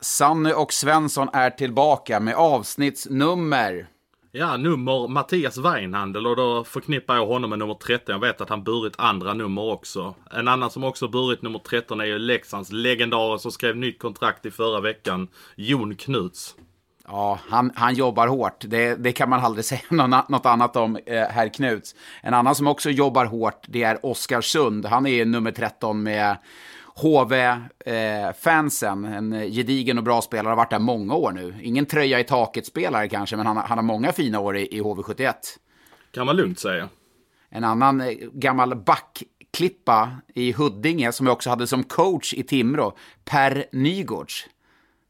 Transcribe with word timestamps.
Sanny 0.00 0.52
och 0.52 0.72
Svensson 0.72 1.28
är 1.32 1.50
tillbaka 1.50 2.20
med 2.20 2.34
avsnittsnummer. 2.34 3.86
Ja, 4.32 4.56
nummer 4.56 5.08
Mattias 5.08 5.58
Weinhandel 5.58 6.26
och 6.26 6.36
då 6.36 6.64
förknippar 6.64 7.16
jag 7.16 7.26
honom 7.26 7.50
med 7.50 7.58
nummer 7.58 7.74
13. 7.74 8.12
Jag 8.12 8.20
vet 8.20 8.40
att 8.40 8.48
han 8.48 8.64
burit 8.64 8.94
andra 8.98 9.34
nummer 9.34 9.62
också. 9.62 10.14
En 10.30 10.48
annan 10.48 10.70
som 10.70 10.84
också 10.84 11.08
burit 11.08 11.42
nummer 11.42 11.58
13 11.58 12.00
är 12.00 12.04
ju 12.04 12.18
Leksands 12.18 12.72
legendaren 12.72 13.38
som 13.38 13.52
skrev 13.52 13.76
nytt 13.76 13.98
kontrakt 13.98 14.46
i 14.46 14.50
förra 14.50 14.80
veckan, 14.80 15.28
Jon 15.54 15.94
Knuts. 15.94 16.54
Ja, 17.08 17.38
han, 17.48 17.72
han 17.74 17.94
jobbar 17.94 18.28
hårt. 18.28 18.64
Det, 18.66 18.94
det 18.94 19.12
kan 19.12 19.30
man 19.30 19.40
aldrig 19.40 19.64
säga 19.64 19.80
något 20.28 20.46
annat 20.46 20.76
om, 20.76 20.98
eh, 21.06 21.22
herr 21.22 21.48
Knuts. 21.48 21.94
En 22.22 22.34
annan 22.34 22.54
som 22.54 22.66
också 22.66 22.90
jobbar 22.90 23.24
hårt, 23.24 23.64
det 23.68 23.82
är 23.82 24.06
Oskar 24.06 24.40
Sund. 24.40 24.86
Han 24.86 25.06
är 25.06 25.24
nummer 25.24 25.52
13 25.52 26.02
med 26.02 26.36
HV-fansen. 26.96 29.04
Eh, 29.04 29.16
en 29.16 29.52
gedigen 29.52 29.98
och 29.98 30.04
bra 30.04 30.22
spelare, 30.22 30.50
har 30.50 30.56
varit 30.56 30.70
där 30.70 30.78
många 30.78 31.14
år 31.14 31.32
nu. 31.32 31.54
Ingen 31.62 31.86
tröja 31.86 32.20
i 32.20 32.24
taket-spelare 32.24 33.08
kanske, 33.08 33.36
men 33.36 33.46
han, 33.46 33.56
han 33.56 33.78
har 33.78 33.82
många 33.82 34.12
fina 34.12 34.40
år 34.40 34.56
i, 34.56 34.76
i 34.76 34.80
HV71. 34.80 35.34
Kan 36.10 36.26
man 36.26 36.36
lugnt 36.36 36.58
säga. 36.58 36.88
En 37.48 37.64
annan 37.64 38.00
eh, 38.00 38.16
gammal 38.32 38.76
backklippa 38.76 40.10
i 40.34 40.52
Huddinge, 40.52 41.12
som 41.12 41.26
jag 41.26 41.32
också 41.32 41.50
hade 41.50 41.66
som 41.66 41.84
coach 41.84 42.34
i 42.34 42.42
Timrå, 42.42 42.96
Per 43.24 43.64
Nygårds. 43.72 44.46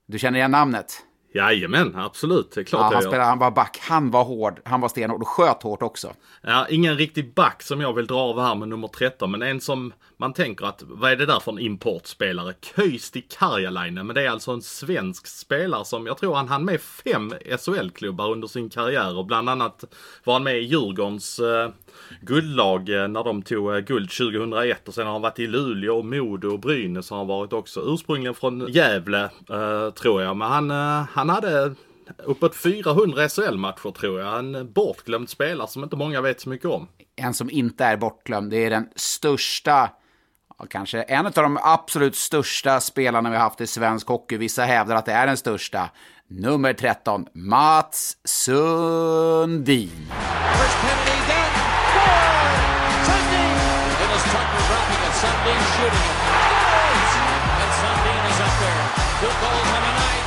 Du 0.07 0.19
känner 0.19 0.39
igen 0.39 0.51
namnet? 0.51 1.03
Jajamän, 1.37 1.97
absolut. 1.97 2.53
Det 2.55 2.61
är 2.61 2.65
klart 2.65 2.93
ja, 2.93 2.95
han, 2.95 3.03
spelade, 3.03 3.25
han 3.25 3.39
var 3.39 3.51
back, 3.51 3.79
han 3.83 4.11
var 4.11 4.25
hård, 4.25 4.61
han 4.65 4.81
var 4.81 4.89
stenhård 4.89 5.21
och 5.21 5.29
sköt 5.29 5.63
hårt 5.63 5.83
också. 5.83 6.13
Ja, 6.43 6.67
ingen 6.69 6.97
riktig 6.97 7.35
back 7.35 7.63
som 7.63 7.81
jag 7.81 7.93
vill 7.93 8.07
dra 8.07 8.19
av 8.19 8.41
här 8.41 8.55
med 8.55 8.69
nummer 8.69 8.89
13, 8.89 9.31
men 9.31 9.43
en 9.43 9.61
som 9.61 9.93
man 10.17 10.33
tänker 10.33 10.67
att, 10.67 10.83
vad 10.87 11.13
är 11.13 11.17
det 11.17 11.27
där 11.27 11.41
för 11.41 11.53
en 11.53 11.59
importspelare? 11.59 12.55
Köisti 12.77 13.21
Karjalainen, 13.21 14.07
men 14.07 14.15
det 14.15 14.23
är 14.23 14.31
alltså 14.31 14.51
en 14.51 14.63
svensk 14.63 15.27
spelare 15.27 15.85
som, 15.85 16.07
jag 16.07 16.19
tror 16.19 16.35
han 16.35 16.49
hann 16.49 16.65
med 16.65 16.81
fem 16.81 17.35
SHL-klubbar 17.59 18.33
under 18.33 18.49
sin 18.49 18.71
karriär 18.71 19.19
och 19.19 19.27
bland 19.27 19.49
annat 19.49 19.85
var 20.25 20.35
han 20.35 20.43
med 20.43 20.59
i 20.59 20.65
Djurgårdens 20.65 21.39
eh, 21.39 21.71
guldlag 22.21 22.89
eh, 22.89 23.09
när 23.09 23.25
de 23.25 23.43
tog 23.43 23.75
eh, 23.75 23.79
guld 23.79 24.11
2001 24.11 24.89
och 24.89 24.95
sen 24.95 25.07
har 25.07 25.13
han 25.13 25.23
varit 25.23 25.39
i 25.39 25.47
Luleå, 25.47 26.03
Modo 26.03 26.49
och 26.49 26.61
Brynäs 26.61 27.11
har 27.11 27.17
han 27.17 27.27
varit 27.27 27.53
också. 27.53 27.81
Ursprungligen 27.85 28.35
från 28.35 28.67
Gävle 28.69 29.23
eh, 29.51 29.91
tror 29.91 30.23
jag, 30.23 30.37
men 30.37 30.49
han, 30.49 30.71
han 31.13 31.29
hade 31.29 31.75
uppåt 32.25 32.57
400 32.57 33.29
SHL-matcher 33.29 33.91
tror 33.91 34.21
jag. 34.21 34.39
En 34.39 34.73
bortglömd 34.73 35.29
spelare 35.29 35.69
som 35.69 35.85
inte 35.85 35.97
många 35.97 36.21
vet 36.21 36.41
så 36.41 36.49
mycket 36.49 36.71
om. 36.71 36.89
En 37.17 37.35
som 37.35 37.51
inte 37.51 37.85
är 37.85 37.97
bortglömd, 37.97 38.51
det 38.51 38.65
är 38.65 38.71
den 38.71 38.89
största 38.97 39.91
kanske 40.71 41.03
en 41.03 41.27
av 41.27 41.33
de 41.33 41.59
absolut 41.63 42.17
största 42.17 42.81
spelarna 42.81 43.31
vi 43.31 43.37
har 43.37 43.43
haft 43.43 43.61
i 43.61 43.67
svensk 43.67 44.09
hockey. 44.09 44.37
Vissa 44.37 44.65
hävdar 44.65 44.97
att 44.97 45.07
det 45.07 45.13
är 45.13 45.27
den 45.27 45.37
största. 45.37 45.91
Nummer 46.29 46.73
13, 46.73 47.27
Mats 47.35 48.17
Sundin. 48.25 49.91
Sundin 53.07 53.55
It 54.03 54.11
is 54.19 54.25
Tucker 54.35 54.63
dropping 54.67 55.03
it. 55.07 55.15
Sundin 55.23 55.61
shooting 55.79 56.07
it. 56.11 56.19
And 57.63 57.73
Sundin 57.79 58.23
is 58.31 58.39
up 58.43 58.55
there. 58.59 58.85
Two 59.23 59.33
goals 59.41 59.69
on 59.71 59.83
the 59.87 59.93
night. 59.95 60.26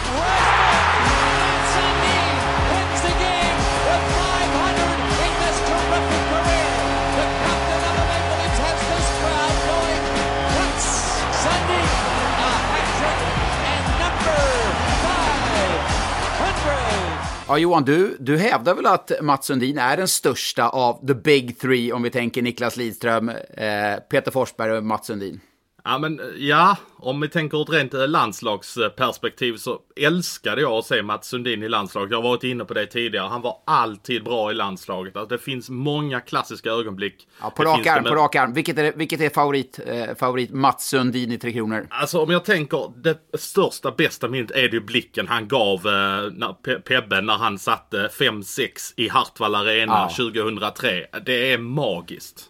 Ja, 17.49 17.57
Johan, 17.57 17.85
du, 17.85 18.17
du 18.19 18.37
hävdar 18.37 18.75
väl 18.75 18.85
att 18.85 19.11
Mats 19.21 19.45
Sundin 19.45 19.77
är 19.77 19.97
den 19.97 20.07
största 20.07 20.69
av 20.69 21.07
the 21.07 21.13
big 21.13 21.59
three, 21.59 21.91
om 21.91 22.03
vi 22.03 22.09
tänker 22.09 22.41
Niklas 22.41 22.77
Lidström, 22.77 23.29
eh, 23.29 23.99
Peter 24.09 24.31
Forsberg 24.31 24.71
och 24.71 24.83
Mats 24.83 25.07
Sundin? 25.07 25.39
Ja, 25.84 25.97
men 25.97 26.22
ja, 26.38 26.78
om 26.97 27.22
vi 27.22 27.29
tänker 27.29 27.57
ur 27.57 27.62
ett 27.62 27.69
rent 27.69 27.94
eh, 27.94 28.07
landslagsperspektiv 28.07 29.57
så 29.57 29.79
älskade 29.95 30.62
jag 30.62 30.72
att 30.72 30.85
se 30.85 31.03
Mats 31.03 31.28
Sundin 31.28 31.63
i 31.63 31.69
landslaget. 31.69 32.12
Jag 32.12 32.17
har 32.17 32.29
varit 32.29 32.44
inne 32.44 32.66
på 32.66 32.73
det 32.73 32.85
tidigare. 32.85 33.28
Han 33.28 33.41
var 33.41 33.57
alltid 33.66 34.23
bra 34.23 34.51
i 34.51 34.53
landslaget. 34.53 35.16
Alltså, 35.18 35.35
det 35.35 35.44
finns 35.44 35.69
många 35.69 36.19
klassiska 36.19 36.69
ögonblick. 36.69 37.28
Ja, 37.41 37.50
på 37.50 37.63
rak 37.63 37.88
arm, 37.88 38.03
med... 38.03 38.12
på 38.12 38.16
rak 38.16 38.35
arm. 38.35 38.53
Vilket 38.53 38.78
är, 38.78 38.94
vilket 38.95 39.22
är 39.22 39.29
favorit, 39.29 39.79
eh, 39.85 40.16
favorit 40.16 40.51
Mats 40.51 40.89
Sundin 40.89 41.31
i 41.31 41.38
Tre 41.38 41.53
Kronor? 41.53 41.88
Alltså 41.89 42.19
om 42.19 42.31
jag 42.31 42.45
tänker, 42.45 42.91
det 43.03 43.39
största, 43.39 43.91
bästa 43.91 44.28
minnet 44.28 44.51
är 44.51 44.62
det 44.62 44.73
ju 44.73 44.81
blicken 44.81 45.28
han 45.28 45.47
gav 45.47 45.88
eh, 45.88 46.31
när, 46.31 46.53
Pe 46.53 46.79
Pebbe 46.79 47.22
när 47.22 47.38
han 47.38 47.59
satte 47.59 48.07
5-6 48.07 48.94
i 48.95 49.09
Hartwall 49.09 49.56
Arena 49.56 50.09
ja. 50.18 50.25
2003. 50.31 51.06
Det 51.25 51.53
är 51.53 51.57
magiskt. 51.57 52.50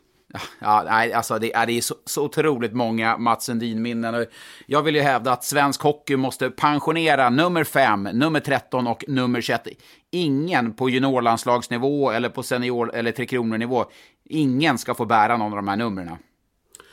Ja, 0.60 0.84
nej, 0.86 1.14
alltså 1.14 1.40
det, 1.40 1.54
är, 1.54 1.66
det 1.66 1.74
är 1.74 1.82
så, 1.82 1.96
så 2.06 2.24
otroligt 2.24 2.74
många 2.74 3.18
Mats 3.18 3.46
Sundin-minnen. 3.46 4.26
Jag 4.66 4.84
vill 4.84 4.96
ju 4.96 5.02
hävda 5.02 5.32
att 5.32 5.44
svensk 5.44 5.82
hockey 5.82 6.16
måste 6.16 6.50
pensionera 6.50 7.30
nummer 7.30 7.64
5, 7.64 8.04
nummer 8.04 8.40
13 8.40 8.88
och 8.88 9.06
nummer 9.08 9.42
21. 9.42 9.68
Ingen 10.12 10.74
på 10.74 10.90
juniorlandslagsnivå 10.90 12.12
eller 12.12 12.30
på 12.30 12.44
senior 12.44 12.96
eller 12.96 13.12
Tre 13.12 13.26
Kronor-nivå, 13.26 13.86
ingen 14.26 14.78
ska 14.78 14.94
få 14.94 15.06
bära 15.06 15.38
någon 15.38 15.52
av 15.52 15.56
de 15.56 15.68
här 15.68 15.78
numren. 15.78 16.18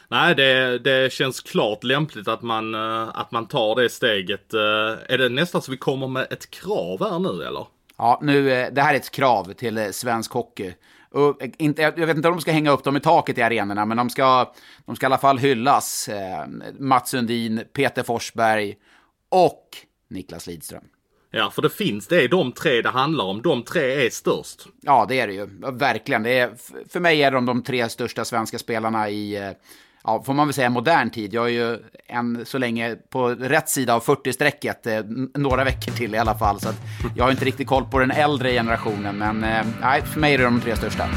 Nej, 0.08 0.34
det, 0.34 0.78
det 0.78 1.12
känns 1.12 1.40
klart 1.40 1.84
lämpligt 1.84 2.28
att 2.28 2.42
man, 2.42 2.74
eh, 2.74 3.08
att 3.14 3.30
man 3.30 3.46
tar 3.46 3.82
det 3.82 3.88
steget. 3.88 4.54
Eh, 4.54 4.60
är 5.08 5.18
det 5.18 5.28
nästan 5.28 5.62
så 5.62 5.70
vi 5.70 5.76
kommer 5.76 6.08
med 6.08 6.26
ett 6.30 6.50
krav 6.50 7.10
här 7.10 7.18
nu 7.18 7.44
eller? 7.44 7.66
Ja, 7.98 8.20
nu, 8.22 8.52
eh, 8.52 8.72
det 8.72 8.82
här 8.82 8.94
är 8.94 8.96
ett 8.96 9.10
krav 9.10 9.52
till 9.52 9.94
svensk 9.94 10.32
hockey. 10.32 10.74
Och 11.16 11.42
inte, 11.58 11.82
jag 11.82 12.06
vet 12.06 12.16
inte 12.16 12.28
om 12.28 12.34
de 12.34 12.40
ska 12.40 12.52
hänga 12.52 12.70
upp 12.70 12.84
dem 12.84 12.96
i 12.96 13.00
taket 13.00 13.38
i 13.38 13.42
arenorna, 13.42 13.84
men 13.84 13.96
de 13.96 14.10
ska, 14.10 14.52
de 14.86 14.96
ska 14.96 15.04
i 15.04 15.08
alla 15.08 15.18
fall 15.18 15.38
hyllas. 15.38 16.08
Eh, 16.08 16.46
Mats 16.78 17.10
Sundin, 17.10 17.64
Peter 17.72 18.02
Forsberg 18.02 18.74
och 19.28 19.62
Niklas 20.10 20.46
Lidström. 20.46 20.84
Ja, 21.30 21.50
för 21.50 21.62
det 21.62 21.70
finns, 21.70 22.06
det 22.06 22.24
är 22.24 22.28
de 22.28 22.52
tre 22.52 22.82
det 22.82 22.88
handlar 22.88 23.24
om. 23.24 23.42
De 23.42 23.62
tre 23.62 24.06
är 24.06 24.10
störst. 24.10 24.66
Ja, 24.80 25.06
det 25.08 25.20
är 25.20 25.26
det 25.26 25.32
ju. 25.32 25.46
Verkligen. 25.72 26.22
Det 26.22 26.38
är, 26.38 26.50
för 26.88 27.00
mig 27.00 27.22
är 27.22 27.30
de 27.30 27.46
de 27.46 27.62
tre 27.62 27.88
största 27.88 28.24
svenska 28.24 28.58
spelarna 28.58 29.10
i, 29.10 29.36
eh, 29.36 29.50
ja, 30.04 30.22
får 30.22 30.34
man 30.34 30.46
väl 30.46 30.54
säga 30.54 30.70
modern 30.70 31.10
tid. 31.10 31.34
Jag 31.34 31.44
är 31.44 31.50
ju 31.50 31.78
än 32.08 32.46
så 32.46 32.58
länge 32.58 32.96
på 33.10 33.28
rätt 33.28 33.68
sida 33.68 33.94
av 33.94 34.02
40-strecket, 34.02 34.86
eh, 34.86 35.04
några 35.34 35.64
veckor 35.64 35.92
till 35.92 36.14
i 36.14 36.18
alla 36.18 36.34
fall. 36.34 36.60
Så 36.60 36.68
jag 37.16 37.24
har 37.24 37.30
inte 37.30 37.44
riktigt 37.44 37.68
koll 37.68 37.84
på 37.84 37.98
den 37.98 38.10
äldre 38.10 38.52
generationen, 38.52 39.16
men 39.18 39.44
eh, 39.44 39.66
nej, 39.80 40.02
för 40.02 40.20
mig 40.20 40.34
är 40.34 40.38
det 40.38 40.44
de 40.44 40.60
tre 40.60 40.76
största. 40.76 41.08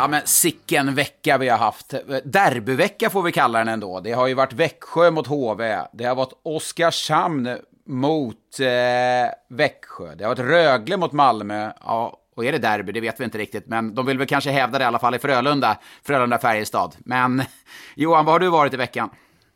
Ja, 0.00 0.08
men 0.08 0.22
sicken 0.24 0.94
vecka 0.94 1.38
vi 1.38 1.48
har 1.48 1.58
haft. 1.58 1.94
Derbyvecka 2.24 3.10
får 3.10 3.22
vi 3.22 3.32
kalla 3.32 3.58
den 3.58 3.68
ändå. 3.68 4.00
Det 4.00 4.12
har 4.12 4.26
ju 4.26 4.34
varit 4.34 4.52
Växjö 4.52 5.10
mot 5.10 5.26
HV. 5.26 5.78
Det 5.92 6.04
har 6.04 6.14
varit 6.14 6.32
Oskarshamn 6.42 7.58
mot 7.86 8.60
eh, 8.60 9.32
Växjö. 9.48 10.14
Det 10.14 10.24
har 10.24 10.28
varit 10.28 10.50
Rögle 10.50 10.96
mot 10.96 11.12
Malmö. 11.12 11.72
Ja, 11.84 12.18
och 12.36 12.44
är 12.44 12.52
det 12.52 12.58
derby? 12.58 12.92
Det 12.92 13.00
vet 13.00 13.20
vi 13.20 13.24
inte 13.24 13.38
riktigt. 13.38 13.66
Men 13.66 13.94
de 13.94 14.06
vill 14.06 14.18
väl 14.18 14.26
kanske 14.26 14.50
hävda 14.50 14.78
det 14.78 14.82
i 14.82 14.86
alla 14.86 14.98
fall 14.98 15.14
i 15.14 15.18
Frölunda. 15.18 15.76
Frölunda-Färjestad. 16.06 16.96
Men 16.98 17.42
Johan, 17.94 18.24
var 18.24 18.32
har 18.32 18.40
du 18.40 18.48
varit 18.48 18.74
i 18.74 18.76
veckan? 18.76 19.10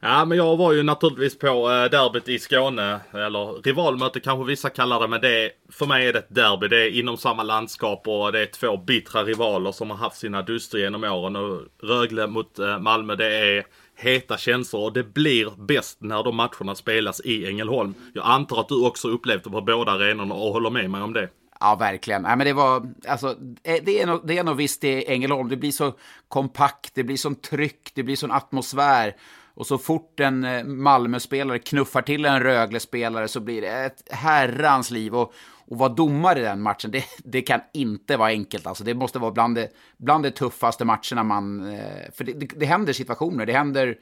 Ja, 0.06 0.24
men 0.24 0.38
jag 0.38 0.56
var 0.56 0.72
ju 0.72 0.82
naturligtvis 0.82 1.38
på 1.38 1.70
eh, 1.70 1.90
derbyt 1.90 2.28
i 2.28 2.38
Skåne. 2.38 3.00
Eller 3.12 3.62
rivalmöte 3.62 4.20
kanske 4.20 4.44
vissa 4.44 4.70
kallar 4.70 5.00
det. 5.00 5.08
Men 5.08 5.20
det 5.20 5.44
är, 5.44 5.50
för 5.72 5.86
mig 5.86 6.06
är 6.06 6.12
det 6.12 6.18
ett 6.18 6.34
derby. 6.34 6.68
Det 6.68 6.82
är 6.82 6.98
inom 6.98 7.16
samma 7.16 7.42
landskap 7.42 8.08
och 8.08 8.32
det 8.32 8.42
är 8.42 8.46
två 8.46 8.76
bittra 8.76 9.24
rivaler 9.24 9.72
som 9.72 9.90
har 9.90 9.96
haft 9.96 10.16
sina 10.16 10.42
duster 10.42 10.78
genom 10.78 11.04
åren. 11.04 11.36
Och 11.36 11.60
Rögle 11.82 12.26
mot 12.26 12.58
eh, 12.58 12.78
Malmö, 12.78 13.16
det 13.16 13.36
är 13.36 13.66
heta 13.96 14.36
känslor 14.36 14.82
och 14.82 14.92
det 14.92 15.14
blir 15.14 15.52
bäst 15.58 15.98
när 16.00 16.22
de 16.22 16.36
matcherna 16.36 16.74
spelas 16.74 17.20
i 17.20 17.46
Ängelholm. 17.46 17.94
Jag 18.14 18.26
antar 18.26 18.60
att 18.60 18.68
du 18.68 18.86
också 18.86 19.08
upplevt 19.08 19.44
det 19.44 19.50
på 19.50 19.60
båda 19.60 19.92
arenorna 19.92 20.34
och 20.34 20.52
håller 20.52 20.70
med 20.70 20.90
mig 20.90 21.02
om 21.02 21.12
det. 21.12 21.28
Ja, 21.60 21.74
verkligen. 21.74 22.22
Nej, 22.22 22.36
men 22.36 22.46
det 22.46 22.52
var, 22.52 22.92
alltså, 23.08 23.36
eh, 23.62 23.82
det 23.84 24.00
är 24.00 24.06
nog, 24.06 24.26
det 24.26 24.38
är 24.38 24.44
nog 24.44 24.56
visst 24.56 24.84
i 24.84 25.04
Ängelholm. 25.04 25.48
Det 25.48 25.56
blir 25.56 25.72
så 25.72 25.92
kompakt, 26.28 26.94
det 26.94 27.04
blir 27.04 27.16
sån 27.16 27.34
tryck, 27.34 27.90
det 27.94 28.02
blir 28.02 28.16
sån 28.16 28.30
atmosfär. 28.30 29.14
Och 29.54 29.66
så 29.66 29.78
fort 29.78 30.20
en 30.20 30.44
eh, 30.44 30.64
Malmö-spelare 30.64 31.58
knuffar 31.58 32.02
till 32.02 32.24
en 32.24 32.40
Rögle-spelare 32.40 33.28
så 33.28 33.40
blir 33.40 33.62
det 33.62 33.68
ett 33.68 34.02
herrans 34.10 34.90
liv. 34.90 35.14
Och, 35.14 35.32
och 35.66 35.78
vara 35.78 35.88
domare 35.88 36.40
i 36.40 36.42
den 36.42 36.62
matchen, 36.62 36.90
det, 36.90 37.04
det 37.24 37.42
kan 37.42 37.60
inte 37.72 38.16
vara 38.16 38.28
enkelt. 38.28 38.66
Alltså, 38.66 38.84
det 38.84 38.94
måste 38.94 39.18
vara 39.18 39.30
bland 39.30 39.54
de, 39.54 39.68
bland 39.96 40.24
de 40.24 40.30
tuffaste 40.30 40.84
matcherna 40.84 41.22
man... 41.22 41.72
Eh, 41.74 42.12
för 42.12 42.24
det, 42.24 42.32
det, 42.32 42.46
det 42.56 42.66
händer 42.66 42.92
situationer, 42.92 43.46
det 43.46 43.52
händer 43.52 43.96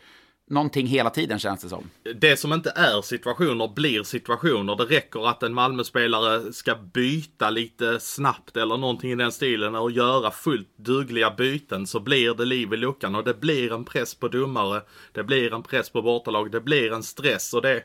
någonting 0.52 0.86
hela 0.86 1.10
tiden 1.10 1.38
känns 1.38 1.62
det 1.62 1.68
som. 1.68 1.90
Det 2.14 2.36
som 2.36 2.52
inte 2.52 2.72
är 2.76 3.02
situationer 3.02 3.68
blir 3.68 4.02
situationer. 4.02 4.76
Det 4.76 4.84
räcker 4.84 5.28
att 5.28 5.42
en 5.42 5.54
Malmö-spelare 5.54 6.52
ska 6.52 6.74
byta 6.74 7.50
lite 7.50 8.00
snabbt 8.00 8.56
eller 8.56 8.76
någonting 8.76 9.12
i 9.12 9.14
den 9.14 9.32
stilen 9.32 9.74
och 9.74 9.90
göra 9.90 10.30
fullt 10.30 10.68
dugliga 10.76 11.30
byten 11.30 11.86
så 11.86 12.00
blir 12.00 12.34
det 12.34 12.44
liv 12.44 12.72
i 12.72 12.76
luckan 12.76 13.14
och 13.14 13.24
det 13.24 13.40
blir 13.40 13.72
en 13.72 13.84
press 13.84 14.14
på 14.14 14.28
domare. 14.28 14.82
Det 15.12 15.22
blir 15.22 15.54
en 15.54 15.62
press 15.62 15.90
på 15.90 16.02
bortalag. 16.02 16.50
Det 16.50 16.60
blir 16.60 16.92
en 16.92 17.02
stress 17.02 17.54
och 17.54 17.62
det, 17.62 17.82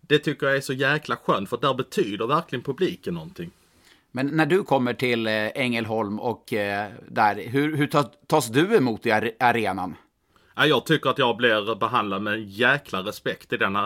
det 0.00 0.18
tycker 0.18 0.46
jag 0.46 0.56
är 0.56 0.60
så 0.60 0.72
jäkla 0.72 1.16
skönt 1.16 1.50
för 1.50 1.56
där 1.56 1.74
betyder 1.74 2.26
verkligen 2.26 2.62
publiken 2.62 3.14
någonting. 3.14 3.50
Men 4.12 4.26
när 4.26 4.46
du 4.46 4.62
kommer 4.62 4.94
till 4.94 5.26
eh, 5.26 5.32
Ängelholm 5.32 6.20
och 6.20 6.52
eh, 6.52 6.90
där, 7.08 7.48
hur, 7.48 7.76
hur 7.76 7.86
tas 8.26 8.48
du 8.48 8.76
emot 8.76 9.06
i 9.06 9.32
arenan? 9.40 9.94
Jag 10.64 10.86
tycker 10.86 11.10
att 11.10 11.18
jag 11.18 11.36
blir 11.36 11.74
behandlad 11.74 12.22
med 12.22 12.44
jäkla 12.48 13.02
respekt 13.02 13.52
i 13.52 13.56
den 13.56 13.76
eh, 13.76 13.82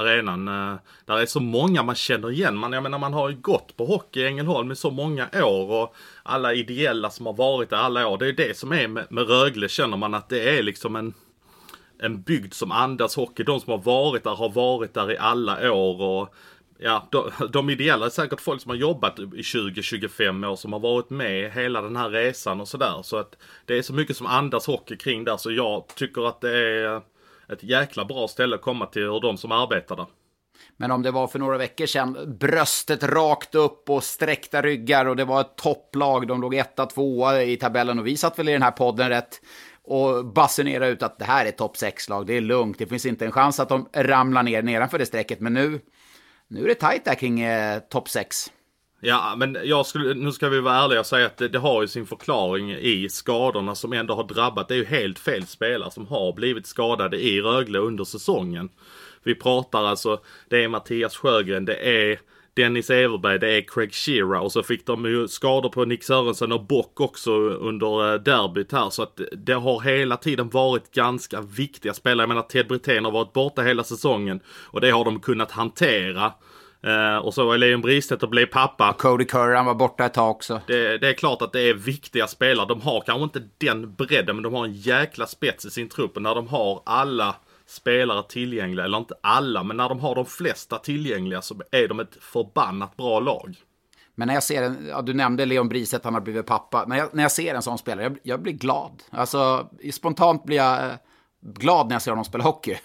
arenan. 0.00 0.48
Eh, 0.48 0.76
där 1.04 1.18
är 1.18 1.26
så 1.26 1.40
många 1.40 1.82
man 1.82 1.94
känner 1.94 2.30
igen. 2.30 2.56
Man, 2.56 2.72
jag 2.72 2.82
menar, 2.82 2.98
man 2.98 3.12
har 3.12 3.28
ju 3.28 3.36
gått 3.36 3.76
på 3.76 3.86
hockey 3.86 4.20
i 4.20 4.26
Ängelholm 4.26 4.72
i 4.72 4.76
så 4.76 4.90
många 4.90 5.28
år 5.34 5.82
och 5.82 5.94
alla 6.22 6.54
ideella 6.54 7.10
som 7.10 7.26
har 7.26 7.32
varit 7.32 7.70
där 7.70 7.76
alla 7.76 8.08
år. 8.08 8.18
Det 8.18 8.28
är 8.28 8.32
det 8.32 8.56
som 8.56 8.72
är 8.72 8.88
med, 8.88 9.06
med 9.10 9.28
Rögle 9.28 9.68
känner 9.68 9.96
man 9.96 10.14
att 10.14 10.28
det 10.28 10.58
är 10.58 10.62
liksom 10.62 10.96
en, 10.96 11.14
en 11.98 12.22
bygd 12.22 12.54
som 12.54 12.72
andas 12.72 13.16
hockey. 13.16 13.42
De 13.42 13.60
som 13.60 13.70
har 13.70 13.78
varit 13.78 14.24
där 14.24 14.34
har 14.34 14.48
varit 14.48 14.94
där 14.94 15.12
i 15.12 15.18
alla 15.18 15.72
år. 15.72 16.02
och 16.02 16.34
ja, 16.78 17.08
de, 17.10 17.30
de 17.52 17.70
ideella 17.70 18.06
är 18.06 18.10
säkert 18.10 18.40
folk 18.40 18.62
som 18.62 18.70
har 18.70 18.76
jobbat 18.76 19.18
i 19.18 19.22
20-25 19.22 20.46
år 20.46 20.56
som 20.56 20.72
har 20.72 20.80
varit 20.80 21.10
med 21.10 21.52
hela 21.52 21.82
den 21.82 21.96
här 21.96 22.10
resan 22.10 22.60
och 22.60 22.68
sådär. 22.68 23.00
Så 23.02 23.16
att 23.16 23.36
det 23.64 23.78
är 23.78 23.82
så 23.82 23.94
mycket 23.94 24.16
som 24.16 24.26
andas 24.26 24.66
hockey 24.66 24.96
kring 24.96 25.24
där 25.24 25.36
så 25.36 25.52
jag 25.52 25.86
tycker 25.94 26.28
att 26.28 26.40
det 26.40 26.58
är 26.58 27.02
ett 27.48 27.62
jäkla 27.62 28.04
bra 28.04 28.28
ställe 28.28 28.54
att 28.54 28.62
komma 28.62 28.86
till 28.86 29.08
och 29.08 29.20
de 29.20 29.36
som 29.36 29.52
arbetar 29.52 29.96
där. 29.96 30.06
Men 30.76 30.90
om 30.90 31.02
det 31.02 31.10
var 31.10 31.26
för 31.26 31.38
några 31.38 31.58
veckor 31.58 31.86
sedan, 31.86 32.36
bröstet 32.40 33.02
rakt 33.02 33.54
upp 33.54 33.90
och 33.90 34.04
sträckta 34.04 34.62
ryggar 34.62 35.06
och 35.06 35.16
det 35.16 35.24
var 35.24 35.40
ett 35.40 35.56
topplag, 35.56 36.26
de 36.26 36.40
låg 36.40 36.54
etta, 36.54 36.86
tvåa 36.86 37.42
i 37.42 37.56
tabellen 37.56 37.98
och 37.98 38.06
vi 38.06 38.16
satt 38.16 38.38
väl 38.38 38.48
i 38.48 38.52
den 38.52 38.62
här 38.62 38.70
podden 38.70 39.08
rätt 39.08 39.40
och 39.82 40.24
basunerade 40.24 40.90
ut 40.90 41.02
att 41.02 41.18
det 41.18 41.24
här 41.24 41.46
är 41.46 41.50
topp 41.50 41.76
6-lag, 41.76 42.26
det 42.26 42.36
är 42.36 42.40
lugnt, 42.40 42.78
det 42.78 42.86
finns 42.86 43.06
inte 43.06 43.24
en 43.24 43.32
chans 43.32 43.60
att 43.60 43.68
de 43.68 43.88
ramlar 43.92 44.42
ner 44.42 44.62
nedanför 44.62 44.98
det 44.98 45.06
strecket, 45.06 45.40
men 45.40 45.54
nu 45.54 45.80
nu 46.48 46.64
är 46.64 46.68
det 46.68 46.74
tajt 46.74 47.04
där 47.04 47.14
kring 47.14 47.40
eh, 47.40 47.80
topp 47.80 48.08
6. 48.08 48.50
Ja, 49.00 49.34
men 49.36 49.58
jag 49.64 49.86
skulle, 49.86 50.14
nu 50.14 50.32
ska 50.32 50.48
vi 50.48 50.60
vara 50.60 50.84
ärliga 50.84 51.00
och 51.00 51.06
säga 51.06 51.26
att 51.26 51.36
det, 51.36 51.48
det, 51.48 51.58
har 51.58 51.82
ju 51.82 51.88
sin 51.88 52.06
förklaring 52.06 52.72
i 52.72 53.08
skadorna 53.08 53.74
som 53.74 53.92
ändå 53.92 54.14
har 54.14 54.24
drabbat. 54.24 54.68
Det 54.68 54.74
är 54.74 54.78
ju 54.78 54.84
helt 54.84 55.18
fel 55.18 55.46
spelare 55.46 55.90
som 55.90 56.06
har 56.06 56.32
blivit 56.32 56.66
skadade 56.66 57.20
i 57.22 57.40
Rögle 57.40 57.78
under 57.78 58.04
säsongen. 58.04 58.68
Vi 59.22 59.34
pratar 59.34 59.84
alltså, 59.84 60.20
det 60.48 60.64
är 60.64 60.68
Mattias 60.68 61.16
Sjögren, 61.16 61.64
det 61.64 61.76
är 61.76 62.20
Dennis 62.56 62.90
Everberg, 62.90 63.38
det 63.38 63.56
är 63.56 63.60
Craig 63.60 63.94
Shearer 63.94 64.40
och 64.40 64.52
så 64.52 64.62
fick 64.62 64.86
de 64.86 65.04
ju 65.04 65.28
skador 65.28 65.68
på 65.68 65.84
Nick 65.84 66.04
Sörensen 66.04 66.52
och 66.52 66.66
Bock 66.66 67.00
också 67.00 67.32
under 67.48 68.12
eh, 68.12 68.20
derbyt 68.20 68.72
här. 68.72 68.90
Så 68.90 69.02
att 69.02 69.20
det 69.32 69.52
har 69.52 69.80
hela 69.80 70.16
tiden 70.16 70.48
varit 70.48 70.90
ganska 70.90 71.40
viktiga 71.40 71.94
spelare. 71.94 72.22
Jag 72.22 72.28
menar 72.28 72.42
Ted 72.42 72.68
Brithén 72.68 73.04
har 73.04 73.12
varit 73.12 73.32
borta 73.32 73.62
hela 73.62 73.84
säsongen 73.84 74.40
och 74.46 74.80
det 74.80 74.90
har 74.90 75.04
de 75.04 75.20
kunnat 75.20 75.50
hantera. 75.50 76.32
Uh, 76.86 77.16
och 77.16 77.34
så 77.34 77.44
var 77.44 77.58
Leon 77.58 77.80
Bristedt 77.80 78.22
och 78.22 78.28
blev 78.28 78.46
pappa. 78.46 78.92
Cody 78.98 79.24
Curran 79.24 79.66
var 79.66 79.74
borta 79.74 80.04
ett 80.04 80.14
tag 80.14 80.30
också. 80.30 80.60
Det, 80.66 80.98
det, 80.98 81.08
är 81.08 81.12
klart 81.12 81.42
att 81.42 81.52
det 81.52 81.60
är 81.60 81.74
viktiga 81.74 82.26
spelare. 82.26 82.66
De 82.66 82.80
har 82.80 83.00
kanske 83.00 83.24
inte 83.24 83.42
den 83.58 83.94
bredden, 83.94 84.36
men 84.36 84.42
de 84.42 84.54
har 84.54 84.64
en 84.64 84.72
jäkla 84.72 85.26
spets 85.26 85.64
i 85.64 85.70
sin 85.70 85.88
trupp. 85.88 86.20
När 86.20 86.34
de 86.34 86.48
har 86.48 86.82
alla 86.86 87.36
spelare 87.66 88.22
tillgängliga, 88.28 88.84
eller 88.84 88.98
inte 88.98 89.14
alla, 89.22 89.62
men 89.62 89.76
när 89.76 89.88
de 89.88 90.00
har 90.00 90.14
de 90.14 90.26
flesta 90.26 90.78
tillgängliga 90.78 91.42
så 91.42 91.60
är 91.70 91.88
de 91.88 92.00
ett 92.00 92.16
förbannat 92.20 92.96
bra 92.96 93.20
lag. 93.20 93.56
Men 94.14 94.26
när 94.26 94.34
jag 94.34 94.42
ser 94.42 94.62
en, 94.62 94.86
ja, 94.88 95.02
du 95.02 95.14
nämnde 95.14 95.46
Leon 95.46 95.68
Briset, 95.68 96.04
han 96.04 96.14
har 96.14 96.20
blivit 96.20 96.46
pappa. 96.46 96.84
När 96.86 96.96
jag, 96.96 97.14
när 97.14 97.22
jag 97.22 97.32
ser 97.32 97.54
en 97.54 97.62
sån 97.62 97.78
spelare, 97.78 98.02
jag, 98.02 98.18
jag 98.22 98.42
blir 98.42 98.52
glad. 98.52 99.02
Alltså, 99.10 99.68
spontant 99.92 100.44
blir 100.44 100.56
jag 100.56 100.86
eh, 100.86 100.94
glad 101.40 101.88
när 101.88 101.94
jag 101.94 102.02
ser 102.02 102.10
honom 102.10 102.24
spela 102.24 102.44
hockey. 102.44 102.76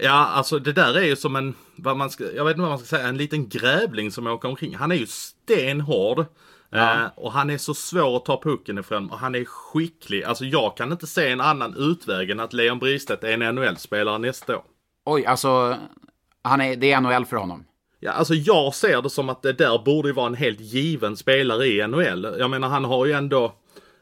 Ja, 0.00 0.26
alltså 0.26 0.58
det 0.58 0.72
där 0.72 0.94
är 0.94 1.04
ju 1.04 1.16
som 1.16 1.36
en, 1.36 1.54
vad 1.76 1.96
man 1.96 2.10
ska, 2.10 2.32
jag 2.32 2.44
vet 2.44 2.52
inte 2.52 2.60
vad 2.60 2.70
man 2.70 2.78
ska 2.78 2.96
säga, 2.96 3.08
en 3.08 3.16
liten 3.16 3.48
grävling 3.48 4.10
som 4.10 4.26
åker 4.26 4.48
omkring. 4.48 4.74
Han 4.74 4.92
är 4.92 4.96
ju 4.96 5.06
stenhård. 5.06 6.26
Ja. 6.74 7.04
Eh, 7.04 7.10
och 7.14 7.32
han 7.32 7.50
är 7.50 7.58
så 7.58 7.74
svår 7.74 8.16
att 8.16 8.24
ta 8.24 8.40
pucken 8.40 8.78
ifrån 8.78 9.10
och 9.10 9.18
han 9.18 9.34
är 9.34 9.44
skicklig. 9.44 10.24
Alltså 10.24 10.44
jag 10.44 10.76
kan 10.76 10.92
inte 10.92 11.06
se 11.06 11.28
en 11.28 11.40
annan 11.40 11.74
utväg 11.76 12.30
än 12.30 12.40
att 12.40 12.52
Leon 12.52 12.78
Bristedt 12.78 13.24
är 13.24 13.42
en 13.42 13.54
NHL-spelare 13.54 14.18
nästa 14.18 14.56
år. 14.56 14.64
Oj, 15.04 15.26
alltså 15.26 15.76
han 16.42 16.60
är, 16.60 16.76
det 16.76 16.92
är 16.92 17.00
NHL 17.00 17.26
för 17.26 17.36
honom? 17.36 17.64
Ja, 18.00 18.12
alltså 18.12 18.34
jag 18.34 18.74
ser 18.74 19.02
det 19.02 19.10
som 19.10 19.28
att 19.28 19.42
det 19.42 19.52
där 19.52 19.84
borde 19.84 20.12
vara 20.12 20.26
en 20.26 20.34
helt 20.34 20.60
given 20.60 21.16
spelare 21.16 21.66
i 21.66 21.86
NHL. 21.86 22.36
Jag 22.38 22.50
menar 22.50 22.68
han 22.68 22.84
har 22.84 23.06
ju 23.06 23.12
ändå 23.12 23.54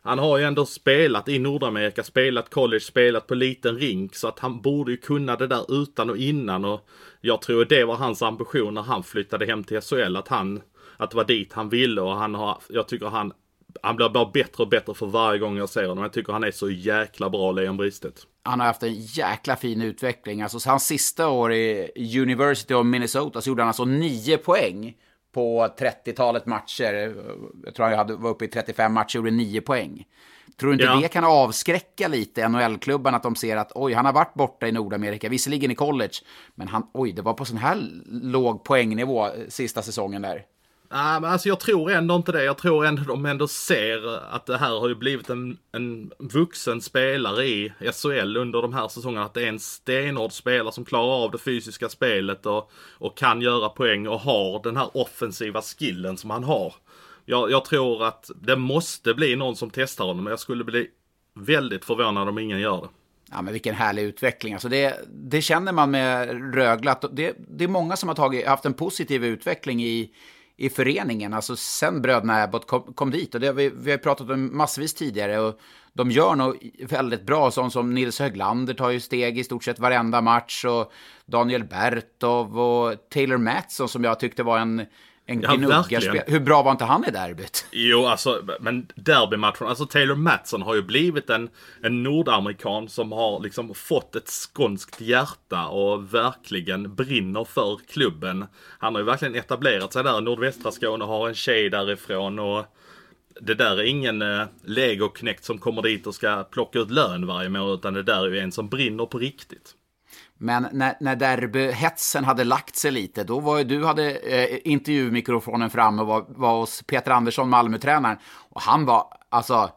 han 0.04 0.18
har 0.18 0.38
ju 0.38 0.44
ändå 0.44 0.66
spelat 0.66 1.28
i 1.28 1.38
Nordamerika, 1.38 2.02
spelat 2.02 2.50
college, 2.50 2.80
spelat 2.80 3.26
på 3.26 3.34
liten 3.34 3.78
rink. 3.78 4.14
Så 4.14 4.28
att 4.28 4.38
han 4.38 4.60
borde 4.60 4.90
ju 4.90 4.96
kunna 4.96 5.36
det 5.36 5.46
där 5.46 5.82
utan 5.82 6.10
och 6.10 6.16
innan. 6.16 6.64
Och 6.64 6.88
jag 7.20 7.42
tror 7.42 7.64
det 7.64 7.84
var 7.84 7.96
hans 7.96 8.22
ambition 8.22 8.74
när 8.74 8.82
han 8.82 9.02
flyttade 9.02 9.46
hem 9.46 9.64
till 9.64 9.80
SHL. 9.80 10.16
Att 10.16 10.28
han 10.28 10.60
att 10.96 11.10
det 11.10 11.16
var 11.16 11.24
dit 11.24 11.52
han 11.52 11.68
ville 11.68 12.00
och 12.00 12.16
han 12.16 12.34
har, 12.34 12.58
jag 12.68 12.88
tycker 12.88 13.06
han, 13.06 13.32
han 13.82 13.96
blir 13.96 14.08
bara 14.08 14.30
bättre 14.30 14.62
och 14.62 14.68
bättre 14.68 14.94
för 14.94 15.06
varje 15.06 15.38
gång 15.38 15.56
jag 15.56 15.68
ser 15.68 15.88
honom. 15.88 16.02
Jag 16.02 16.12
tycker 16.12 16.32
han 16.32 16.44
är 16.44 16.50
så 16.50 16.70
jäkla 16.70 17.30
bra, 17.30 17.52
Leon 17.52 17.76
Bristedt. 17.76 18.26
Han 18.42 18.60
har 18.60 18.66
haft 18.66 18.82
en 18.82 18.94
jäkla 18.94 19.56
fin 19.56 19.82
utveckling. 19.82 20.42
Alltså 20.42 20.68
hans 20.68 20.86
sista 20.86 21.28
år 21.28 21.52
i 21.52 21.90
University 22.20 22.74
of 22.74 22.86
Minnesota 22.86 23.40
så 23.40 23.50
gjorde 23.50 23.62
han 23.62 23.68
alltså 23.68 23.84
nio 23.84 24.38
poäng 24.38 24.96
på 25.34 25.68
30-talet 25.78 26.46
matcher. 26.46 27.14
Jag 27.64 27.74
tror 27.74 27.86
han 27.86 28.22
var 28.22 28.30
uppe 28.30 28.44
i 28.44 28.48
35 28.48 28.92
matcher 28.92 29.18
och 29.18 29.24
gjorde 29.24 29.36
nio 29.36 29.60
poäng. 29.60 30.04
Tror 30.56 30.70
du 30.70 30.74
inte 30.74 30.84
ja. 30.84 31.00
det 31.02 31.08
kan 31.08 31.24
avskräcka 31.24 32.08
lite 32.08 32.48
NHL-klubbarna 32.48 33.16
att 33.16 33.22
de 33.22 33.36
ser 33.36 33.56
att 33.56 33.72
oj, 33.74 33.92
han 33.92 34.04
har 34.04 34.12
varit 34.12 34.34
borta 34.34 34.68
i 34.68 34.72
Nordamerika, 34.72 35.28
visserligen 35.28 35.70
i 35.70 35.74
college, 35.74 36.12
men 36.54 36.68
han, 36.68 36.86
oj, 36.94 37.12
det 37.12 37.22
var 37.22 37.34
på 37.34 37.44
sån 37.44 37.56
här 37.56 37.76
låg 38.06 38.64
poängnivå 38.64 39.28
sista 39.48 39.82
säsongen 39.82 40.22
där. 40.22 40.44
Nej, 40.94 41.20
men 41.20 41.30
alltså 41.30 41.48
jag 41.48 41.60
tror 41.60 41.90
ändå 41.90 42.16
inte 42.16 42.32
det. 42.32 42.44
Jag 42.44 42.58
tror 42.58 42.86
ändå 42.86 43.02
de 43.02 43.26
ändå 43.26 43.48
ser 43.48 44.16
att 44.34 44.46
det 44.46 44.58
här 44.58 44.80
har 44.80 44.88
ju 44.88 44.94
blivit 44.94 45.30
en, 45.30 45.58
en 45.72 46.10
vuxen 46.18 46.80
spelare 46.80 47.46
i 47.46 47.72
SHL 47.92 48.36
under 48.36 48.62
de 48.62 48.74
här 48.74 48.88
säsongerna. 48.88 49.24
Att 49.24 49.34
det 49.34 49.42
är 49.42 49.48
en 49.48 49.58
stenhård 49.58 50.32
spelare 50.32 50.72
som 50.72 50.84
klarar 50.84 51.24
av 51.24 51.30
det 51.30 51.38
fysiska 51.38 51.88
spelet 51.88 52.46
och, 52.46 52.70
och 52.98 53.16
kan 53.16 53.40
göra 53.40 53.68
poäng 53.68 54.08
och 54.08 54.20
har 54.20 54.62
den 54.62 54.76
här 54.76 54.96
offensiva 54.96 55.62
skillen 55.62 56.16
som 56.16 56.30
han 56.30 56.44
har. 56.44 56.74
Jag, 57.24 57.50
jag 57.50 57.64
tror 57.64 58.04
att 58.04 58.30
det 58.40 58.56
måste 58.56 59.14
bli 59.14 59.36
någon 59.36 59.56
som 59.56 59.70
testar 59.70 60.04
honom. 60.04 60.26
Jag 60.26 60.40
skulle 60.40 60.64
bli 60.64 60.88
väldigt 61.34 61.84
förvånad 61.84 62.28
om 62.28 62.38
ingen 62.38 62.60
gör 62.60 62.80
det. 62.80 62.88
Ja, 63.30 63.42
men 63.42 63.52
vilken 63.52 63.74
härlig 63.74 64.02
utveckling. 64.02 64.52
Alltså 64.54 64.68
det, 64.68 65.00
det 65.12 65.42
känner 65.42 65.72
man 65.72 65.90
med 65.90 66.54
Rögle. 66.54 66.96
Det, 67.12 67.36
det 67.48 67.64
är 67.64 67.68
många 67.68 67.96
som 67.96 68.08
har 68.08 68.16
tagit, 68.16 68.46
haft 68.46 68.64
en 68.64 68.74
positiv 68.74 69.24
utveckling 69.24 69.84
i 69.84 70.10
i 70.62 70.70
föreningen, 70.70 71.34
alltså 71.34 71.56
sen 71.56 72.02
bröderna 72.02 72.42
Abbott 72.42 72.66
kom, 72.66 72.82
kom 72.82 73.10
dit. 73.10 73.34
Och 73.34 73.40
det 73.40 73.46
har 73.46 73.54
vi, 73.54 73.72
vi 73.74 73.90
har 73.90 73.98
pratat 73.98 74.30
om 74.30 74.56
massvis 74.56 74.94
tidigare. 74.94 75.38
Och 75.40 75.60
de 75.92 76.10
gör 76.10 76.34
nog 76.34 76.70
väldigt 76.88 77.22
bra, 77.22 77.50
sånt 77.50 77.72
som 77.72 77.94
Nils 77.94 78.18
Höglander 78.18 78.74
tar 78.74 78.90
ju 78.90 79.00
steg 79.00 79.38
i 79.38 79.44
stort 79.44 79.64
sett 79.64 79.78
varenda 79.78 80.20
match. 80.20 80.64
Och 80.64 80.92
Daniel 81.26 81.64
Bertov 81.64 82.60
och 82.60 83.08
Taylor 83.10 83.36
Mattsson 83.36 83.88
som 83.88 84.04
jag 84.04 84.20
tyckte 84.20 84.42
var 84.42 84.58
en 84.58 84.86
en 85.32 85.40
gnuggarspel. 85.40 86.22
Hur 86.26 86.40
bra 86.40 86.62
var 86.62 86.70
inte 86.70 86.84
han 86.84 87.04
i 87.08 87.10
derbyt? 87.10 87.66
Jo, 87.70 88.06
alltså, 88.06 88.42
men 88.60 88.86
derbymatchen, 88.94 89.66
alltså 89.66 89.86
Taylor 89.86 90.14
Matson 90.14 90.62
har 90.62 90.74
ju 90.74 90.82
blivit 90.82 91.30
en, 91.30 91.48
en 91.82 92.02
nordamerikan 92.02 92.88
som 92.88 93.12
har 93.12 93.40
liksom 93.40 93.74
fått 93.74 94.16
ett 94.16 94.28
skånskt 94.28 95.00
hjärta 95.00 95.66
och 95.66 96.14
verkligen 96.14 96.94
brinner 96.94 97.44
för 97.44 97.78
klubben. 97.92 98.46
Han 98.78 98.94
har 98.94 99.00
ju 99.00 99.06
verkligen 99.06 99.34
etablerat 99.34 99.92
sig 99.92 100.04
där 100.04 100.18
i 100.18 100.22
nordvästra 100.22 100.72
Skåne 100.72 101.04
och 101.04 101.10
har 101.10 101.28
en 101.28 101.34
tjej 101.34 101.70
därifrån 101.70 102.38
och 102.38 102.64
det 103.40 103.54
där 103.54 103.76
är 103.76 103.82
ingen 103.82 104.22
eh, 104.22 104.46
legoknäckt 104.64 105.44
som 105.44 105.58
kommer 105.58 105.82
dit 105.82 106.06
och 106.06 106.14
ska 106.14 106.44
plocka 106.44 106.78
ut 106.78 106.90
lön 106.90 107.26
varje 107.26 107.48
månad 107.48 107.74
utan 107.74 107.94
det 107.94 108.02
där 108.02 108.26
är 108.26 108.30
ju 108.30 108.38
en 108.38 108.52
som 108.52 108.68
brinner 108.68 109.06
på 109.06 109.18
riktigt. 109.18 109.74
Men 110.38 110.66
när, 110.72 110.94
när 111.00 111.16
derbyhetsen 111.16 112.24
hade 112.24 112.44
lagt 112.44 112.76
sig 112.76 112.90
lite, 112.90 113.24
då 113.24 113.40
var 113.40 113.58
ju 113.58 113.64
du 113.64 113.84
hade 113.84 114.10
eh, 114.10 114.58
intervjumikrofonen 114.64 115.70
framme 115.70 116.02
och 116.02 116.08
var, 116.08 116.24
var 116.28 116.60
hos 116.60 116.82
Peter 116.82 117.10
Andersson, 117.10 117.48
Malmötränaren. 117.48 118.16
Och 118.50 118.62
han 118.62 118.84
var, 118.84 119.06
alltså, 119.28 119.70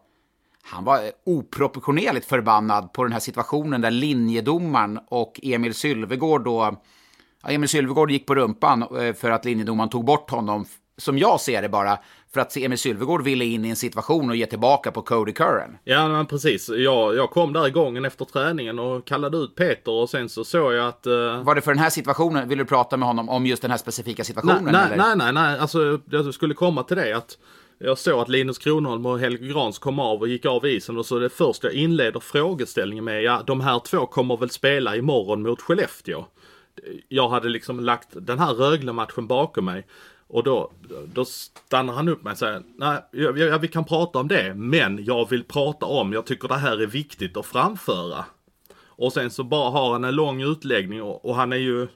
han 0.64 0.84
var 0.84 0.98
eh, 0.98 1.10
oproportionerligt 1.26 2.26
förbannad 2.26 2.94
på 2.94 3.04
den 3.04 3.14
här 3.14 3.20
situationen 3.20 3.82
där 3.82 3.92
linjedomaren 3.92 5.00
och 5.08 5.40
Emil 5.44 5.74
Sylvegård 5.74 6.44
då... 6.44 6.76
Ja, 7.44 7.50
Emil 7.50 7.70
Sylvegård 7.70 8.12
gick 8.12 8.28
på 8.28 8.36
rumpan 8.36 8.82
eh, 8.82 9.14
för 9.14 9.32
att 9.32 9.46
linjedomaren 9.46 9.90
tog 9.90 10.06
bort 10.06 10.30
honom, 10.30 10.66
som 10.98 11.18
jag 11.18 11.42
ser 11.42 11.62
det 11.62 11.70
bara, 11.70 11.98
för 12.36 12.42
att 12.42 12.58
Emil 12.58 12.78
Sylvegård 12.78 13.24
ville 13.24 13.46
in 13.46 13.66
i 13.66 13.70
en 13.70 13.76
situation 13.76 14.30
och 14.30 14.36
ge 14.36 14.46
tillbaka 14.46 14.92
på 14.92 15.02
Cody 15.02 15.32
Curran. 15.32 15.78
Ja, 15.84 16.08
men 16.08 16.26
precis. 16.26 16.70
Jag, 16.70 17.16
jag 17.16 17.30
kom 17.30 17.54
där 17.54 17.70
gången 17.70 18.06
efter 18.06 18.26
träningen 18.26 18.80
och 18.80 19.08
kallade 19.08 19.38
ut 19.38 19.56
Peter 19.56 19.92
och 19.92 20.10
sen 20.10 20.30
så 20.30 20.44
såg 20.44 20.74
jag 20.74 20.88
att... 20.88 21.08
Uh... 21.08 21.44
Var 21.44 21.56
det 21.56 21.62
för 21.62 21.72
den 21.72 21.84
här 21.84 21.90
situationen? 21.90 22.50
Vill 22.50 22.58
du 22.58 22.66
prata 22.66 22.98
med 22.98 23.08
honom 23.08 23.30
om 23.30 23.46
just 23.46 23.62
den 23.62 23.72
här 23.72 23.78
specifika 23.78 24.24
situationen? 24.24 24.64
Nej, 24.64 24.86
nej, 24.90 24.98
nej, 24.98 25.16
nej, 25.16 25.34
nej. 25.34 25.60
Alltså 25.60 26.00
jag 26.10 26.34
skulle 26.34 26.54
komma 26.54 26.84
till 26.84 26.98
det 26.98 27.18
att 27.18 27.38
jag 27.80 27.98
såg 27.98 28.20
att 28.20 28.30
Linus 28.30 28.58
Kronholm 28.58 29.06
och 29.06 29.20
Helge 29.20 29.48
Grans 29.48 29.80
kom 29.80 30.00
av 30.00 30.20
och 30.20 30.28
gick 30.28 30.46
av 30.46 30.66
isen 30.66 30.98
och 30.98 31.06
så 31.06 31.20
det 31.20 31.30
första 31.30 31.68
jag 31.68 31.74
inleder 31.74 32.20
frågeställningen 32.20 33.04
med, 33.04 33.24
ja 33.24 33.44
de 33.48 33.62
här 33.62 33.80
två 33.80 34.06
kommer 34.06 34.38
väl 34.38 34.50
spela 34.50 34.96
imorgon 34.96 35.42
mot 35.42 35.62
Skellefteå. 35.62 36.26
Jag 37.08 37.30
hade 37.30 37.50
liksom 37.50 37.80
lagt 37.80 38.10
den 38.12 38.40
här 38.40 38.54
Rögle-matchen 38.54 39.28
bakom 39.28 39.66
mig. 39.66 39.86
Och 40.28 40.44
då, 40.44 40.72
då 41.14 41.26
stannar 41.26 41.94
han 41.94 42.08
upp 42.08 42.24
mig 42.24 42.32
och 42.32 42.38
säger, 42.38 42.64
nej, 42.76 43.02
ja, 43.12 43.58
vi 43.58 43.68
kan 43.68 43.86
prata 43.86 44.20
om 44.20 44.28
det, 44.28 44.54
men 44.56 45.06
jag 45.06 45.30
vill 45.30 45.44
prata 45.44 45.86
om, 45.86 46.14
jag 46.14 46.26
tycker 46.26 46.48
det 46.48 46.56
här 46.56 46.82
är 46.82 46.88
viktigt 46.88 47.38
att 47.38 47.46
framföra. 47.46 48.26
Och 48.98 49.14
sen 49.14 49.32
så 49.32 49.44
bara 49.44 49.70
har 49.70 49.92
han 49.92 50.04
en 50.04 50.16
lång 50.16 50.42
utläggning 50.42 51.02
och, 51.04 51.26
och 51.26 51.36
han 51.36 51.54
är 51.54 51.58
ju 51.58 51.88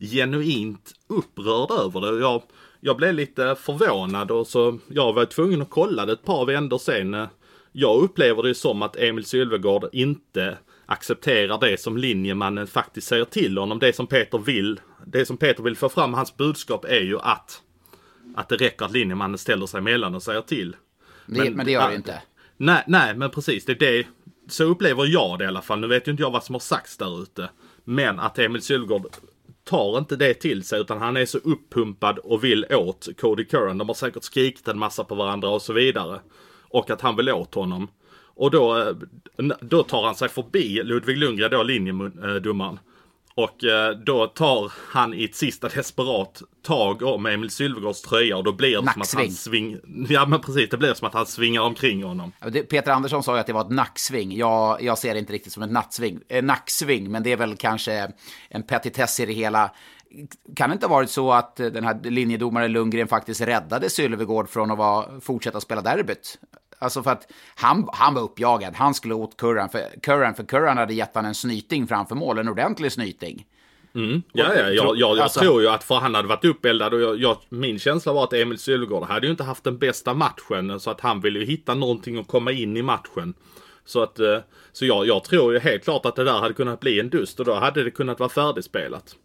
genuint 0.00 0.92
upprörd 1.08 1.70
över 1.70 2.00
det. 2.00 2.20
Jag, 2.20 2.42
jag 2.80 2.96
blev 2.96 3.14
lite 3.14 3.54
förvånad 3.54 4.30
och 4.30 4.46
så 4.46 4.78
jag 4.88 5.12
var 5.12 5.24
tvungen 5.24 5.62
att 5.62 5.70
kolla 5.70 6.06
det 6.06 6.12
ett 6.12 6.24
par 6.24 6.46
vändor 6.46 6.78
sen. 6.78 7.26
Jag 7.72 8.02
upplever 8.02 8.42
det 8.42 8.54
som 8.54 8.82
att 8.82 8.96
Emil 8.96 9.24
Sylvegård 9.24 9.88
inte 9.92 10.58
accepterar 10.86 11.60
det 11.60 11.80
som 11.80 11.96
linjemannen 11.96 12.66
faktiskt 12.66 13.08
säger 13.08 13.24
till 13.24 13.58
honom. 13.58 13.78
Det 13.78 13.96
som 13.96 14.06
Peter 14.06 14.38
vill, 14.38 14.80
det 15.06 15.26
som 15.26 15.36
Peter 15.36 15.62
vill 15.62 15.76
få 15.76 15.88
fram, 15.88 16.14
hans 16.14 16.36
budskap 16.36 16.84
är 16.84 17.00
ju 17.00 17.18
att 17.18 17.62
att 18.36 18.48
det 18.48 18.56
räcker 18.56 18.84
att 18.84 18.92
linjemannen 18.92 19.38
ställer 19.38 19.66
sig 19.66 19.78
emellan 19.78 20.14
och 20.14 20.22
säger 20.22 20.40
till. 20.40 20.76
Det, 21.26 21.38
men, 21.38 21.52
men, 21.52 21.66
det 21.66 21.72
gör 21.72 21.88
det 21.88 21.94
inte. 21.94 22.22
Nej, 22.56 22.84
nej, 22.86 23.14
men 23.14 23.30
precis. 23.30 23.64
Det 23.64 23.74
det. 23.74 24.06
Så 24.48 24.64
upplever 24.64 25.06
jag 25.06 25.38
det 25.38 25.44
i 25.44 25.48
alla 25.48 25.62
fall. 25.62 25.80
Nu 25.80 25.86
vet 25.86 26.08
ju 26.08 26.10
inte 26.10 26.22
jag 26.22 26.30
vad 26.30 26.44
som 26.44 26.54
har 26.54 26.60
sagts 26.60 26.96
där 26.96 27.22
ute. 27.22 27.50
Men 27.84 28.20
att 28.20 28.38
Emil 28.38 28.62
Sylvegård 28.62 29.06
tar 29.64 29.98
inte 29.98 30.16
det 30.16 30.34
till 30.34 30.64
sig 30.64 30.80
utan 30.80 30.98
han 30.98 31.16
är 31.16 31.26
så 31.26 31.38
uppumpad 31.38 32.18
och 32.18 32.44
vill 32.44 32.66
åt 32.70 33.08
Cody 33.20 33.44
Curran. 33.44 33.78
De 33.78 33.88
har 33.88 33.94
säkert 33.94 34.24
skrikit 34.24 34.68
en 34.68 34.78
massa 34.78 35.04
på 35.04 35.14
varandra 35.14 35.48
och 35.48 35.62
så 35.62 35.72
vidare. 35.72 36.20
Och 36.62 36.90
att 36.90 37.00
han 37.00 37.16
vill 37.16 37.28
åt 37.28 37.54
honom. 37.54 37.88
Och 38.38 38.50
då, 38.50 38.78
eh, 38.78 39.46
då 39.60 39.82
tar 39.82 40.04
han 40.04 40.14
sig 40.14 40.28
förbi 40.28 40.82
Ludvig 40.82 41.16
Lundgren, 41.16 41.50
då 41.50 41.62
linjedomaren. 41.62 42.78
Och 43.38 43.64
eh, 43.64 43.90
då 43.90 44.26
tar 44.26 44.72
han 44.88 45.14
i 45.14 45.24
ett 45.24 45.34
sista 45.34 45.68
desperat 45.68 46.42
tag 46.62 47.02
om 47.02 47.26
Emil 47.26 47.50
Sylvegårds 47.50 48.02
tröja 48.02 48.36
och 48.36 48.44
då 48.44 48.52
blir 48.52 48.76
det 48.76 48.82
nacksving. 48.82 49.06
som 49.06 49.18
att 49.18 49.26
han 49.26 49.34
sving... 49.34 49.78
Ja 50.08 50.26
men 50.26 50.40
precis, 50.40 50.70
det 50.70 50.76
blir 50.76 50.94
som 50.94 51.08
att 51.08 51.14
han 51.14 51.26
svingar 51.26 51.62
omkring 51.62 52.02
honom. 52.02 52.32
Peter 52.70 52.92
Andersson 52.92 53.22
sa 53.22 53.34
ju 53.34 53.40
att 53.40 53.46
det 53.46 53.52
var 53.52 53.60
ett 53.60 53.70
nacksving. 53.70 54.36
Jag, 54.36 54.82
jag 54.82 54.98
ser 54.98 55.14
det 55.14 55.20
inte 55.20 55.32
riktigt 55.32 55.52
som 55.52 55.62
ett 55.62 55.70
nattsving, 55.70 56.20
eh, 56.28 56.44
nacksving, 56.44 57.10
men 57.10 57.22
det 57.22 57.32
är 57.32 57.36
väl 57.36 57.56
kanske 57.56 58.12
en 58.48 58.62
petitess 58.62 59.20
i 59.20 59.26
det 59.26 59.32
hela. 59.32 59.70
Kan 60.56 60.70
det 60.70 60.74
inte 60.74 60.86
ha 60.86 60.94
varit 60.94 61.10
så 61.10 61.32
att 61.32 61.56
den 61.56 61.84
här 61.84 62.00
linjedomaren 62.10 62.72
Lundgren 62.72 63.08
faktiskt 63.08 63.40
räddade 63.40 63.90
Sylvegård 63.90 64.48
från 64.48 64.70
att 64.70 64.78
vara, 64.78 65.20
fortsätta 65.20 65.60
spela 65.60 65.82
derbyt? 65.82 66.38
Alltså 66.78 67.02
för 67.02 67.10
att 67.10 67.32
han, 67.54 67.88
han 67.92 68.14
var 68.14 68.22
uppjagad. 68.22 68.74
Han 68.74 68.94
skulle 68.94 69.14
åt 69.14 69.36
Curran. 69.36 69.68
För 69.68 70.00
Curran, 70.02 70.34
för 70.34 70.44
Curran 70.44 70.78
hade 70.78 70.94
gett 70.94 71.14
han 71.14 71.24
en 71.24 71.34
snyting 71.34 71.86
framför 71.86 72.14
mål. 72.14 72.38
En 72.38 72.48
ordentlig 72.48 72.92
snyting. 72.92 73.46
Mm. 73.94 74.22
Ja, 74.32 74.54
ja, 74.54 74.60
jag, 74.60 74.74
jag, 74.74 74.96
jag 74.96 75.18
alltså, 75.18 75.40
tror 75.40 75.62
ju 75.62 75.68
att 75.68 75.84
för 75.84 75.94
han 75.94 76.14
hade 76.14 76.28
varit 76.28 76.44
uppeldad 76.44 76.94
och 76.94 77.00
jag, 77.00 77.16
jag, 77.16 77.36
min 77.48 77.78
känsla 77.78 78.12
var 78.12 78.24
att 78.24 78.32
Emil 78.32 78.58
Sylvegård 78.58 79.04
hade 79.04 79.26
ju 79.26 79.30
inte 79.30 79.44
haft 79.44 79.64
den 79.64 79.78
bästa 79.78 80.14
matchen. 80.14 80.80
Så 80.80 80.90
att 80.90 81.00
han 81.00 81.20
ville 81.20 81.38
ju 81.38 81.44
hitta 81.44 81.74
någonting 81.74 82.18
och 82.18 82.28
komma 82.28 82.52
in 82.52 82.76
i 82.76 82.82
matchen. 82.82 83.34
Så 83.84 84.02
att, 84.02 84.18
eh, 84.18 84.38
så 84.72 84.86
jag, 84.86 85.06
jag 85.06 85.24
tror 85.24 85.52
ju 85.52 85.58
helt 85.58 85.84
klart 85.84 86.06
att 86.06 86.16
det 86.16 86.24
där 86.24 86.38
hade 86.38 86.54
kunnat 86.54 86.80
bli 86.80 87.00
en 87.00 87.10
dust 87.10 87.40
och 87.40 87.46
då 87.46 87.54
hade 87.54 87.84
det 87.84 87.90
kunnat 87.90 88.18
vara 88.20 88.28
färdigspelat. 88.28 89.16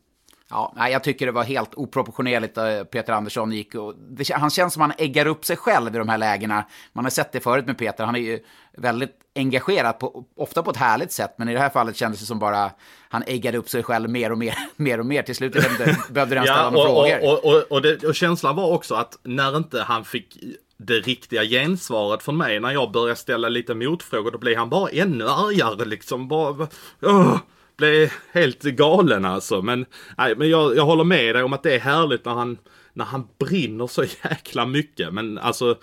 Ja, 0.53 0.89
jag 0.89 1.03
tycker 1.03 1.25
det 1.25 1.31
var 1.31 1.43
helt 1.43 1.75
oproportionerligt 1.75 2.57
att 2.57 2.91
Peter 2.91 3.13
Andersson 3.13 3.51
gick 3.51 3.75
och... 3.75 3.95
Det, 3.97 4.33
han 4.33 4.49
känns 4.49 4.73
som 4.73 4.81
han 4.81 4.93
äggar 4.97 5.25
upp 5.25 5.45
sig 5.45 5.57
själv 5.57 5.95
i 5.95 5.97
de 5.97 6.09
här 6.09 6.17
lägena. 6.17 6.65
Man 6.93 7.05
har 7.05 7.09
sett 7.09 7.31
det 7.31 7.39
förut 7.39 7.65
med 7.65 7.77
Peter. 7.77 8.05
Han 8.05 8.15
är 8.15 8.19
ju 8.19 8.39
väldigt 8.77 9.11
engagerad, 9.35 9.99
på, 9.99 10.25
ofta 10.37 10.63
på 10.63 10.71
ett 10.71 10.77
härligt 10.77 11.11
sätt. 11.11 11.33
Men 11.37 11.49
i 11.49 11.53
det 11.53 11.59
här 11.59 11.69
fallet 11.69 11.95
kändes 11.95 12.19
det 12.19 12.25
som 12.25 12.39
bara 12.39 12.71
han 13.09 13.23
äggade 13.27 13.57
upp 13.57 13.69
sig 13.69 13.83
själv 13.83 14.09
mer 14.09 14.31
och 14.31 14.37
mer, 14.37 14.55
mer 14.75 14.99
och 14.99 15.05
mer. 15.05 15.21
Till 15.21 15.35
slut 15.35 15.53
behövde 15.53 15.85
han 16.37 16.45
ställa 16.45 16.45
ja, 16.45 16.69
några 16.69 16.87
frågor. 16.87 17.23
Och, 17.23 17.45
och, 17.45 17.71
och, 17.71 17.81
det, 17.81 18.03
och 18.03 18.15
känslan 18.15 18.55
var 18.55 18.71
också 18.71 18.95
att 18.95 19.19
när 19.23 19.57
inte 19.57 19.81
han 19.81 20.05
fick 20.05 20.37
det 20.77 20.93
riktiga 20.93 21.43
gensvaret 21.43 22.23
från 22.23 22.37
mig 22.37 22.59
när 22.59 22.71
jag 22.71 22.91
började 22.91 23.15
ställa 23.15 23.49
lite 23.49 23.75
motfrågor, 23.75 24.31
då 24.31 24.37
blev 24.37 24.57
han 24.57 24.69
bara 24.69 24.89
ännu 24.89 25.27
argare 25.27 25.85
liksom. 25.85 26.27
Bara, 26.27 26.67
oh 27.01 27.37
blev 27.77 28.11
helt 28.31 28.61
galen 28.61 29.25
alltså. 29.25 29.61
Men, 29.61 29.85
nej, 30.17 30.35
men 30.35 30.49
jag, 30.49 30.75
jag 30.75 30.85
håller 30.85 31.03
med 31.03 31.35
dig 31.35 31.43
om 31.43 31.53
att 31.53 31.63
det 31.63 31.75
är 31.75 31.79
härligt 31.79 32.25
när 32.25 32.33
han, 32.33 32.57
när 32.93 33.05
han 33.05 33.27
brinner 33.39 33.87
så 33.87 34.03
jäkla 34.23 34.65
mycket. 34.65 35.13
Men 35.13 35.37
alltså, 35.37 35.77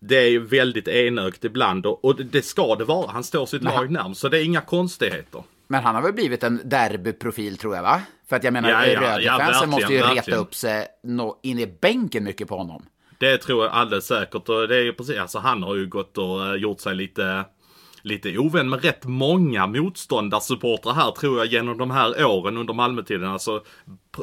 det 0.00 0.16
är 0.16 0.28
ju 0.28 0.46
väldigt 0.46 0.88
enögt 0.88 1.44
ibland 1.44 1.86
och, 1.86 2.04
och 2.04 2.16
det 2.16 2.42
ska 2.42 2.74
det 2.74 2.84
vara. 2.84 3.10
Han 3.10 3.24
står 3.24 3.46
sitt 3.46 3.62
lag 3.62 3.90
närmst, 3.90 4.20
så 4.20 4.28
det 4.28 4.38
är 4.38 4.44
inga 4.44 4.60
konstigheter. 4.60 5.42
Men 5.66 5.84
han 5.84 5.94
har 5.94 6.02
väl 6.02 6.12
blivit 6.12 6.42
en 6.42 6.60
derbyprofil 6.64 7.58
tror 7.58 7.76
jag 7.76 7.82
va? 7.82 8.02
För 8.28 8.36
att 8.36 8.44
jag 8.44 8.52
menar, 8.52 8.70
ja, 8.70 8.86
ja, 8.86 9.00
Rögle-fansen 9.00 9.60
ja, 9.60 9.66
måste 9.66 9.92
ju 9.92 9.98
verkligen. 9.98 10.24
reta 10.24 10.36
upp 10.36 10.54
sig 10.54 10.86
in 11.42 11.58
i 11.58 11.66
bänken 11.80 12.24
mycket 12.24 12.48
på 12.48 12.56
honom. 12.56 12.82
Det 13.18 13.38
tror 13.38 13.64
jag 13.64 13.72
alldeles 13.72 14.06
säkert 14.06 14.48
och 14.48 14.68
det 14.68 14.76
är 14.76 14.82
ju 14.82 14.92
precis, 14.92 15.18
alltså 15.18 15.38
han 15.38 15.62
har 15.62 15.76
ju 15.76 15.86
gått 15.86 16.18
och 16.18 16.46
eh, 16.46 16.54
gjort 16.54 16.80
sig 16.80 16.94
lite 16.94 17.44
lite 18.02 18.38
ovän 18.38 18.68
med 18.68 18.84
rätt 18.84 19.04
många 19.04 19.66
motståndarsupportrar 19.66 20.92
här 20.92 21.10
tror 21.10 21.38
jag 21.38 21.46
genom 21.46 21.78
de 21.78 21.90
här 21.90 22.24
åren 22.24 22.56
under 22.56 22.74
Malmötiden. 22.74 23.28
Alltså, 23.28 23.62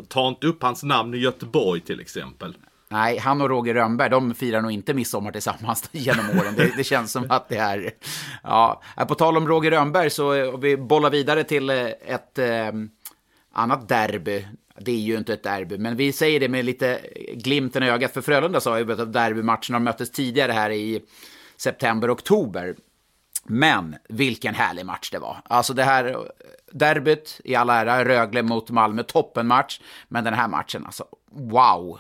ta 0.08 0.27
inte 0.27 0.48
upp 0.48 0.63
hans 0.63 0.84
namn 0.84 1.13
i 1.13 1.17
Göteborg 1.17 1.82
till 1.82 2.00
exempel. 2.00 2.55
Nej, 2.89 3.17
han 3.17 3.41
och 3.41 3.50
Roger 3.50 3.74
Rönnberg, 3.74 4.10
de 4.10 4.34
firar 4.34 4.62
nog 4.62 4.72
inte 4.72 4.94
midsommar 4.94 5.32
tillsammans 5.32 5.89
genom 5.91 6.29
åren. 6.29 6.53
Det, 6.58 6.74
det, 6.77 6.84
känns 6.84 7.12
som 7.12 7.25
att 7.29 7.50
det 7.50 7.58
är... 7.58 7.91
Ja, 8.44 8.82
äh, 8.98 9.05
på 9.05 9.15
tal 9.15 9.38
om 9.38 9.48
Roger 9.48 9.72
Rönnberg 9.72 10.10
så 10.10 10.34
eh, 10.34 10.58
vi 10.58 10.77
bollar 10.77 11.10
vidare 11.10 11.44
till 11.44 11.70
eh, 11.70 11.86
ett 11.86 12.39
eh, 12.39 12.72
annat 13.53 13.89
derby. 13.89 14.46
Det 14.79 14.91
är 14.91 15.00
ju 15.00 15.17
inte 15.17 15.34
ett 15.34 15.44
derby, 15.44 15.77
men 15.77 15.96
vi 15.96 16.12
säger 16.12 16.39
det 16.39 16.50
med 16.50 16.65
lite 16.65 17.00
glimten 17.34 17.84
i 17.84 17.89
ögat. 17.89 18.13
För 18.13 18.22
Frölunda 18.22 18.60
sa 18.60 18.79
ju 18.79 18.91
att 18.91 19.13
derbymatcherna 19.13 19.79
möttes 19.79 20.12
tidigare 20.12 20.51
här 20.51 20.70
i 20.70 21.01
september-oktober. 21.58 22.75
Men 23.47 23.95
vilken 24.09 24.55
härlig 24.55 24.85
match 24.85 25.09
det 25.11 25.19
var. 25.19 25.37
Alltså 25.43 25.73
det 25.73 25.83
här 25.83 26.05
eh, 26.05 26.17
derbyt 26.71 27.41
i 27.43 27.55
all 27.55 27.69
ära, 27.69 28.05
Rögle 28.05 28.43
mot 28.43 28.69
Malmö, 28.69 29.03
toppenmatch. 29.03 29.79
Men 30.07 30.23
den 30.23 30.33
här 30.33 30.47
matchen, 30.47 30.85
alltså 30.85 31.05
wow. 31.31 31.99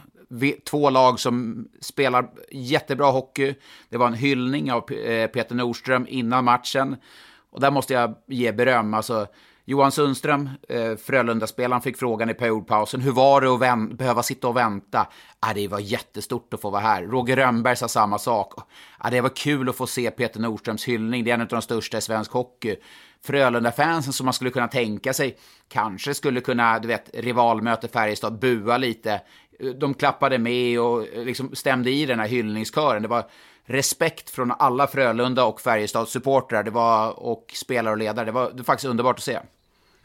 Två 0.69 0.89
lag 0.89 1.19
som 1.19 1.67
spelar 1.81 2.29
jättebra 2.51 3.11
hockey. 3.11 3.55
Det 3.89 3.97
var 3.97 4.07
en 4.07 4.13
hyllning 4.13 4.71
av 4.71 4.91
eh, 4.91 5.27
Peter 5.27 5.55
Nordström 5.55 6.05
innan 6.09 6.43
matchen. 6.43 6.95
Och 7.51 7.59
där 7.59 7.71
måste 7.71 7.93
jag 7.93 8.15
ge 8.27 8.51
beröm. 8.51 8.93
Alltså, 8.93 9.27
Johan 9.67 9.91
Sundström, 9.91 10.49
eh, 10.69 10.95
Frölunda-spelaren, 10.95 11.81
fick 11.81 11.97
frågan 11.97 12.29
i 12.29 12.33
periodpausen. 12.33 13.01
Hur 13.01 13.11
var 13.11 13.41
det 13.41 13.71
att 13.71 13.97
behöva 13.97 14.23
sitta 14.23 14.47
och 14.47 14.57
vänta? 14.57 15.07
Ah, 15.39 15.53
det 15.53 15.67
var 15.67 15.79
jättestort 15.79 16.53
att 16.53 16.61
få 16.61 16.69
vara 16.69 16.81
här. 16.81 17.03
Roger 17.03 17.35
Rönnberg 17.35 17.75
sa 17.75 17.87
samma 17.87 18.19
sak. 18.19 18.53
Ah, 18.97 19.09
det 19.09 19.21
var 19.21 19.29
kul 19.29 19.69
att 19.69 19.75
få 19.75 19.87
se 19.87 20.11
Peter 20.11 20.39
Nordströms 20.39 20.85
hyllning. 20.87 21.23
Det 21.23 21.31
är 21.31 21.35
en 21.35 21.41
av 21.41 21.47
de 21.47 21.61
största 21.61 21.97
i 21.97 22.01
svensk 22.01 22.31
hockey. 22.31 22.75
Frölunda-fansen 23.25 24.13
som 24.13 24.25
man 24.25 24.33
skulle 24.33 24.49
kunna 24.49 24.67
tänka 24.67 25.13
sig 25.13 25.37
kanske 25.67 26.13
skulle 26.13 26.41
kunna, 26.41 26.79
du 26.79 26.87
vet, 26.87 27.09
rivalmöte 27.13 27.87
Färjestad, 27.87 28.39
bua 28.39 28.77
lite. 28.77 29.21
De 29.79 29.93
klappade 29.93 30.37
med 30.37 30.79
och 30.79 31.07
liksom 31.15 31.55
stämde 31.55 31.91
i 31.91 32.05
den 32.05 32.19
här 32.19 32.27
hyllningskören. 32.27 33.01
Det 33.01 33.07
var 33.07 33.29
respekt 33.65 34.29
från 34.29 34.51
alla 34.51 34.87
Frölunda 34.87 35.45
och 35.45 35.61
Färjestad-supportrar, 35.61 36.63
Det 36.63 36.71
var, 36.71 37.19
och 37.19 37.51
spelare 37.55 37.91
och 37.91 37.97
ledare. 37.97 38.25
Det 38.25 38.31
var, 38.31 38.49
det 38.49 38.57
var 38.57 38.63
faktiskt 38.63 38.89
underbart 38.89 39.15
att 39.15 39.23
se. 39.23 39.39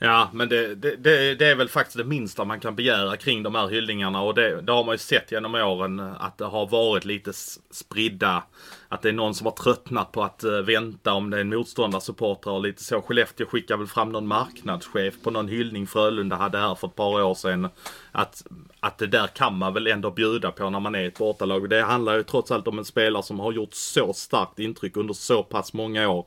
Ja, 0.03 0.31
men 0.33 0.49
det, 0.49 0.75
det, 0.75 0.97
det, 0.97 1.35
det 1.35 1.47
är 1.47 1.55
väl 1.55 1.69
faktiskt 1.69 1.97
det 1.97 2.05
minsta 2.05 2.45
man 2.45 2.61
kan 2.61 2.77
begära 2.77 3.17
kring 3.17 3.43
de 3.43 3.55
här 3.55 3.69
hyllningarna. 3.69 4.23
Och 4.23 4.35
det, 4.35 4.61
det 4.61 4.73
har 4.73 4.85
man 4.85 4.95
ju 4.95 4.99
sett 4.99 5.33
genom 5.33 5.55
åren 5.55 6.01
att 6.01 6.39
det 6.39 6.45
har 6.45 6.67
varit 6.67 7.05
lite 7.05 7.33
spridda. 7.71 8.43
Att 8.89 9.03
det 9.03 9.09
är 9.09 9.13
någon 9.13 9.35
som 9.35 9.47
har 9.47 9.53
tröttnat 9.53 10.13
på 10.13 10.23
att 10.23 10.45
eh, 10.45 10.51
vänta 10.51 11.13
om 11.13 11.31
det 11.31 11.37
är 11.37 11.41
en 11.41 11.49
motståndarsupporter 11.49 12.51
och 12.51 12.63
lite 12.63 12.85
så. 12.85 13.03
Skellefteå 13.03 13.47
skickar 13.47 13.77
väl 13.77 13.87
fram 13.87 14.13
någon 14.13 14.27
marknadschef 14.27 15.15
på 15.23 15.31
någon 15.31 15.49
hyllning 15.49 15.87
Frölunda 15.87 16.37
hade 16.37 16.59
här 16.59 16.75
för 16.75 16.87
ett 16.87 16.97
par 16.97 17.23
år 17.23 17.35
sedan. 17.35 17.69
Att, 18.13 18.47
att 18.81 18.99
det 18.99 19.07
där 19.07 19.27
kan 19.27 19.59
man 19.59 19.75
väl 19.75 19.87
ändå 19.87 20.11
bjuda 20.11 20.51
på 20.51 20.71
när 20.71 20.81
man 20.81 20.95
är 20.95 21.09
ett 21.09 21.19
bortalag. 21.19 21.71
Det 21.71 21.83
handlar 21.83 22.17
ju 22.17 22.23
trots 22.23 22.51
allt 22.51 22.69
om 22.69 22.79
en 22.79 22.85
spelare 22.85 23.23
som 23.23 23.41
har 23.41 23.53
gjort 23.53 23.75
så 23.75 24.13
starkt 24.13 24.59
intryck 24.59 24.97
under 24.97 25.15
så 25.15 25.43
pass 25.43 25.73
många 25.73 26.09
år. 26.09 26.27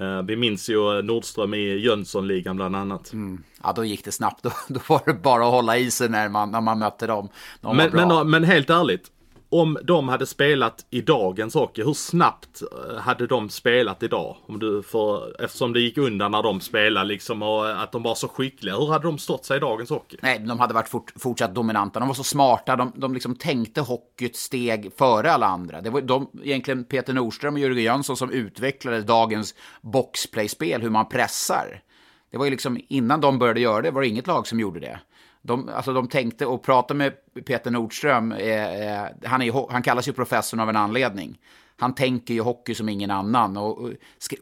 Eh, 0.00 0.22
Vi 0.22 0.36
minns 0.36 0.68
ju 0.70 1.02
Nordström 1.02 1.54
i 1.54 1.78
Jönssonligan 1.78 2.56
bland 2.56 2.76
annat. 2.76 3.12
Ja, 3.62 3.72
då 3.76 3.84
gick 3.84 4.04
det 4.04 4.12
snabbt. 4.12 4.42
Då, 4.42 4.50
då 4.68 4.80
var 4.88 5.02
det 5.06 5.14
bara 5.14 5.44
att 5.46 5.52
hålla 5.52 5.76
i 5.76 5.90
sig 5.90 6.08
när 6.08 6.28
man, 6.28 6.50
när 6.50 6.60
man 6.60 6.78
mötte 6.78 7.06
dem. 7.06 7.28
De 7.60 7.76
Men, 7.76 7.90
men, 7.92 8.30
men 8.30 8.44
helt 8.44 8.70
ärligt. 8.70 9.10
Om 9.50 9.78
de 9.84 10.08
hade 10.08 10.26
spelat 10.26 10.86
i 10.90 11.00
dagens 11.00 11.54
hockey, 11.54 11.82
hur 11.82 11.92
snabbt 11.92 12.62
eh, 12.62 12.96
hade 12.96 13.26
de 13.26 13.48
spelat 13.48 14.02
idag? 14.02 14.36
Om 14.46 14.58
du 14.58 14.82
för, 14.82 15.42
eftersom 15.44 15.72
det 15.72 15.80
gick 15.80 15.98
undan 15.98 16.30
när 16.30 16.42
de 16.42 16.60
spelade 16.60 17.06
liksom 17.06 17.42
och 17.42 17.68
eh, 17.68 17.80
att 17.80 17.92
de 17.92 18.02
var 18.02 18.14
så 18.14 18.28
skickliga. 18.28 18.76
Hur 18.76 18.86
hade 18.86 19.04
de 19.04 19.18
stått 19.18 19.44
sig 19.44 19.56
i 19.56 19.60
dagens 19.60 19.90
hockey? 19.90 20.16
Nej, 20.22 20.38
de 20.38 20.58
hade 20.58 20.74
varit 20.74 20.88
fort, 20.88 21.12
fortsatt 21.16 21.54
dominanta. 21.54 21.98
De 21.98 22.08
var 22.08 22.14
så 22.14 22.24
smarta. 22.24 22.76
De, 22.76 22.92
de 22.96 23.14
liksom 23.14 23.36
tänkte 23.36 23.80
hockey 23.80 24.26
ett 24.26 24.36
steg 24.36 24.92
före 24.98 25.32
alla 25.32 25.46
andra. 25.46 25.80
Det 25.80 25.90
var 25.90 26.00
de, 26.00 26.30
egentligen 26.42 26.84
Peter 26.84 27.12
Nordström 27.12 27.54
och 27.54 27.60
Jörgen 27.60 27.84
Jönsson 27.84 28.16
som 28.16 28.30
utvecklade 28.30 29.02
dagens 29.02 29.54
boxplayspel, 29.80 30.82
hur 30.82 30.90
man 30.90 31.08
pressar. 31.08 31.82
Det 32.30 32.38
var 32.38 32.44
ju 32.44 32.50
liksom, 32.50 32.80
innan 32.88 33.20
de 33.20 33.38
började 33.38 33.60
göra 33.60 33.82
det 33.82 33.90
var 33.90 34.00
det 34.00 34.08
inget 34.08 34.26
lag 34.26 34.46
som 34.46 34.60
gjorde 34.60 34.80
det. 34.80 35.00
De, 35.48 35.68
alltså 35.68 35.92
de 35.92 36.08
tänkte, 36.08 36.46
och 36.46 36.62
prata 36.62 36.94
med 36.94 37.12
Peter 37.46 37.70
Nordström, 37.70 38.32
eh, 38.32 39.04
han, 39.24 39.42
är, 39.42 39.72
han 39.72 39.82
kallas 39.82 40.08
ju 40.08 40.12
professorn 40.12 40.60
av 40.60 40.68
en 40.68 40.76
anledning. 40.76 41.38
Han 41.80 41.94
tänker 41.94 42.34
ju 42.34 42.40
hockey 42.40 42.74
som 42.74 42.88
ingen 42.88 43.10
annan. 43.10 43.56
Och, 43.56 43.78
och 43.78 43.92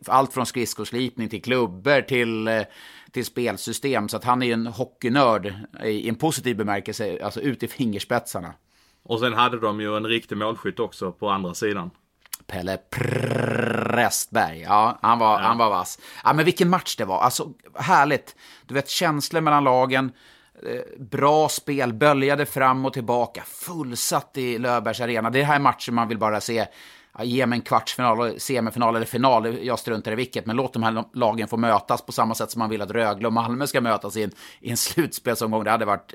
allt 0.07 0.33
från 0.33 0.47
skridskoslipning 0.47 1.29
till 1.29 1.43
klubbor 1.43 2.01
till, 2.01 2.49
eh, 2.49 2.63
till 3.11 3.25
spelsystem. 3.25 4.09
Så 4.09 4.17
att 4.17 4.25
han 4.25 4.43
är 4.43 4.47
ju 4.47 4.53
en 4.53 4.67
hockeynörd 4.67 5.55
i, 5.85 5.89
i 5.89 6.09
en 6.09 6.15
positiv 6.15 6.57
bemärkelse, 6.57 7.19
alltså 7.25 7.41
ut 7.41 7.63
i 7.63 7.69
fingerspetsarna. 7.69 8.55
Och 9.03 9.21
sen 9.21 9.35
hade 9.35 9.61
de 9.61 9.81
ju 9.81 9.97
en 9.97 10.07
riktig 10.07 10.37
målskytt 10.37 10.81
också 10.81 11.13
på 11.13 11.31
andra 11.31 11.55
sidan. 11.55 11.91
Pelle 12.47 12.79
Prästberg. 12.91 14.61
Ja, 14.61 14.99
han 15.03 15.19
var, 15.19 15.39
han 15.39 15.59
var 15.59 15.71
vass. 15.71 15.99
Ja, 16.25 16.33
men 16.33 16.45
vilken 16.45 16.71
match 16.71 16.97
det 16.97 17.05
var. 17.05 17.21
Alltså, 17.21 17.53
härligt. 17.75 18.37
Du 18.67 18.75
vet, 18.75 18.89
känslor 18.89 19.41
mellan 19.41 19.65
lagen. 19.65 20.13
Eh, 20.63 20.81
bra 20.99 21.49
spel, 21.49 21.93
böljade 21.93 22.47
fram 22.47 22.87
och 22.87 22.93
tillbaka. 22.93 23.43
Fullsatt 23.47 24.37
i 24.37 24.59
Löfbergs 24.59 25.01
arena. 25.01 25.31
Det 25.31 25.43
här 25.43 25.55
är 25.55 25.61
matcher 25.61 25.93
man 25.93 26.09
vill 26.09 26.19
bara 26.19 26.41
se. 26.41 26.67
Ja, 27.19 27.25
ge 27.25 27.47
mig 27.47 27.57
en 27.57 27.63
kvartsfinal, 27.63 28.41
semifinal 28.41 28.97
eller 28.97 29.07
final. 29.07 29.65
Jag 29.67 29.79
struntar 29.79 30.13
i 30.13 30.15
vilket. 30.15 30.47
Men 30.47 30.57
låt 30.57 30.73
de 30.73 30.83
här 30.83 31.05
lagen 31.15 31.49
få 31.49 31.57
mötas 31.57 32.07
på 32.07 32.13
samma 32.13 32.35
sätt 32.35 32.51
som 32.51 32.59
man 32.59 32.71
vill 32.71 32.83
att 32.83 32.91
Rögle 32.91 33.27
och 33.27 33.33
Malmö 33.33 33.67
ska 33.67 33.81
mötas 33.81 34.17
i 34.17 34.23
en, 34.23 34.31
i 34.61 34.71
en 34.71 34.77
slutspelsomgång. 34.77 35.65
Det 35.65 35.71
hade 35.71 35.85
varit... 35.85 36.15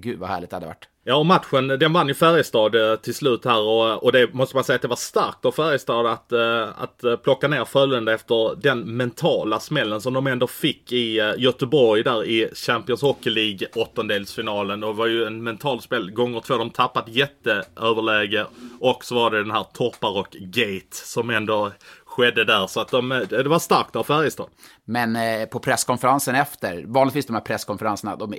Gud 0.00 0.18
vad 0.18 0.28
härligt 0.28 0.50
det 0.50 0.56
hade 0.56 0.66
varit. 0.66 0.88
Ja, 1.08 1.16
och 1.16 1.26
matchen 1.26 1.68
den 1.68 1.92
vann 1.92 2.08
ju 2.08 2.14
Färjestad 2.14 2.74
eh, 2.74 2.96
till 2.96 3.14
slut 3.14 3.44
här 3.44 3.60
och, 3.60 4.04
och 4.04 4.12
det 4.12 4.34
måste 4.34 4.56
man 4.56 4.64
säga 4.64 4.76
att 4.76 4.82
det 4.82 4.88
var 4.88 4.96
starkt 4.96 5.44
av 5.44 5.52
Färjestad 5.52 6.06
att, 6.06 6.32
eh, 6.32 6.82
att 6.82 7.04
eh, 7.04 7.16
plocka 7.16 7.48
ner 7.48 7.64
Frölunda 7.64 8.14
efter 8.14 8.56
den 8.62 8.96
mentala 8.96 9.60
smällen 9.60 10.00
som 10.00 10.14
de 10.14 10.26
ändå 10.26 10.46
fick 10.46 10.92
i 10.92 11.34
Göteborg 11.36 12.02
där 12.02 12.24
i 12.24 12.50
Champions 12.54 13.02
Hockey 13.02 13.30
League 13.30 13.68
åttondelsfinalen. 13.74 14.84
Och 14.84 14.94
det 14.94 14.98
var 14.98 15.06
ju 15.06 15.24
en 15.24 15.42
mental 15.42 15.82
spel. 15.82 16.10
Gånger 16.10 16.40
två 16.40 16.56
de 16.56 16.70
tappat 16.70 17.08
jätteöverläge 17.08 18.46
och 18.80 19.04
så 19.04 19.14
var 19.14 19.30
det 19.30 19.38
den 19.38 19.50
här 19.50 19.66
Torparok-gate 19.72 20.94
som 21.04 21.30
ändå 21.30 21.72
skedde 22.16 22.44
där. 22.44 22.66
Så 22.66 22.80
att 22.80 22.88
de, 22.88 23.12
eh, 23.12 23.18
det 23.18 23.48
var 23.48 23.58
starkt 23.58 23.96
av 23.96 24.02
Färjestad. 24.02 24.46
Men 24.84 25.16
eh, 25.16 25.46
på 25.46 25.58
presskonferensen 25.58 26.34
efter, 26.34 26.84
vanligtvis 26.86 27.26
de 27.26 27.32
här 27.32 27.40
presskonferenserna, 27.40 28.16
de 28.16 28.34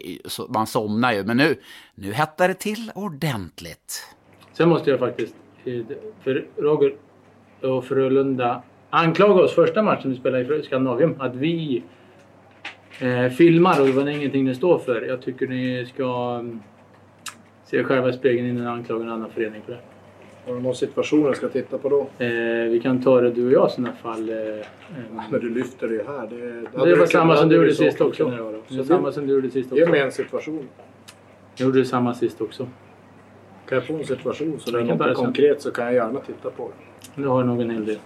man 0.49 0.67
somnar 0.67 1.13
ju. 1.13 1.23
Men 1.23 1.37
nu, 1.37 1.55
nu 1.95 2.13
hettar 2.13 2.47
det 2.47 2.53
till 2.53 2.91
ordentligt. 2.95 4.15
Sen 4.53 4.69
måste 4.69 4.89
jag 4.89 4.99
faktiskt, 4.99 5.35
eh, 5.65 5.81
för 6.23 6.45
Roger 6.57 6.95
och 7.61 7.85
Frölunda 7.85 8.63
anklaga 8.89 9.43
oss 9.43 9.55
första 9.55 9.83
matchen 9.83 10.11
vi 10.11 10.17
spelade 10.17 10.59
i 10.59 10.63
Skandinavium 10.63 11.21
att 11.21 11.35
vi 11.35 11.83
eh, 12.99 13.29
filmar 13.29 13.81
och 13.81 13.87
det 13.87 13.93
var 13.93 14.07
ingenting 14.07 14.45
ni 14.45 14.55
står 14.55 14.79
för. 14.79 15.01
Jag 15.01 15.21
tycker 15.21 15.47
ni 15.47 15.85
ska 15.93 16.37
mm, 16.39 16.59
se 17.65 17.83
själva 17.83 18.09
i 18.09 18.13
spegeln 18.13 18.47
innan 18.47 18.63
ni 18.63 18.69
anklagar 18.69 19.05
en 19.05 19.11
annan 19.11 19.31
förening 19.31 19.61
för 19.65 19.71
det. 19.71 19.79
Har 20.47 20.55
du 20.55 20.61
någon 20.61 20.75
situation 20.75 21.25
jag 21.25 21.37
ska 21.37 21.49
titta 21.49 21.77
på 21.77 21.89
då? 21.89 22.25
Eh, 22.25 22.69
vi 22.69 22.79
kan 22.83 23.01
ta 23.01 23.21
det 23.21 23.31
du 23.31 23.45
och 23.45 23.51
jag 23.51 23.69
i 23.69 23.71
sådana 23.71 23.93
fall. 23.93 24.29
Eh, 24.29 24.35
eh, 24.37 24.65
Men 25.31 25.41
du 25.41 25.49
lyfter 25.49 25.87
det 25.87 25.93
ju 25.93 26.03
här. 26.03 26.27
Det, 26.27 26.85
det 26.85 26.95
var 26.95 27.05
samma 27.05 27.37
som 27.37 27.49
du 27.49 27.55
gjorde 27.55 27.73
sist 27.75 28.01
också. 28.01 28.25
Det 28.29 28.77
var 28.77 28.83
samma 28.83 29.07
du, 29.07 29.13
som 29.13 29.27
du 29.27 29.33
gjorde 29.33 29.49
sist 29.49 29.71
ge 29.71 29.85
mig 29.85 29.89
också. 29.89 30.05
en 30.05 30.11
situation. 30.11 30.67
Jag 31.55 31.65
gjorde 31.65 31.85
samma 31.85 32.13
sist 32.13 32.41
också. 32.41 32.67
Kan 33.69 33.75
jag 33.77 33.87
få 33.87 33.93
en 33.93 34.05
situation 34.05 34.59
så 34.59 34.71
det 34.71 34.79
är 34.79 34.83
något 34.83 35.07
det 35.07 35.13
konkret 35.13 35.61
så 35.61 35.71
kan 35.71 35.85
jag 35.85 35.93
gärna 35.93 36.19
titta 36.19 36.49
på 36.49 36.67
det. 36.67 37.21
Nu 37.21 37.27
har 37.27 37.43
nog 37.43 37.61
en 37.61 37.69
hel 37.69 37.85
del. 37.85 37.99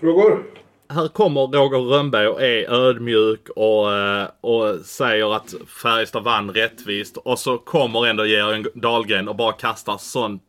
Frågor? 0.00 0.42
Här 0.88 1.08
kommer 1.08 1.40
Roger 1.40 1.78
Rönnberg 1.78 2.28
och 2.28 2.42
är 2.42 2.70
ödmjuk 2.70 3.48
och, 3.48 3.94
eh, 3.94 4.28
och 4.40 4.80
säger 4.84 5.36
att 5.36 5.54
Färjestad 5.82 6.24
vann 6.24 6.50
rättvist. 6.50 7.16
Och 7.16 7.38
så 7.38 7.58
kommer 7.58 8.06
ändå 8.06 8.26
Georg 8.26 8.64
Dahlgren 8.74 9.28
och 9.28 9.36
bara 9.36 9.52
kastar 9.52 9.98
sånt, 9.98 10.42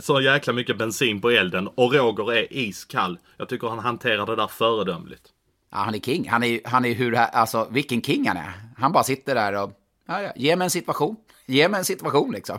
så 0.00 0.20
jäkla 0.20 0.52
mycket 0.52 0.78
bensin 0.78 1.20
på 1.20 1.30
elden. 1.30 1.68
Och 1.68 1.94
Roger 1.94 2.32
är 2.32 2.52
iskall. 2.52 3.18
Jag 3.36 3.48
tycker 3.48 3.68
han 3.68 3.78
hanterar 3.78 4.26
det 4.26 4.36
där 4.36 4.46
föredömligt. 4.46 5.22
Ja, 5.72 5.78
han 5.78 5.94
är 5.94 5.98
king. 5.98 6.28
Han 6.28 6.42
är, 6.42 6.60
han 6.64 6.84
är 6.84 6.94
hur, 6.94 7.14
alltså 7.14 7.68
vilken 7.70 8.02
king 8.02 8.28
han 8.28 8.36
är. 8.36 8.52
Han 8.76 8.92
bara 8.92 9.04
sitter 9.04 9.34
där 9.34 9.62
och, 9.62 9.72
ja, 10.08 10.22
ja, 10.22 10.32
ge 10.36 10.56
mig 10.56 10.64
en 10.64 10.70
situation. 10.70 11.16
Ge 11.46 11.68
mig 11.68 11.78
en 11.78 11.84
situation 11.84 12.32
liksom. 12.32 12.58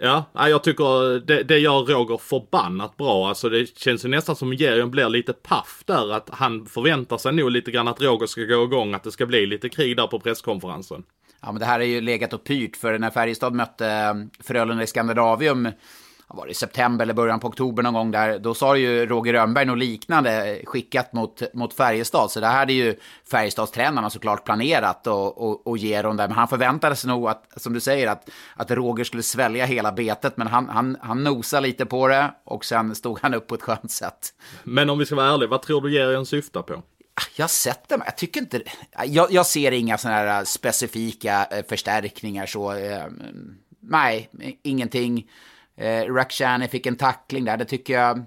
Ja, 0.00 0.24
jag 0.34 0.64
tycker 0.64 1.20
det, 1.20 1.42
det 1.42 1.58
gör 1.58 1.84
Roger 1.84 2.16
förbannat 2.16 2.96
bra. 2.96 3.28
Alltså 3.28 3.48
det 3.48 3.78
känns 3.78 4.04
ju 4.04 4.08
nästan 4.08 4.36
som 4.36 4.52
Georg 4.52 4.86
blir 4.86 5.08
lite 5.08 5.32
paff 5.32 5.82
där. 5.86 6.12
Att 6.12 6.30
han 6.32 6.66
förväntar 6.66 7.18
sig 7.18 7.32
nog 7.32 7.50
lite 7.50 7.70
grann 7.70 7.88
att 7.88 8.02
Roger 8.02 8.26
ska 8.26 8.40
gå 8.40 8.64
igång. 8.64 8.94
Att 8.94 9.04
det 9.04 9.10
ska 9.10 9.26
bli 9.26 9.46
lite 9.46 9.68
krig 9.68 9.96
där 9.96 10.06
på 10.06 10.20
presskonferensen. 10.20 11.02
Ja, 11.42 11.52
men 11.52 11.60
det 11.60 11.66
här 11.66 11.80
är 11.80 11.84
ju 11.84 12.00
legat 12.00 12.32
och 12.32 12.44
pyrt, 12.44 12.76
för 12.76 12.98
när 12.98 13.10
Färjestad 13.10 13.54
mötte 13.54 13.86
eh, 13.86 14.14
Frölunda 14.44 14.82
i 14.82 14.86
Skandinavium, 14.86 15.68
var 16.28 16.46
det 16.46 16.50
i 16.50 16.54
september 16.54 17.02
eller 17.02 17.14
början 17.14 17.40
på 17.40 17.48
oktober 17.48 17.82
någon 17.82 17.94
gång 17.94 18.10
där, 18.10 18.38
då 18.38 18.54
sa 18.54 18.76
ju 18.76 19.06
Roger 19.06 19.32
Rönnberg 19.32 19.64
något 19.64 19.78
liknande 19.78 20.62
skickat 20.64 21.12
mot, 21.12 21.54
mot 21.54 21.74
Färjestad. 21.74 22.30
Så 22.30 22.40
det 22.40 22.46
här 22.46 22.58
hade 22.58 22.72
ju 22.72 22.96
Färjestadstränarna 23.30 24.10
såklart 24.10 24.44
planerat 24.44 25.06
och, 25.06 25.38
och, 25.38 25.66
och 25.66 25.78
ge 25.78 26.02
dem 26.02 26.16
där. 26.16 26.28
Men 26.28 26.36
han 26.36 26.48
förväntade 26.48 26.96
sig 26.96 27.08
nog 27.08 27.28
att, 27.28 27.52
som 27.56 27.72
du 27.72 27.80
säger, 27.80 28.08
att, 28.08 28.28
att 28.54 28.70
Roger 28.70 29.04
skulle 29.04 29.22
svälja 29.22 29.66
hela 29.66 29.92
betet. 29.92 30.36
Men 30.36 30.46
han, 30.46 30.68
han, 30.68 30.96
han 31.00 31.24
nosade 31.24 31.66
lite 31.66 31.86
på 31.86 32.08
det 32.08 32.34
och 32.44 32.64
sen 32.64 32.94
stod 32.94 33.18
han 33.22 33.34
upp 33.34 33.46
på 33.46 33.54
ett 33.54 33.62
skönt 33.62 33.90
sätt. 33.90 34.34
Men 34.64 34.90
om 34.90 34.98
vi 34.98 35.06
ska 35.06 35.14
vara 35.14 35.32
ärliga, 35.32 35.48
vad 35.48 35.62
tror 35.62 35.80
du 35.80 35.92
Georg 35.92 36.26
syftar 36.26 36.62
på? 36.62 36.82
Jag 37.36 37.42
har 37.42 37.48
sett 37.48 37.88
dem. 37.88 38.02
Jag 38.04 38.16
tycker 38.16 38.40
inte... 38.40 38.62
Jag, 39.06 39.32
jag 39.32 39.46
ser 39.46 39.72
inga 39.72 39.98
sådana 39.98 40.18
här 40.18 40.44
specifika 40.44 41.44
eh, 41.50 41.64
förstärkningar 41.68 42.46
så. 42.46 42.72
Eh, 42.72 43.04
nej, 43.80 44.30
ingenting. 44.62 45.26
Eh, 45.78 46.14
Rakhshani 46.14 46.68
fick 46.68 46.86
en 46.86 46.96
tackling 46.96 47.44
där. 47.44 47.56
Det 47.56 47.64
tycker 47.64 47.94
jag... 47.94 48.24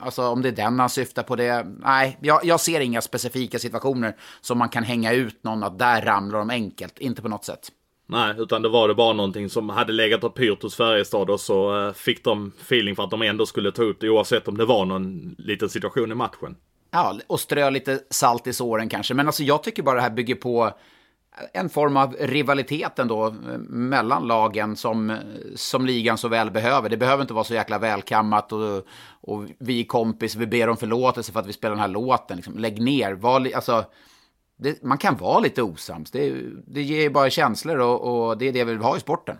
Alltså 0.00 0.22
om 0.22 0.42
det 0.42 0.48
är 0.48 0.52
den 0.52 0.80
han 0.80 0.90
syftar 0.90 1.22
på 1.22 1.36
det. 1.36 1.66
Nej, 1.80 2.18
jag, 2.20 2.44
jag 2.44 2.60
ser 2.60 2.80
inga 2.80 3.00
specifika 3.00 3.58
situationer 3.58 4.16
som 4.40 4.58
man 4.58 4.68
kan 4.68 4.84
hänga 4.84 5.12
ut 5.12 5.44
någon 5.44 5.62
att 5.62 5.78
där 5.78 6.02
ramlar 6.02 6.38
de 6.38 6.50
enkelt. 6.50 6.98
Inte 6.98 7.22
på 7.22 7.28
något 7.28 7.44
sätt. 7.44 7.68
Nej, 8.06 8.34
utan 8.38 8.62
det 8.62 8.68
var 8.68 8.88
det 8.88 8.94
bara 8.94 9.12
någonting 9.12 9.50
som 9.50 9.68
hade 9.68 9.92
legat 9.92 10.24
och 10.24 10.34
pyrt 10.34 10.62
hos 10.62 10.76
Färjestad 10.76 11.30
och 11.30 11.40
så 11.40 11.86
eh, 11.86 11.92
fick 11.92 12.24
de 12.24 12.52
feeling 12.60 12.96
för 12.96 13.02
att 13.02 13.10
de 13.10 13.22
ändå 13.22 13.46
skulle 13.46 13.72
ta 13.72 13.82
upp 13.82 14.00
det 14.00 14.08
oavsett 14.08 14.48
om 14.48 14.58
det 14.58 14.64
var 14.64 14.84
någon 14.84 15.34
liten 15.38 15.68
situation 15.68 16.12
i 16.12 16.14
matchen. 16.14 16.56
Ja, 16.90 17.18
och 17.26 17.40
strö 17.40 17.70
lite 17.70 18.00
salt 18.10 18.46
i 18.46 18.52
såren 18.52 18.88
kanske. 18.88 19.14
Men 19.14 19.26
alltså 19.26 19.42
jag 19.42 19.62
tycker 19.62 19.82
bara 19.82 19.94
det 19.96 20.02
här 20.02 20.10
bygger 20.10 20.34
på 20.34 20.70
en 21.52 21.68
form 21.68 21.96
av 21.96 22.16
rivalitet 22.20 22.98
ändå 22.98 23.26
eh, 23.26 23.58
mellan 23.68 24.26
lagen 24.26 24.76
som, 24.76 25.10
eh, 25.10 25.16
som 25.54 25.86
ligan 25.86 26.18
så 26.18 26.28
väl 26.28 26.50
behöver. 26.50 26.88
Det 26.88 26.96
behöver 26.96 27.22
inte 27.22 27.34
vara 27.34 27.44
så 27.44 27.54
jäkla 27.54 27.78
välkammat 27.78 28.52
och, 28.52 28.86
och 29.20 29.44
vi 29.58 29.80
är 29.80 29.84
kompis, 29.84 30.36
vi 30.36 30.46
ber 30.46 30.68
om 30.68 30.76
förlåtelse 30.76 31.32
för 31.32 31.40
att 31.40 31.46
vi 31.46 31.52
spelar 31.52 31.74
den 31.74 31.80
här 31.80 31.88
låten. 31.88 32.36
Liksom. 32.36 32.58
Lägg 32.58 32.82
ner, 32.82 33.12
var, 33.12 33.54
alltså, 33.54 33.84
det, 34.58 34.82
man 34.82 34.98
kan 34.98 35.16
vara 35.16 35.40
lite 35.40 35.62
osams. 35.62 36.10
Det, 36.10 36.34
det 36.66 36.82
ger 36.82 37.00
ju 37.00 37.10
bara 37.10 37.30
känslor 37.30 37.78
och, 37.78 38.28
och 38.28 38.38
det 38.38 38.48
är 38.48 38.52
det 38.52 38.64
vi 38.64 38.72
vill 38.72 38.82
ha 38.82 38.96
i 38.96 39.00
sporten. 39.00 39.36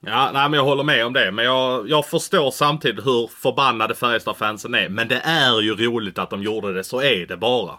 Ja, 0.00 0.30
nej 0.32 0.48
men 0.48 0.52
jag 0.52 0.64
håller 0.64 0.84
med 0.84 1.06
om 1.06 1.12
det. 1.12 1.32
Men 1.32 1.44
jag, 1.44 1.88
jag 1.88 2.06
förstår 2.06 2.50
samtidigt 2.50 3.06
hur 3.06 3.26
förbannade 3.26 3.94
Färjestad-fansen 3.94 4.74
är. 4.74 4.88
Men 4.88 5.08
det 5.08 5.20
är 5.24 5.60
ju 5.60 5.74
roligt 5.74 6.18
att 6.18 6.30
de 6.30 6.42
gjorde 6.42 6.74
det, 6.74 6.84
så 6.84 7.02
är 7.02 7.26
det 7.26 7.36
bara. 7.36 7.74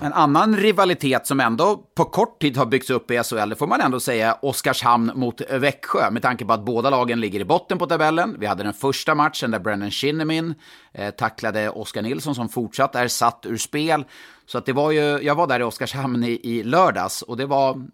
En 0.00 0.12
annan 0.12 0.56
rivalitet 0.56 1.26
som 1.26 1.40
ändå 1.40 1.76
på 1.94 2.04
kort 2.04 2.40
tid 2.40 2.56
har 2.56 2.66
byggts 2.66 2.90
upp 2.90 3.10
i 3.10 3.22
SHL, 3.22 3.48
det 3.48 3.56
får 3.56 3.66
man 3.66 3.80
ändå 3.80 4.00
säga, 4.00 4.38
Oskarshamn 4.42 5.12
mot 5.14 5.40
Växjö, 5.50 6.10
med 6.10 6.22
tanke 6.22 6.44
på 6.44 6.52
att 6.52 6.64
båda 6.64 6.90
lagen 6.90 7.20
ligger 7.20 7.40
i 7.40 7.44
botten 7.44 7.78
på 7.78 7.86
tabellen. 7.86 8.36
Vi 8.38 8.46
hade 8.46 8.62
den 8.62 8.74
första 8.74 9.14
matchen 9.14 9.50
där 9.50 9.58
Brennan 9.58 9.90
Shinnimin 9.90 10.54
eh, 10.92 11.10
tacklade 11.10 11.70
Oskar 11.70 12.02
Nilsson 12.02 12.34
som 12.34 12.48
fortsatt 12.48 12.94
är 12.94 13.08
satt 13.08 13.46
ur 13.46 13.56
spel. 13.56 14.04
Så 14.46 14.58
att 14.58 14.66
det 14.66 14.72
var 14.72 14.90
ju, 14.90 15.00
jag 15.00 15.34
var 15.34 15.46
där 15.46 15.60
i 15.60 15.62
Oskarshamn 15.62 16.24
i, 16.24 16.40
i 16.42 16.62
lördags 16.62 17.22
och 17.22 17.36
det 17.36 17.46
var 17.46 17.86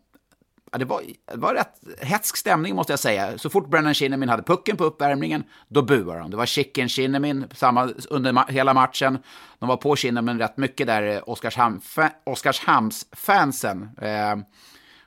Ja, 0.74 0.78
det, 0.78 0.84
var, 0.84 1.02
det 1.32 1.36
var 1.36 1.54
rätt 1.54 1.80
hetsk 2.00 2.36
stämning 2.36 2.74
måste 2.74 2.92
jag 2.92 3.00
säga. 3.00 3.38
Så 3.38 3.50
fort 3.50 3.68
Brennan 3.68 3.94
Shinnimin 3.94 4.28
hade 4.28 4.42
pucken 4.42 4.76
på 4.76 4.84
uppvärmningen, 4.84 5.44
då 5.68 5.82
buade 5.82 6.20
de. 6.20 6.30
Det 6.30 6.36
var 6.36 6.46
Chicken 6.46 6.88
Shinnimin 6.88 7.46
samma, 7.52 7.90
under 8.10 8.32
ma 8.32 8.46
hela 8.48 8.74
matchen. 8.74 9.18
De 9.58 9.68
var 9.68 9.76
på 9.76 9.96
Shinnimin 9.96 10.38
rätt 10.38 10.56
mycket 10.56 10.86
där, 10.86 11.02
eh, 11.02 11.22
Oskarshamn, 11.26 11.80
Oskarshamns-fansen. 12.26 13.90
Eh, 14.00 14.36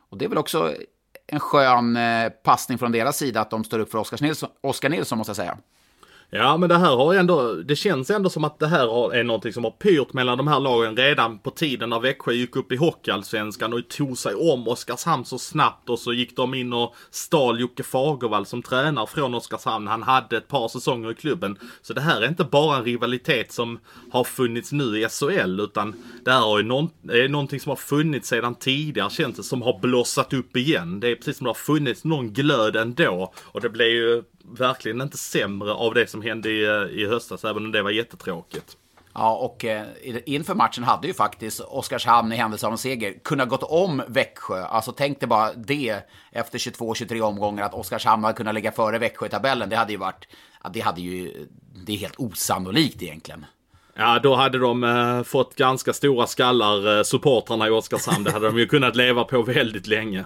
och 0.10 0.18
det 0.18 0.26
är 0.26 0.30
väl 0.30 0.38
också 0.38 0.74
en 1.28 1.40
skön 1.40 1.98
eh, 1.98 2.30
passning 2.30 2.78
från 2.78 2.92
deras 2.92 3.18
sida 3.18 3.42
att 3.42 3.50
de 3.50 3.64
står 3.64 3.80
upp 3.80 3.92
för 3.92 3.98
Oskar 3.98 4.18
Nilsson, 4.22 4.50
Oskar 4.62 4.90
Nilsson 4.90 5.18
måste 5.18 5.30
jag 5.30 5.38
säga. 5.38 5.58
Ja, 6.30 6.58
men 6.58 6.70
det 6.70 6.78
här 6.78 6.96
har 6.96 7.13
ändå, 7.13 7.54
det 7.54 7.76
känns 7.76 8.10
ändå 8.10 8.30
som 8.30 8.44
att 8.44 8.60
det 8.60 8.68
här 8.68 9.13
är 9.13 9.24
någonting 9.24 9.54
som 9.54 9.63
har 9.63 9.72
pyrt 9.72 10.13
mellan 10.13 10.38
de 10.38 10.48
här 10.48 10.60
lagen 10.60 10.98
redan 10.98 11.40
på 11.40 11.52
tiden 11.52 11.90
när 11.90 12.00
Växjö 12.00 12.34
gick 12.34 12.56
upp 12.56 12.72
i 12.72 12.76
Hockeyallsvenskan 12.76 13.74
och 13.74 13.88
tog 13.88 14.18
sig 14.18 14.36
om 14.36 14.68
Oskarshamn 14.68 15.26
så 15.26 15.40
snabbt 15.40 15.90
och 15.90 16.00
så 16.00 16.13
gick 16.13 16.36
de 16.36 16.54
in 16.54 16.74
och 16.74 16.96
stal 17.12 17.60
Jocke 17.60 17.84
Fagervall 17.84 18.46
som 18.46 18.62
tränare 18.62 19.08
från 19.08 19.36
Oskarshamn. 19.36 19.88
Han 19.88 20.04
hade 20.04 20.38
ett 20.38 20.48
par 20.48 20.68
säsonger 20.68 21.12
i 21.12 21.16
klubben. 21.16 21.58
Så 21.82 21.94
det 21.94 22.02
här 22.02 22.22
är 22.22 22.28
inte 22.28 22.44
bara 22.44 22.78
en 22.78 22.84
rivalitet 22.84 23.52
som 23.52 23.80
har 24.12 24.24
funnits 24.24 24.72
nu 24.72 25.00
i 25.00 25.08
SHL 25.10 25.60
utan 25.60 25.96
det 26.26 26.32
här 26.32 26.60
är, 26.60 26.63
någon, 26.63 26.90
är 27.10 27.30
någonting 27.30 27.60
som 27.60 27.70
har 27.70 27.76
funnits 27.76 28.30
sedan 28.30 28.56
tidigare 28.56 29.10
känns 29.10 29.38
det 29.38 29.44
som 29.44 29.62
har 29.62 29.80
blossat 29.80 30.34
upp 30.34 30.58
igen. 30.58 31.00
Det 31.00 31.08
är 31.08 31.16
precis 31.16 31.38
som 31.38 31.46
det 31.46 31.50
har 31.50 31.56
funnits 31.56 32.04
någon 32.04 32.34
glöd 32.34 32.76
ändå 32.76 33.34
och 33.44 33.62
det 33.62 33.70
blev 33.70 33.88
ju 33.88 34.24
verkligen 34.48 35.02
inte 35.02 35.18
sämre 35.18 35.74
av 35.74 35.94
det 35.94 36.10
som 36.10 36.22
hände 36.22 36.50
i, 36.50 36.62
i 37.02 37.08
höstas, 37.08 37.46
även 37.46 37.66
om 37.66 37.72
det 37.72 37.82
var 37.82 37.92
jättetråkigt. 37.92 38.78
Ja, 39.14 39.36
och 39.36 39.66
eh, 39.66 39.86
inför 40.26 40.56
matchen 40.56 40.84
hade 40.84 41.08
ju 41.08 41.14
faktiskt 41.14 41.60
Oskarshamn 41.60 42.34
i 42.34 42.36
händelse 42.36 42.66
av 42.66 42.72
en 42.72 42.78
seger 42.78 43.14
kunnat 43.24 43.50
gått 43.50 43.64
om 43.64 44.04
Växjö. 44.08 44.64
Alltså 44.64 44.92
tänk 44.92 45.20
dig 45.20 45.28
bara 45.28 45.54
det 45.54 45.96
efter 46.32 46.60
22-23 46.60 47.22
omgångar 47.22 47.64
att 47.64 47.74
Oskarshamn 47.74 48.24
hade 48.24 48.38
kunnat 48.38 48.54
ligga 48.54 48.72
före 48.72 48.98
Växjö 48.98 49.26
i 49.26 49.30
tabellen. 49.30 49.70
Det 49.70 49.76
hade 49.76 49.92
ju 49.92 49.98
varit, 49.98 50.28
ja, 50.64 50.70
det 50.74 50.80
hade 50.80 51.02
ju, 51.02 51.48
det 51.86 51.94
är 51.94 51.98
helt 51.98 52.20
osannolikt 52.20 53.02
egentligen. 53.04 53.46
Ja, 53.94 54.20
då 54.24 54.36
hade 54.36 54.58
de 54.58 54.84
eh, 54.84 55.24
fått 55.24 55.56
ganska 55.56 55.94
stora 55.94 56.28
skallar, 56.28 56.98
eh, 56.98 57.04
supportrarna 57.04 57.68
i 57.68 57.70
Oskarshamn. 57.70 58.24
Det 58.24 58.32
hade 58.32 58.46
de 58.46 58.58
ju 58.58 58.68
kunnat 58.68 58.96
leva 58.96 59.24
på 59.24 59.42
väldigt 59.42 59.88
länge. 59.88 60.26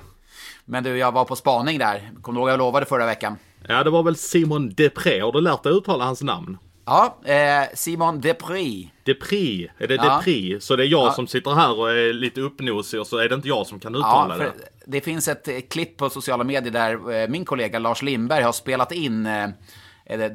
Men 0.65 0.83
du, 0.83 0.97
jag 0.97 1.11
var 1.11 1.25
på 1.25 1.35
spaning 1.35 1.79
där. 1.79 2.11
Kommer 2.21 2.39
du 2.39 2.41
ihåg 2.41 2.49
jag 2.49 2.59
lovade 2.59 2.85
förra 2.85 3.05
veckan? 3.05 3.37
Ja, 3.67 3.83
det 3.83 3.89
var 3.89 4.03
väl 4.03 4.15
Simon 4.15 4.69
Depré. 4.69 5.19
Har 5.19 5.31
du 5.31 5.41
lärt 5.41 5.63
dig 5.63 5.73
uttala 5.73 6.05
hans 6.05 6.21
namn? 6.21 6.57
Ja, 6.85 7.17
eh, 7.25 7.69
Simon 7.73 8.21
Depré. 8.21 8.89
Depré, 9.03 9.67
är 9.77 9.87
det 9.87 9.95
ja. 9.95 10.15
Depré? 10.17 10.59
Så 10.59 10.75
det 10.75 10.83
är 10.83 10.87
jag 10.87 11.07
ja. 11.07 11.13
som 11.13 11.27
sitter 11.27 11.51
här 11.51 11.79
och 11.79 11.91
är 11.91 12.13
lite 12.13 12.41
uppnosig 12.41 12.99
och 12.99 13.07
så 13.07 13.17
är 13.17 13.29
det 13.29 13.35
inte 13.35 13.47
jag 13.47 13.67
som 13.67 13.79
kan 13.79 13.95
uttala 13.95 14.37
ja, 14.37 14.43
det. 14.43 14.51
Det 14.85 15.01
finns 15.01 15.27
ett 15.27 15.47
eh, 15.47 15.59
klipp 15.69 15.97
på 15.97 16.09
sociala 16.09 16.43
medier 16.43 16.73
där 16.73 17.21
eh, 17.21 17.27
min 17.27 17.45
kollega 17.45 17.79
Lars 17.79 18.01
Lindberg 18.01 18.43
har 18.43 18.51
spelat 18.51 18.91
in 18.91 19.25
eh, 19.25 19.47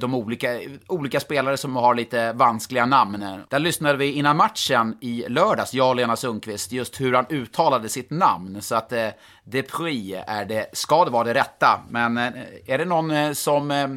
de 0.00 0.14
olika, 0.14 0.61
olika 0.87 1.20
spelare 1.20 1.57
som 1.57 1.76
har 1.76 1.94
lite 1.94 2.33
vanskliga 2.33 2.87
namn. 2.87 3.42
Där 3.48 3.59
lyssnade 3.59 3.98
vi 3.98 4.12
innan 4.12 4.37
matchen 4.37 4.98
i 5.00 5.24
lördags, 5.29 5.74
jag 5.74 5.88
och 5.88 5.96
Lena 5.96 6.16
Sundqvist, 6.16 6.72
just 6.72 7.00
hur 7.00 7.12
han 7.12 7.26
uttalade 7.29 7.88
sitt 7.88 8.11
namn. 8.11 8.62
Så 8.62 8.74
att 8.74 8.92
eh, 8.92 9.09
Depry 9.44 10.12
är 10.26 10.44
det, 10.44 10.66
ska 10.72 11.05
det 11.05 11.11
vara 11.11 11.24
det 11.24 11.35
rätta. 11.35 11.81
Men 11.88 12.18
eh, 12.18 12.33
är 12.66 12.79
det 12.79 12.85
någon 12.85 13.11
eh, 13.11 13.33
som 13.33 13.70
eh, 13.70 13.88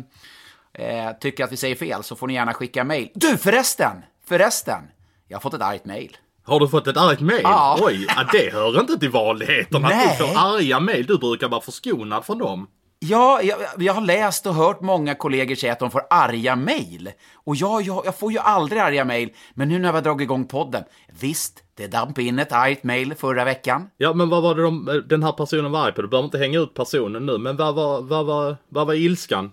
eh, 0.73 1.11
tycker 1.19 1.43
att 1.43 1.51
vi 1.51 1.57
säger 1.57 1.75
fel 1.75 2.03
så 2.03 2.15
får 2.15 2.27
ni 2.27 2.33
gärna 2.33 2.53
skicka 2.53 2.83
mail. 2.83 3.09
Du 3.13 3.37
förresten! 3.37 4.03
Förresten! 4.25 4.83
Jag 5.27 5.37
har 5.37 5.41
fått 5.41 5.53
ett 5.53 5.61
argt 5.61 5.85
mail. 5.85 6.17
Har 6.43 6.59
du 6.59 6.67
fått 6.67 6.87
ett 6.87 6.97
argt 6.97 7.21
mail? 7.21 7.41
Ja. 7.43 7.77
Oj, 7.81 8.07
det 8.31 8.53
hör 8.53 8.79
inte 8.79 8.99
till 8.99 9.09
vanligheterna 9.09 9.87
att 9.87 10.17
du 10.17 10.25
får 10.25 10.37
arga 10.37 10.79
mail. 10.79 11.05
Du 11.05 11.17
brukar 11.17 11.47
vara 11.47 11.61
förskonad 11.61 12.25
från 12.25 12.37
dem. 12.37 12.67
Ja, 13.01 13.41
jag, 13.41 13.59
jag, 13.77 13.93
har 13.93 14.01
läst 14.01 14.47
och 14.47 14.53
hört 14.53 14.81
många 14.81 15.15
kollegor 15.15 15.55
säga 15.55 15.73
att 15.73 15.79
de 15.79 15.91
får 15.91 16.03
arga 16.09 16.55
mejl. 16.55 17.11
Och 17.33 17.55
jag, 17.55 17.81
jag, 17.81 18.05
jag, 18.05 18.19
får 18.19 18.31
ju 18.31 18.37
aldrig 18.39 18.81
arga 18.81 19.05
mejl, 19.05 19.29
men 19.53 19.69
nu 19.69 19.79
när 19.79 19.91
vi 19.91 19.95
har 19.95 20.01
dragit 20.01 20.25
igång 20.25 20.45
podden, 20.45 20.83
visst, 21.19 21.63
det 21.75 21.87
damp 21.87 22.19
in 22.19 22.39
ett 22.39 22.51
argt 22.51 22.83
mejl 22.83 23.13
förra 23.13 23.45
veckan. 23.45 23.89
Ja, 23.97 24.13
men 24.13 24.29
vad 24.29 24.43
var 24.43 24.55
det 24.55 24.63
de, 24.63 25.03
den 25.09 25.23
här 25.23 25.31
personen 25.31 25.71
var 25.71 25.85
arg 25.85 25.93
på? 25.93 26.01
Du 26.01 26.07
behöver 26.07 26.25
inte 26.25 26.37
hänga 26.37 26.59
ut 26.59 26.73
personen 26.73 27.25
nu, 27.25 27.37
men 27.37 27.57
vad 27.57 27.75
var, 27.75 28.01
vad 28.01 28.25
var, 28.25 28.57
vad 28.69 28.87
var 28.87 28.93
ilskan? 28.93 29.51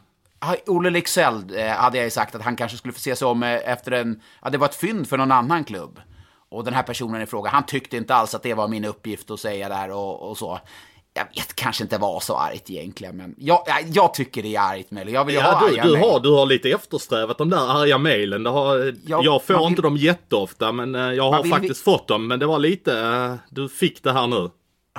Olle 0.66 0.90
Lycksell 0.90 1.56
eh, 1.56 1.68
hade 1.68 1.96
jag 1.96 2.04
ju 2.04 2.10
sagt 2.10 2.34
att 2.34 2.42
han 2.42 2.56
kanske 2.56 2.78
skulle 2.78 2.94
få 2.94 3.00
se 3.00 3.16
sig 3.16 3.28
om 3.28 3.42
eh, 3.42 3.70
efter 3.70 3.92
en, 3.92 4.20
ja 4.42 4.50
det 4.50 4.58
var 4.58 4.66
ett 4.66 4.74
fynd 4.74 5.08
för 5.08 5.16
någon 5.16 5.32
annan 5.32 5.64
klubb. 5.64 6.00
Och 6.48 6.64
den 6.64 6.74
här 6.74 6.82
personen 6.82 7.22
i 7.22 7.26
fråga, 7.26 7.50
han 7.50 7.66
tyckte 7.66 7.96
inte 7.96 8.14
alls 8.14 8.34
att 8.34 8.42
det 8.42 8.54
var 8.54 8.68
min 8.68 8.84
uppgift 8.84 9.30
att 9.30 9.40
säga 9.40 9.68
där 9.68 9.90
och, 9.90 10.30
och 10.30 10.38
så 10.38 10.60
jag 11.16 11.24
vet, 11.24 11.54
kanske 11.54 11.84
inte 11.84 11.98
var 11.98 12.20
så 12.20 12.36
argt 12.36 12.70
egentligen, 12.70 13.16
men 13.16 13.34
jag, 13.38 13.60
jag 13.86 14.14
tycker 14.14 14.42
det 14.42 14.56
är 14.56 14.60
argt 14.60 14.90
mejl. 14.90 15.12
Jag 15.12 15.24
vill 15.24 15.34
ja, 15.34 15.42
ha 15.42 15.68
du, 15.68 15.76
du 15.76 15.96
har, 15.96 16.20
du 16.20 16.30
har 16.30 16.46
lite 16.46 16.70
eftersträvat 16.70 17.38
de 17.38 17.50
där 17.50 17.82
arga 17.82 17.98
mejlen. 17.98 18.44
Jag, 18.44 19.24
jag 19.24 19.44
får 19.44 19.58
vill, 19.58 19.66
inte 19.66 19.82
dem 19.82 19.96
jätteofta, 19.96 20.72
men 20.72 20.94
eh, 20.94 21.00
jag 21.00 21.32
har 21.32 21.44
faktiskt 21.44 21.80
vi... 21.80 21.84
fått 21.84 22.08
dem. 22.08 22.26
Men 22.28 22.38
det 22.38 22.46
var 22.46 22.58
lite, 22.58 22.98
eh, 22.98 23.34
du 23.50 23.68
fick 23.68 24.02
det 24.02 24.12
här 24.12 24.26
nu. 24.26 24.50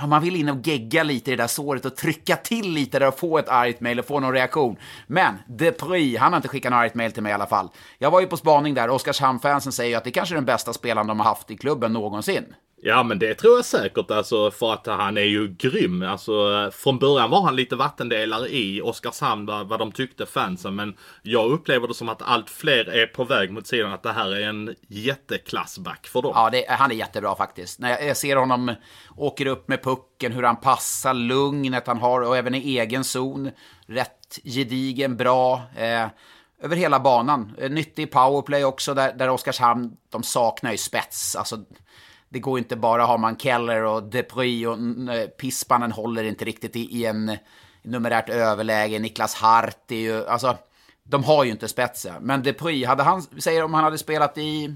Man 0.07 0.21
vill 0.21 0.35
in 0.35 0.49
och 0.49 0.67
gegga 0.67 1.03
lite 1.03 1.31
i 1.31 1.35
det 1.35 1.43
där 1.43 1.47
såret 1.47 1.85
och 1.85 1.95
trycka 1.95 2.35
till 2.35 2.71
lite 2.71 2.99
där 2.99 3.07
och 3.07 3.19
få 3.19 3.37
ett 3.37 3.49
argt 3.49 3.79
mejl 3.79 3.99
och 3.99 4.05
få 4.05 4.19
någon 4.19 4.33
reaktion. 4.33 4.77
Men 5.07 5.35
Depry, 5.47 6.17
han 6.17 6.33
har 6.33 6.37
inte 6.37 6.47
skickat 6.47 6.71
något 6.71 6.77
argt 6.77 6.95
mejl 6.95 7.11
till 7.11 7.23
mig 7.23 7.29
i 7.29 7.33
alla 7.33 7.47
fall. 7.47 7.69
Jag 7.97 8.11
var 8.11 8.21
ju 8.21 8.27
på 8.27 8.37
spaning 8.37 8.73
där, 8.73 8.89
Oskarshamn-fansen 8.89 9.71
säger 9.71 9.89
ju 9.89 9.95
att 9.95 10.03
det 10.03 10.11
kanske 10.11 10.35
är 10.35 10.37
den 10.37 10.45
bästa 10.45 10.73
spelaren 10.73 11.07
de 11.07 11.19
har 11.19 11.27
haft 11.27 11.51
i 11.51 11.57
klubben 11.57 11.93
någonsin. 11.93 12.45
Ja 12.81 13.03
men 13.03 13.19
det 13.19 13.33
tror 13.33 13.55
jag 13.55 13.65
säkert 13.65 14.11
alltså 14.11 14.51
för 14.51 14.73
att 14.73 14.87
han 14.87 15.17
är 15.17 15.21
ju 15.21 15.47
grym. 15.47 16.03
Alltså 16.03 16.33
från 16.73 16.99
början 16.99 17.29
var 17.29 17.41
han 17.41 17.55
lite 17.55 17.75
vattendelare 17.75 18.47
i 18.49 18.81
Oskarshamn 18.81 19.45
vad, 19.45 19.67
vad 19.67 19.79
de 19.79 19.91
tyckte 19.91 20.25
fansen. 20.25 20.75
Men 20.75 20.97
jag 21.21 21.51
upplever 21.51 21.87
det 21.87 21.93
som 21.93 22.09
att 22.09 22.21
allt 22.21 22.49
fler 22.49 22.89
är 22.89 23.07
på 23.07 23.23
väg 23.23 23.51
mot 23.51 23.67
sidan 23.67 23.93
att 23.93 24.03
det 24.03 24.11
här 24.11 24.35
är 24.35 24.49
en 24.49 24.75
jätteklassback 24.87 26.07
för 26.07 26.21
dem. 26.21 26.31
Ja, 26.35 26.49
det, 26.49 26.65
han 26.69 26.91
är 26.91 26.95
jättebra 26.95 27.35
faktiskt. 27.35 27.79
När 27.79 28.01
jag, 28.01 28.17
ser 28.17 28.35
honom 28.35 28.75
åker 29.15 29.45
upp 29.45 29.67
med 29.67 29.83
pucken, 29.83 30.31
hur 30.31 30.43
han 30.43 30.55
passar, 30.55 31.13
lugnet 31.13 31.87
han 31.87 31.97
har 31.97 32.21
och 32.21 32.37
även 32.37 32.55
i 32.55 32.77
egen 32.77 33.03
zon. 33.03 33.51
Rätt 33.87 34.39
gedigen, 34.43 35.17
bra. 35.17 35.61
Eh, 35.75 36.07
över 36.61 36.75
hela 36.75 36.99
banan. 36.99 37.55
Eh, 37.57 37.69
nyttig 37.69 38.11
powerplay 38.11 38.65
också 38.65 38.93
där, 38.93 39.13
där 39.13 39.29
Oskarshamn, 39.29 39.91
de 40.09 40.23
saknar 40.23 40.71
ju 40.71 40.77
spets. 40.77 41.35
Alltså, 41.35 41.57
det 42.37 42.41
går 42.41 42.57
inte 42.59 42.75
bara 42.75 43.05
har 43.05 43.17
man 43.17 43.37
Keller 43.37 43.83
och 43.83 44.03
Depry 44.03 44.65
och 44.65 44.77
Pispanen 45.37 45.91
håller 45.91 46.23
inte 46.23 46.45
riktigt 46.45 46.75
i, 46.75 46.79
i 46.79 47.05
en 47.05 47.37
numerärt 47.81 48.29
överläge. 48.29 48.99
Niklas 48.99 49.35
Hart 49.35 49.91
är 49.91 49.95
ju, 49.95 50.27
alltså, 50.27 50.57
de 51.03 51.23
har 51.23 51.43
ju 51.43 51.51
inte 51.51 51.67
spetsen. 51.67 52.15
Men 52.21 52.43
Depry, 52.43 52.85
hade 52.85 53.03
han, 53.03 53.21
säger 53.21 53.63
om 53.63 53.73
han 53.73 53.83
hade 53.83 53.97
spelat 53.97 54.37
i, 54.37 54.75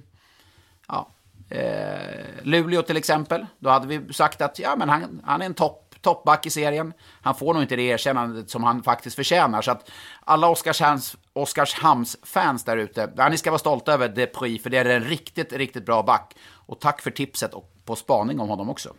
ja, 0.88 1.10
eh, 1.50 2.26
Luleå 2.44 2.82
till 2.82 2.98
exempel, 2.98 3.46
då 3.60 3.70
hade 3.70 3.88
vi 3.88 4.14
sagt 4.14 4.42
att 4.42 4.60
ja, 4.60 4.76
men 4.76 4.90
han, 4.90 5.22
han 5.26 5.42
är 5.42 5.46
en 5.46 5.54
topp 5.54 5.91
toppback 6.02 6.46
i 6.46 6.50
serien. 6.50 6.94
Han 7.22 7.36
får 7.36 7.54
nog 7.54 7.64
inte 7.64 7.76
det 7.76 7.82
erkännandet 7.82 8.50
som 8.50 8.64
han 8.64 8.84
faktiskt 8.84 9.16
förtjänar. 9.16 9.62
Så 9.62 9.72
att 9.72 9.92
alla 10.26 10.48
Oskarshamns, 10.48 11.18
Oskarshamns-fans 11.34 12.64
där 12.64 12.78
ute, 12.78 13.14
ja, 13.18 13.30
ni 13.30 13.38
ska 13.38 13.52
vara 13.52 13.60
stolta 13.60 13.94
över 13.94 14.10
Depuy, 14.10 14.60
för 14.60 14.70
det 14.70 14.78
är 14.78 14.86
en 14.86 15.04
riktigt, 15.04 15.54
riktigt 15.54 15.86
bra 15.86 16.04
back. 16.04 16.36
Och 16.54 16.80
tack 16.80 17.02
för 17.02 17.12
tipset 17.12 17.54
och 17.54 17.72
på 17.86 17.96
spaning 17.96 18.40
om 18.40 18.50
honom 18.50 18.70
också. 18.70 18.94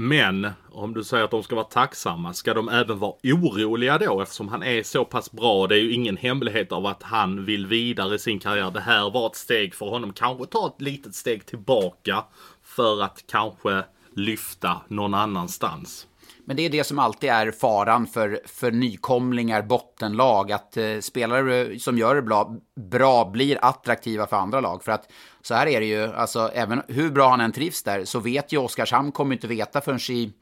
Men 0.00 0.50
om 0.72 0.94
du 0.94 1.04
säger 1.04 1.24
att 1.24 1.30
de 1.30 1.42
ska 1.42 1.54
vara 1.54 1.64
tacksamma, 1.64 2.32
ska 2.32 2.54
de 2.54 2.68
även 2.68 2.98
vara 2.98 3.12
oroliga 3.22 3.98
då 3.98 4.20
eftersom 4.20 4.48
han 4.48 4.62
är 4.62 4.82
så 4.82 5.04
pass 5.04 5.32
bra? 5.32 5.66
Det 5.66 5.74
är 5.74 5.80
ju 5.80 5.92
ingen 5.92 6.16
hemlighet 6.16 6.72
av 6.72 6.86
att 6.86 7.02
han 7.02 7.44
vill 7.44 7.66
vidare 7.66 8.14
i 8.14 8.18
sin 8.18 8.38
karriär. 8.38 8.70
Det 8.70 8.80
här 8.80 9.10
var 9.10 9.26
ett 9.26 9.36
steg 9.36 9.74
för 9.74 9.86
honom. 9.86 10.12
Kanske 10.12 10.46
ta 10.46 10.66
ett 10.66 10.82
litet 10.82 11.14
steg 11.14 11.46
tillbaka 11.46 12.24
för 12.62 13.02
att 13.02 13.24
kanske 13.30 13.84
lyfta 14.16 14.80
någon 14.88 15.14
annanstans. 15.14 16.06
Men 16.48 16.56
det 16.56 16.66
är 16.66 16.70
det 16.70 16.84
som 16.84 16.98
alltid 16.98 17.30
är 17.30 17.50
faran 17.50 18.06
för, 18.06 18.40
för 18.46 18.70
nykomlingar, 18.70 19.62
bottenlag, 19.62 20.52
att 20.52 20.76
eh, 20.76 20.98
spelare 21.00 21.78
som 21.78 21.98
gör 21.98 22.14
det 22.14 22.22
bra, 22.22 22.56
bra 22.90 23.30
blir 23.30 23.58
attraktiva 23.62 24.26
för 24.26 24.36
andra 24.36 24.60
lag. 24.60 24.84
För 24.84 24.92
att 24.92 25.12
så 25.42 25.54
här 25.54 25.66
är 25.66 25.80
det 25.80 25.86
ju, 25.86 26.12
alltså 26.14 26.50
även 26.54 26.82
hur 26.88 27.10
bra 27.10 27.28
han 27.28 27.40
än 27.40 27.52
trivs 27.52 27.82
där, 27.82 28.04
så 28.04 28.20
vet 28.20 28.52
ju 28.52 28.58
Oskarshamn 28.58 29.12
kommer 29.12 29.34
inte 29.34 29.46
veta 29.46 29.80
förrän 29.80 30.16
i 30.16 30.32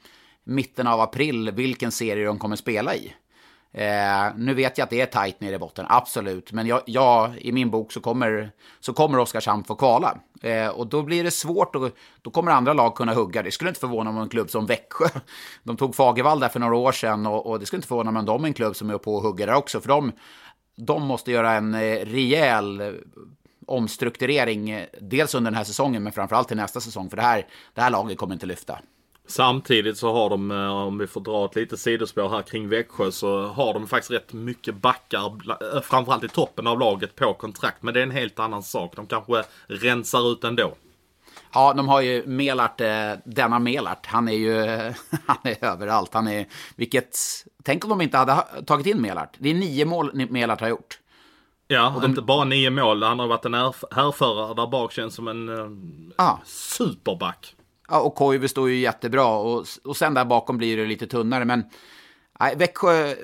mitten 0.45 0.87
av 0.87 1.01
april 1.01 1.51
vilken 1.51 1.92
serie 1.92 2.27
de 2.27 2.38
kommer 2.38 2.57
spela 2.57 2.95
i. 2.95 3.14
Eh, 3.77 4.33
nu 4.37 4.55
vet 4.55 4.79
jag 4.79 4.85
att 4.85 4.91
det 4.91 5.01
är 5.01 5.07
tajt 5.07 5.41
nere 5.41 5.55
i 5.55 5.59
botten, 5.59 5.87
absolut. 5.89 6.53
Men 6.53 6.67
jag, 6.67 6.83
jag, 6.87 7.39
i 7.39 7.53
min 7.53 7.71
bok 7.71 7.93
så 7.93 8.01
kommer, 8.01 8.51
så 8.81 8.93
kommer 8.93 9.19
Oskarshamn 9.19 9.65
få 9.65 9.75
kvala. 9.75 10.19
Eh, 10.43 10.69
och 10.69 10.87
då 10.87 11.03
blir 11.03 11.25
det 11.25 11.31
svårt 11.31 11.77
och 11.77 11.91
då 12.23 12.31
kommer 12.31 12.53
andra 12.53 12.73
lag 12.73 12.95
kunna 12.95 13.15
hugga. 13.15 13.43
Det 13.43 13.51
skulle 13.51 13.71
inte 13.71 13.81
förvåna 13.81 14.11
om 14.11 14.19
en 14.19 14.29
klubb 14.29 14.51
som 14.51 14.67
Växjö, 14.67 15.09
de 15.62 15.77
tog 15.77 15.95
Fagervall 15.95 16.41
där 16.41 16.49
för 16.49 16.61
några 16.61 16.77
år 16.77 16.93
sedan 16.93 17.27
och, 17.27 17.47
och 17.47 17.61
det 17.61 17.67
skulle 17.67 17.79
inte 17.79 17.89
förvåna 17.89 18.11
mig 18.11 18.21
om 18.21 18.27
de 18.27 18.45
är 18.45 18.49
en 18.49 18.55
klubb 18.55 18.77
som 18.77 18.91
är 18.91 18.99
på 18.99 19.15
och 19.15 19.23
hugger 19.23 19.47
där 19.47 19.55
också. 19.55 19.81
För 19.81 19.89
de, 19.89 20.12
de 20.77 21.03
måste 21.03 21.33
göra 21.33 21.53
en 21.53 21.75
eh, 21.75 22.05
rejäl 22.05 22.81
eh, 22.81 22.93
omstrukturering, 23.67 24.71
eh, 24.71 24.87
dels 25.01 25.35
under 25.35 25.51
den 25.51 25.57
här 25.59 25.65
säsongen 25.65 26.03
men 26.03 26.12
framförallt 26.12 26.49
till 26.49 26.57
nästa 26.57 26.81
säsong. 26.81 27.11
För 27.11 27.17
det 27.17 27.23
här, 27.23 27.47
det 27.75 27.81
här 27.81 27.91
laget 27.91 28.19
kommer 28.19 28.35
inte 28.35 28.47
lyfta. 28.47 28.79
Samtidigt 29.29 29.99
så 29.99 30.12
har 30.12 30.31
de, 30.31 30.51
eh, 30.51 30.71
om 30.71 30.99
vi 30.99 31.07
får 31.07 31.21
dra 31.21 31.45
ett 31.45 31.57
litet 31.57 31.81
sidospår 31.81 32.29
här 32.29 32.43
kring 32.43 32.69
Växjö, 32.69 33.11
så 33.11 33.47
har 33.47 33.75
de 33.75 33.87
faktiskt 33.89 34.11
rätt 34.11 34.33
mycket 34.33 34.75
backar, 34.75 35.27
eh, 35.75 35.81
framförallt 35.81 36.25
i 36.25 36.29
toppen 36.29 36.67
av 36.67 36.79
laget, 36.79 37.17
på 37.17 37.35
kontrakt. 37.35 37.83
Men 37.83 37.95
det 37.95 38.01
är 38.01 38.03
en 38.03 38.11
helt 38.11 38.39
annan 38.39 38.62
sak. 38.62 38.93
De 38.97 39.07
kanske 39.07 39.43
rensar 39.67 40.33
ut 40.33 40.45
ändå. 40.45 40.75
Ja, 41.55 41.73
de 41.73 41.89
har 41.89 42.01
ju 42.01 42.27
Melart, 42.27 42.81
eh, 42.81 43.12
denna 43.25 43.59
Melart. 43.59 44.07
Han 44.07 44.29
är 44.29 44.33
ju 44.33 44.55
han 45.27 45.37
är 45.43 45.65
överallt. 45.65 46.15
Han 46.15 46.29
är, 46.29 46.47
vilket, 46.77 47.19
tänk 47.65 47.85
om 47.85 47.91
de 47.91 48.01
inte 48.01 48.17
hade 48.19 48.33
ha- 48.33 48.49
tagit 48.67 48.87
in 48.87 49.01
Melart. 49.03 49.35
Det 49.39 49.51
är 49.51 49.55
nio 49.55 49.85
mål 49.85 50.27
Melart 50.31 50.61
har 50.61 50.69
gjort. 50.69 50.99
Ja, 51.69 51.95
och 51.97 52.05
inte 52.05 52.23
bara 52.23 52.45
nio 52.45 52.71
mål. 52.71 53.03
Han 53.03 53.19
har 53.19 53.27
varit 53.27 53.45
en 53.45 53.55
härf- 53.55 53.95
härförare 53.95 54.55
där 54.55 54.67
bak, 54.67 54.93
känns 54.93 55.15
som 55.15 55.29
en 55.29 55.49
Ja. 56.19 56.41
superback. 56.45 57.56
Ja, 57.88 58.01
och 58.01 58.14
Koivu 58.14 58.49
står 58.49 58.70
ju 58.70 58.77
jättebra. 58.77 59.27
Och, 59.27 59.66
och 59.85 59.96
sen 59.96 60.14
där 60.14 60.25
bakom 60.25 60.59
blir 60.59 60.77
det 60.77 60.87
lite 60.87 61.07
tunnare. 61.07 61.44
Men 61.44 61.64
nej, 62.40 62.57
Växjö... 62.57 63.14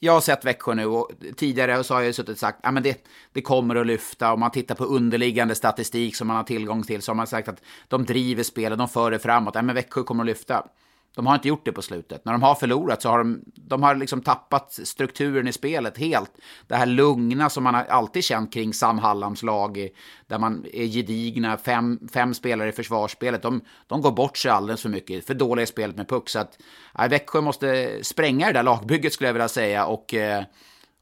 Jag 0.00 0.12
har 0.12 0.20
sett 0.20 0.44
Växjö 0.44 0.74
nu 0.74 0.86
och 0.86 1.10
tidigare 1.36 1.84
så 1.84 1.94
har 1.94 2.02
jag 2.02 2.14
suttit 2.14 2.32
och 2.32 2.38
sagt 2.38 2.58
att 2.62 2.82
det, 2.82 3.06
det 3.32 3.42
kommer 3.42 3.76
att 3.76 3.86
lyfta. 3.86 4.32
Om 4.32 4.40
man 4.40 4.50
tittar 4.50 4.74
på 4.74 4.84
underliggande 4.84 5.54
statistik 5.54 6.16
som 6.16 6.26
man 6.26 6.36
har 6.36 6.44
tillgång 6.44 6.82
till 6.82 7.02
så 7.02 7.10
har 7.10 7.16
man 7.16 7.26
sagt 7.26 7.48
att 7.48 7.62
de 7.88 8.04
driver 8.04 8.42
spelet, 8.42 8.78
de 8.78 8.88
för 8.88 9.10
det 9.10 9.18
framåt. 9.18 9.54
Ja, 9.54 9.62
men 9.62 9.74
Växjö 9.74 10.02
kommer 10.02 10.22
att 10.22 10.26
lyfta. 10.26 10.66
De 11.14 11.26
har 11.26 11.34
inte 11.34 11.48
gjort 11.48 11.64
det 11.64 11.72
på 11.72 11.82
slutet. 11.82 12.24
När 12.24 12.32
de 12.32 12.42
har 12.42 12.54
förlorat 12.54 13.02
så 13.02 13.08
har 13.08 13.18
de, 13.18 13.42
de 13.54 13.82
har 13.82 13.94
liksom 13.94 14.22
tappat 14.22 14.72
strukturen 14.72 15.48
i 15.48 15.52
spelet 15.52 15.98
helt. 15.98 16.30
Det 16.66 16.76
här 16.76 16.86
lugna 16.86 17.50
som 17.50 17.64
man 17.64 17.74
har 17.74 17.84
alltid 17.84 18.24
känt 18.24 18.52
kring 18.54 18.74
Sam 18.74 18.98
Hallams 18.98 19.42
lag, 19.42 19.88
där 20.26 20.38
man 20.38 20.66
är 20.72 20.84
gedigna, 20.84 21.56
fem, 21.56 22.08
fem 22.12 22.34
spelare 22.34 22.68
i 22.68 22.72
försvarsspelet. 22.72 23.42
De, 23.42 23.60
de 23.86 24.00
går 24.00 24.12
bort 24.12 24.36
sig 24.36 24.50
alldeles 24.50 24.82
för 24.82 24.88
mycket, 24.88 25.26
för 25.26 25.34
dåliga 25.34 25.62
i 25.62 25.66
spelet 25.66 25.96
med 25.96 26.08
puck. 26.08 26.28
Så 26.28 26.38
att 26.38 26.58
ja, 26.94 27.08
Växjö 27.08 27.40
måste 27.40 27.98
spränga 28.04 28.46
det 28.46 28.52
där 28.52 28.62
lagbygget 28.62 29.12
skulle 29.12 29.28
jag 29.28 29.34
vilja 29.34 29.48
säga 29.48 29.86
och, 29.86 30.14
eh, 30.14 30.44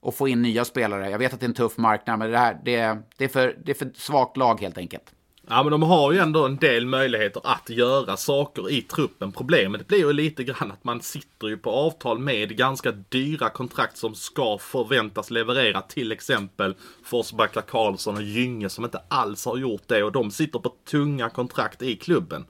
och 0.01 0.14
få 0.14 0.29
in 0.29 0.42
nya 0.42 0.64
spelare. 0.64 1.11
Jag 1.11 1.18
vet 1.18 1.35
att 1.35 1.40
det 1.40 1.46
är 1.46 1.49
en 1.49 1.55
tuff 1.55 1.79
marknad, 1.79 2.18
men 2.18 2.31
det, 2.31 2.38
här, 2.38 2.61
det, 2.64 2.99
det, 3.16 3.25
är, 3.25 3.29
för, 3.29 3.57
det 3.64 3.73
är 3.73 3.75
för 3.75 3.90
svagt 3.94 4.37
lag 4.37 4.61
helt 4.61 4.79
enkelt. 4.79 5.14
Ja 5.52 5.62
men 5.62 5.70
de 5.70 5.82
har 5.82 6.12
ju 6.12 6.18
ändå 6.18 6.46
en 6.46 6.56
del 6.56 6.86
möjligheter 6.86 7.42
att 7.44 7.70
göra 7.70 8.16
saker 8.16 8.70
i 8.70 8.82
truppen. 8.82 9.32
Problemet 9.32 9.88
blir 9.88 9.98
ju 9.98 10.12
lite 10.12 10.44
grann 10.44 10.70
att 10.70 10.84
man 10.84 11.00
sitter 11.00 11.48
ju 11.48 11.56
på 11.56 11.70
avtal 11.70 12.18
med 12.18 12.56
ganska 12.56 12.92
dyra 12.92 13.48
kontrakt 13.48 13.96
som 13.96 14.14
ska 14.14 14.58
förväntas 14.58 15.30
leverera. 15.30 15.80
Till 15.80 16.12
exempel 16.12 16.74
Forsbacka 17.04 17.62
Karlsson 17.62 18.16
och 18.16 18.22
Gynge 18.22 18.68
som 18.68 18.84
inte 18.84 19.02
alls 19.08 19.44
har 19.44 19.56
gjort 19.56 19.82
det 19.86 20.02
och 20.02 20.12
de 20.12 20.30
sitter 20.30 20.58
på 20.58 20.72
tunga 20.90 21.30
kontrakt 21.30 21.82
i 21.82 21.96
klubben. 21.96 22.44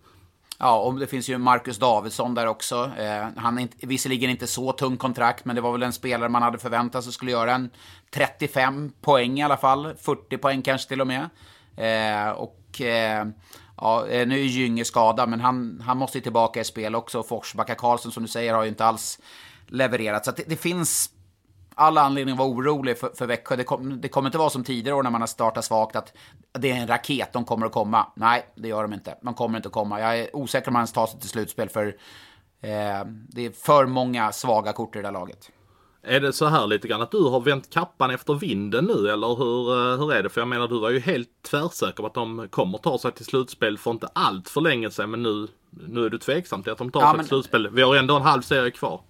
Ja, 0.58 0.80
och 0.80 0.98
det 0.98 1.06
finns 1.06 1.28
ju 1.28 1.38
Marcus 1.38 1.78
Davidsson 1.78 2.34
där 2.34 2.46
också. 2.46 2.90
Eh, 2.98 3.26
han 3.36 3.58
är 3.58 3.62
inte, 3.62 3.86
visserligen 3.86 4.30
inte 4.30 4.46
så 4.46 4.72
tung 4.72 4.96
kontrakt, 4.96 5.44
men 5.44 5.56
det 5.56 5.62
var 5.62 5.72
väl 5.72 5.82
en 5.82 5.92
spelare 5.92 6.28
man 6.28 6.42
hade 6.42 6.58
förväntat 6.58 7.04
sig 7.04 7.12
skulle 7.12 7.30
göra 7.30 7.52
en 7.52 7.70
35 8.10 8.92
poäng 9.00 9.38
i 9.38 9.42
alla 9.42 9.56
fall. 9.56 9.94
40 9.94 10.38
poäng 10.38 10.62
kanske 10.62 10.88
till 10.88 11.00
och 11.00 11.06
med. 11.06 11.28
Eh, 11.76 12.30
och 12.30 12.59
eh, 12.80 13.24
ja, 13.76 14.06
eh, 14.06 14.28
nu 14.28 14.40
är 14.40 14.44
Gynge 14.44 14.84
skadad, 14.84 15.28
men 15.28 15.40
han, 15.40 15.82
han 15.86 15.96
måste 15.96 16.18
ju 16.18 16.22
tillbaka 16.22 16.60
i 16.60 16.64
spel 16.64 16.94
också. 16.94 17.22
Forsbacka 17.22 17.74
Karlsson, 17.74 18.12
som 18.12 18.22
du 18.22 18.28
säger, 18.28 18.54
har 18.54 18.62
ju 18.62 18.68
inte 18.68 18.84
alls 18.84 19.18
levererat. 19.66 20.24
Så 20.24 20.30
att 20.30 20.36
det, 20.36 20.44
det 20.48 20.56
finns 20.56 21.10
alla 21.74 22.00
anledningar 22.00 22.34
att 22.34 22.38
vara 22.38 22.48
orolig 22.48 22.98
för, 22.98 23.10
för 23.14 23.26
Växjö. 23.26 23.56
Det, 23.56 23.64
kom, 23.64 24.00
det 24.00 24.08
kommer 24.08 24.28
inte 24.28 24.38
vara 24.38 24.50
som 24.50 24.64
tidigare 24.64 24.96
år 24.96 25.02
när 25.02 25.10
man 25.10 25.22
har 25.22 25.28
startat 25.28 25.64
svagt 25.64 25.96
att 25.96 26.12
det 26.52 26.70
är 26.70 26.76
en 26.76 26.86
raket, 26.86 27.32
de 27.32 27.44
kommer 27.44 27.66
att 27.66 27.72
komma. 27.72 28.06
Nej, 28.16 28.46
det 28.54 28.68
gör 28.68 28.82
de 28.82 28.92
inte. 28.92 29.18
De 29.22 29.34
kommer 29.34 29.58
inte 29.58 29.68
att 29.68 29.72
komma. 29.72 30.00
Jag 30.00 30.18
är 30.18 30.36
osäker 30.36 30.68
om 30.68 30.72
man 30.72 30.80
ens 30.80 30.92
tar 30.92 31.06
sig 31.06 31.20
till 31.20 31.28
slutspel 31.28 31.68
för 31.68 31.86
eh, 32.60 33.04
det 33.28 33.46
är 33.46 33.50
för 33.64 33.86
många 33.86 34.32
svaga 34.32 34.72
kort 34.72 34.96
i 34.96 34.98
det 34.98 35.02
där 35.02 35.12
laget. 35.12 35.50
Är 36.02 36.20
det 36.20 36.32
så 36.32 36.46
här 36.46 36.66
lite 36.66 36.88
grann 36.88 37.02
att 37.02 37.10
du 37.10 37.22
har 37.22 37.40
vänt 37.40 37.70
kappan 37.70 38.10
efter 38.10 38.34
vinden 38.34 38.84
nu 38.84 39.10
eller 39.10 39.34
hur, 39.36 39.92
eh, 39.92 39.98
hur 39.98 40.12
är 40.12 40.22
det? 40.22 40.28
För 40.28 40.40
jag 40.40 40.48
menar 40.48 40.68
du 40.68 40.78
var 40.80 40.90
ju 40.90 41.00
helt 41.00 41.28
tvärsäker 41.50 41.94
på 42.02 42.06
att 42.06 42.14
de 42.14 42.48
kommer 42.50 42.78
ta 42.78 42.98
sig 42.98 43.12
till 43.12 43.24
slutspel 43.24 43.78
för 43.78 43.90
inte 43.90 44.08
allt 44.12 44.48
för 44.48 44.60
länge 44.60 44.90
sedan 44.90 45.10
men 45.10 45.22
nu, 45.22 45.48
nu 45.88 46.04
är 46.04 46.10
du 46.10 46.18
tveksam 46.18 46.62
till 46.62 46.72
att 46.72 46.78
de 46.78 46.90
tar 46.90 47.00
Ja, 47.00 47.06
sig 47.06 47.16
men- 47.16 47.24
till 47.24 47.28
slutspel. 47.28 47.68
Vi 47.68 47.82
har 47.82 47.96
ändå 47.96 48.16
en 48.16 48.22
halv 48.22 48.42
serie 48.42 48.70
kvar. 48.70 49.00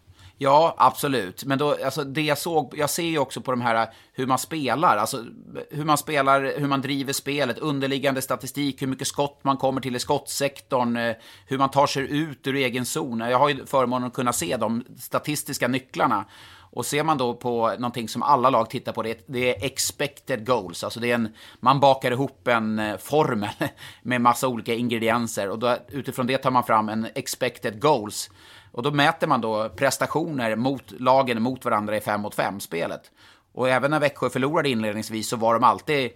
Ja, 0.43 0.75
absolut. 0.79 1.45
Men 1.45 1.59
då, 1.59 1.77
alltså 1.85 2.05
det 2.05 2.23
jag 2.23 2.39
såg, 2.39 2.75
jag 2.77 2.91
ser 2.91 3.03
ju 3.03 3.19
också 3.19 3.41
på 3.41 3.51
de 3.51 3.61
här 3.61 3.89
hur 4.13 4.27
man 4.27 4.39
spelar, 4.39 4.97
alltså 4.97 5.25
hur 5.71 5.85
man 5.85 5.99
spelar, 5.99 6.53
hur 6.59 6.67
man 6.67 6.81
driver 6.81 7.13
spelet, 7.13 7.59
underliggande 7.59 8.23
statistik, 8.23 8.83
hur 8.83 8.87
mycket 8.87 9.07
skott 9.09 9.41
man 9.45 9.57
kommer 9.57 9.81
till 9.81 9.97
i 9.97 9.99
skottsektorn, 9.99 10.97
eh, 10.97 11.17
hur 11.47 11.59
man 11.59 11.71
tar 11.71 11.87
sig 11.87 12.19
ut 12.19 12.47
ur 12.47 12.55
egen 12.55 12.87
zon. 12.87 13.21
Jag 13.21 13.39
har 13.39 13.49
ju 13.49 13.67
förmånen 13.67 14.07
att 14.09 14.15
kunna 14.15 14.33
se 14.33 14.57
de 14.57 14.85
statistiska 14.99 15.69
nycklarna. 15.69 16.25
Och 16.73 16.87
ser 16.87 17.05
man 17.05 17.19
då 17.19 17.35
på 17.35 17.69
någonting 17.69 18.09
som 18.09 18.23
alla 18.23 18.51
lag 18.51 18.71
tittar 18.71 18.93
på, 18.93 19.03
det 19.03 19.11
är, 19.11 19.17
det 19.27 19.57
är 19.57 19.67
expected 19.67 20.47
goals. 20.47 20.85
Alltså 20.85 21.01
det 21.01 21.11
är 21.11 21.15
en, 21.15 21.35
man 21.61 21.81
bakar 21.81 22.11
ihop 22.13 22.49
en 22.49 22.79
eh, 22.79 22.97
formel 22.97 23.51
med 24.03 24.21
massa 24.21 24.49
olika 24.49 24.75
ingredienser. 24.75 25.49
Och 25.49 25.59
då, 25.59 25.77
utifrån 25.89 26.27
det 26.27 26.39
tar 26.39 26.51
man 26.51 26.65
fram 26.65 26.89
en 26.89 27.07
expected 27.15 27.81
goals. 27.81 28.31
Och 28.73 28.83
då 28.83 28.91
mäter 28.91 29.27
man 29.27 29.41
då 29.41 29.69
prestationer 29.69 30.57
mot 30.57 30.93
lagen 31.01 31.43
mot 31.43 31.65
varandra 31.65 31.97
i 31.97 32.01
5 32.01 32.21
mot 32.21 32.35
5 32.35 32.61
spelet. 32.61 33.11
Och 33.53 33.69
även 33.69 33.91
när 33.91 34.01
Växjö 34.01 34.31
förlorade 34.31 34.69
inledningsvis 34.69 35.29
så 35.29 35.37
var 35.37 35.55
de 35.55 35.65
alltid 35.65 36.11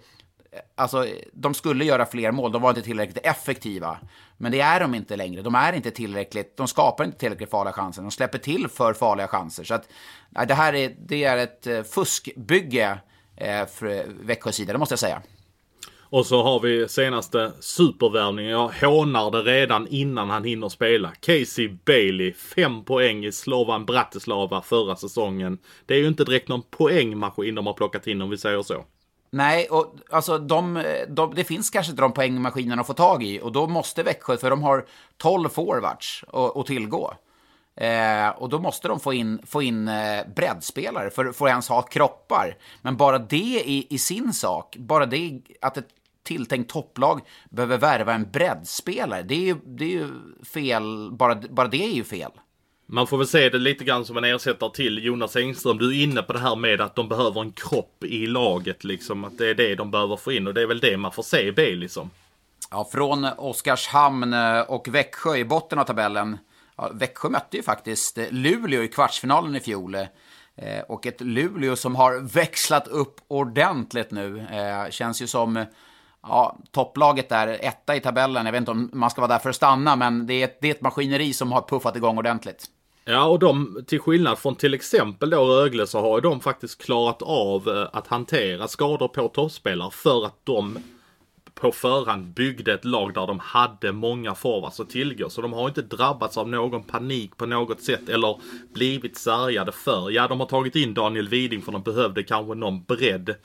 Alltså, 0.75 1.05
de 1.33 1.53
skulle 1.53 1.85
göra 1.85 2.05
fler 2.05 2.31
mål, 2.31 2.51
de 2.51 2.61
var 2.61 2.69
inte 2.69 2.81
tillräckligt 2.81 3.25
effektiva. 3.25 3.97
Men 4.37 4.51
det 4.51 4.61
är 4.61 4.79
de 4.79 4.95
inte 4.95 5.15
längre. 5.15 5.41
De 5.41 5.55
är 5.55 5.73
inte 5.73 5.91
tillräckligt, 5.91 6.57
de 6.57 6.67
skapar 6.67 7.03
inte 7.03 7.17
tillräckligt 7.17 7.49
farliga 7.49 7.73
chanser. 7.73 8.01
De 8.01 8.11
släpper 8.11 8.37
till 8.37 8.67
för 8.67 8.93
farliga 8.93 9.27
chanser. 9.27 9.63
Så 9.63 9.73
att, 9.73 9.89
det 10.47 10.53
här 10.53 10.73
är, 10.73 10.95
det 11.07 11.23
är 11.23 11.37
ett 11.37 11.67
eh, 11.67 11.83
fuskbygge 11.83 12.97
eh, 13.37 13.65
för 13.65 14.05
Växjös 14.23 14.55
sida, 14.55 14.73
det 14.73 14.79
måste 14.79 14.93
jag 14.93 14.99
säga. 14.99 15.21
Och 16.09 16.25
så 16.25 16.43
har 16.43 16.59
vi 16.59 16.87
senaste 16.87 17.51
supervärvningen. 17.59 18.51
Jag 18.51 18.67
hånar 18.67 19.31
det 19.31 19.41
redan 19.41 19.87
innan 19.87 20.29
han 20.29 20.43
hinner 20.43 20.69
spela. 20.69 21.11
Casey 21.19 21.77
Bailey, 21.85 22.33
fem 22.33 22.83
poäng 22.83 23.25
i 23.25 23.31
Slovan 23.31 23.85
Bratislava 23.85 24.61
förra 24.61 24.95
säsongen. 24.95 25.57
Det 25.85 25.93
är 25.93 25.97
ju 25.97 26.07
inte 26.07 26.23
direkt 26.23 26.47
någon 26.47 26.61
poängmaskin 26.61 27.55
de 27.55 27.65
har 27.65 27.73
plockat 27.73 28.07
in 28.07 28.21
om 28.21 28.29
vi 28.29 28.37
säger 28.37 28.63
så. 28.63 28.85
Nej, 29.29 29.67
och 29.67 29.95
alltså 30.09 30.37
de, 30.37 30.83
de, 31.09 31.35
det 31.35 31.43
finns 31.43 31.69
kanske 31.69 31.91
inte 31.91 32.01
de 32.01 32.11
poängmaskinerna 32.11 32.81
att 32.81 32.87
få 32.87 32.93
tag 32.93 33.23
i. 33.23 33.39
Och 33.41 33.51
då 33.51 33.67
måste 33.67 34.03
Växjö, 34.03 34.37
för 34.37 34.49
de 34.49 34.63
har 34.63 34.85
12 35.17 35.49
forwards 35.49 36.23
att, 36.55 36.65
tillgå. 36.65 37.13
Eh, 37.75 38.29
och 38.29 38.49
då 38.49 38.59
måste 38.59 38.87
de 38.87 38.99
få 38.99 39.13
in, 39.13 39.41
få 39.45 39.61
in 39.61 39.87
eh, 39.87 40.27
breddspelare 40.35 41.09
för, 41.09 41.31
för 41.31 41.45
att 41.45 41.49
ens 41.49 41.69
ha 41.69 41.81
kroppar. 41.81 42.57
Men 42.81 42.97
bara 42.97 43.19
det 43.19 43.63
i, 43.65 43.87
i 43.89 43.97
sin 43.97 44.33
sak, 44.33 44.75
bara 44.79 45.05
det 45.05 45.41
att 45.61 45.77
ett 45.77 45.87
tilltänkt 46.23 46.71
topplag 46.71 47.21
behöver 47.49 47.77
värva 47.77 48.13
en 48.13 48.31
breddspelare, 48.31 49.23
det 49.23 49.35
är 49.35 49.39
ju, 49.39 49.55
det 49.65 49.85
är 49.85 49.89
ju 49.89 50.09
fel, 50.53 51.11
bara, 51.11 51.35
bara 51.35 51.67
det 51.67 51.83
är 51.83 51.93
ju 51.93 52.03
fel. 52.03 52.31
Man 52.87 53.07
får 53.07 53.17
väl 53.17 53.27
se 53.27 53.49
det 53.49 53.57
lite 53.57 53.83
grann 53.83 54.05
som 54.05 54.17
en 54.17 54.23
ersättare 54.23 54.71
till 54.73 55.05
Jonas 55.05 55.35
Engström. 55.35 55.77
Du 55.77 55.89
är 55.99 56.03
inne 56.03 56.21
på 56.21 56.33
det 56.33 56.39
här 56.39 56.55
med 56.55 56.81
att 56.81 56.95
de 56.95 57.09
behöver 57.09 57.41
en 57.41 57.51
kropp 57.51 58.03
i 58.03 58.27
laget 58.27 58.83
liksom. 58.83 59.23
Att 59.23 59.37
det 59.37 59.49
är 59.49 59.53
det 59.55 59.75
de 59.75 59.91
behöver 59.91 60.17
få 60.17 60.31
in 60.31 60.47
och 60.47 60.53
det 60.53 60.61
är 60.61 60.67
väl 60.67 60.79
det 60.79 60.97
man 60.97 61.11
får 61.11 61.23
se 61.23 61.51
Bailey 61.51 61.87
som. 61.89 62.09
Ja, 62.71 62.89
från 62.91 63.25
Oskarshamn 63.37 64.33
eh, 64.33 64.59
och 64.61 64.87
Växjö 64.87 65.35
i 65.35 65.45
botten 65.45 65.79
av 65.79 65.83
tabellen. 65.83 66.37
Ja, 66.75 66.89
Växjö 66.93 67.29
mötte 67.29 67.57
ju 67.57 67.63
faktiskt 67.63 68.17
eh, 68.17 68.25
Luleå 68.31 68.83
i 68.83 68.87
kvartsfinalen 68.87 69.55
i 69.55 69.59
fjol. 69.59 69.95
Eh, 69.95 70.05
Och 70.87 71.05
ett 71.07 71.21
Luleå 71.21 71.75
som 71.75 71.95
har 71.95 72.19
växlat 72.33 72.87
upp 72.87 73.15
ordentligt 73.27 74.11
nu. 74.11 74.39
Eh, 74.51 74.89
Känns 74.91 75.21
ju 75.21 75.27
som 75.27 75.65
ja, 76.21 76.57
topplaget 76.71 77.29
där, 77.29 77.47
etta 77.61 77.95
i 77.95 77.99
tabellen. 77.99 78.45
Jag 78.45 78.51
vet 78.51 78.59
inte 78.59 78.71
om 78.71 78.89
man 78.93 79.09
ska 79.09 79.21
vara 79.21 79.31
där 79.31 79.39
för 79.39 79.49
att 79.49 79.55
stanna, 79.55 79.95
men 79.95 80.27
det 80.27 80.33
är 80.33 80.43
ett, 80.43 80.57
det 80.61 80.67
är 80.67 80.71
ett 80.71 80.81
maskineri 80.81 81.33
som 81.33 81.51
har 81.51 81.61
puffat 81.61 81.95
igång 81.95 82.17
ordentligt. 82.17 82.65
Ja, 83.07 83.25
och 83.25 83.39
de, 83.39 83.83
till 83.87 83.99
skillnad 83.99 84.39
från 84.39 84.55
till 84.55 84.73
exempel 84.73 85.29
då 85.29 85.45
Rögle, 85.45 85.87
så 85.87 86.01
har 86.01 86.17
ju 86.17 86.21
de 86.21 86.39
faktiskt 86.41 86.83
klarat 86.85 87.21
av 87.21 87.69
eh, 87.69 87.89
att 87.93 88.07
hantera 88.07 88.67
skador 88.67 89.07
på 89.07 89.27
toppspelare 89.27 89.91
för 89.91 90.25
att 90.25 90.39
de 90.43 90.77
på 91.53 91.71
förhand 91.71 92.33
byggde 92.33 92.73
ett 92.73 92.85
lag 92.85 93.13
där 93.13 93.27
de 93.27 93.39
hade 93.39 93.91
många 93.91 94.35
forwards 94.35 94.79
att 94.79 94.89
tillgå. 94.89 95.29
Så 95.29 95.41
de 95.41 95.53
har 95.53 95.67
inte 95.67 95.81
drabbats 95.81 96.37
av 96.37 96.49
någon 96.49 96.83
panik 96.83 97.37
på 97.37 97.45
något 97.45 97.81
sätt 97.81 98.09
eller 98.09 98.39
blivit 98.73 99.17
sargade 99.17 99.71
för. 99.71 100.11
Ja, 100.11 100.27
de 100.27 100.39
har 100.39 100.47
tagit 100.47 100.75
in 100.75 100.93
Daniel 100.93 101.29
Widing 101.29 101.61
för 101.61 101.71
de 101.71 101.81
behövde 101.81 102.23
kanske 102.23 102.55
någon 102.55 102.83
bredd. 102.83 103.35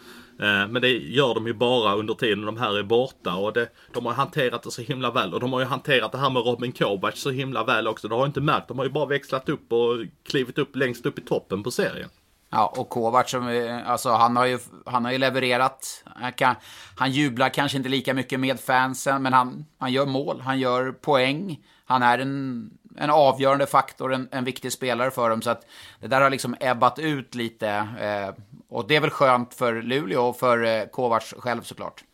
Eh, 0.41 0.69
men 0.69 0.83
det 0.83 0.89
gör 0.89 1.35
de 1.35 1.47
ju 1.47 1.53
bara 1.53 1.95
under 1.95 2.15
tiden 2.15 2.47
de 2.47 2.57
här 2.57 2.79
är 2.79 2.83
borta 2.83 3.35
och 3.35 3.53
det, 3.53 3.69
de 3.93 4.07
har 4.07 4.13
hanterat 4.13 4.63
det 4.63 4.71
så 4.71 4.83
himla 4.83 5.11
väl. 5.11 5.35
Och 5.35 5.41
de 5.41 5.53
har 5.53 5.61
ju 5.61 5.67
hanterat 5.67 6.13
det 6.13 6.19
här 6.19 6.31
med 6.31 6.45
Robin 6.45 6.73
Kovac 6.73 7.17
så 7.17 7.31
himla 7.31 7.65
väl 7.65 7.89
också. 7.89 8.09
Det 8.09 8.15
har 8.15 8.23
jag 8.23 8.29
inte 8.29 8.41
märkt. 8.41 8.69
De 8.69 8.79
har 8.79 8.85
ju 8.85 8.91
bara 8.91 9.07
växlat 9.07 9.49
upp 9.49 9.73
och 9.73 9.97
klivit 10.31 10.59
upp 10.59 10.77
längst 10.77 11.07
upp 11.07 11.19
i 11.19 11.23
toppen 11.23 11.63
på 11.63 11.71
serien. 11.71 12.09
Ja, 12.51 12.75
och 12.77 12.89
Kovac, 12.89 13.31
som, 13.31 13.83
alltså, 13.87 14.11
han, 14.11 14.37
har 14.37 14.47
ju, 14.47 14.59
han 14.87 15.05
har 15.05 15.13
ju 15.13 15.19
levererat. 15.19 16.05
Han, 16.05 16.33
kan, 16.33 16.55
han 16.97 17.11
jublar 17.11 17.49
kanske 17.49 17.77
inte 17.77 17.89
lika 17.89 18.15
mycket 18.15 18.41
med 18.41 18.61
fansen, 18.61 19.23
men 19.23 19.33
han, 19.33 19.65
han 19.79 19.93
gör 19.93 20.07
mål, 20.07 20.41
han 20.41 20.59
gör 20.59 20.93
poäng. 20.93 21.61
Han 21.85 22.03
är 22.03 22.19
en, 22.19 22.71
en 22.97 23.11
avgörande 23.11 23.67
faktor, 23.67 24.15
en, 24.15 24.29
en 24.33 24.45
viktig 24.45 24.73
spelare 24.73 25.11
för 25.11 25.31
dem. 25.31 25.43
Så 25.43 25.51
att 25.51 25.67
det 26.01 26.07
där 26.07 26.21
har 26.21 26.31
liksom 26.31 26.57
ebbat 26.61 26.99
ut 26.99 27.35
lite. 27.35 27.69
Eh, 28.01 28.45
och 28.69 28.89
det 28.89 28.97
är 28.97 29.01
väl 29.01 29.11
skönt 29.11 29.55
för 29.55 29.83
Luleå 29.83 30.29
och 30.29 30.37
för 30.37 30.65
eh, 30.65 30.85
Kovacs 30.85 31.35
själv 31.39 31.63
såklart. 31.63 32.05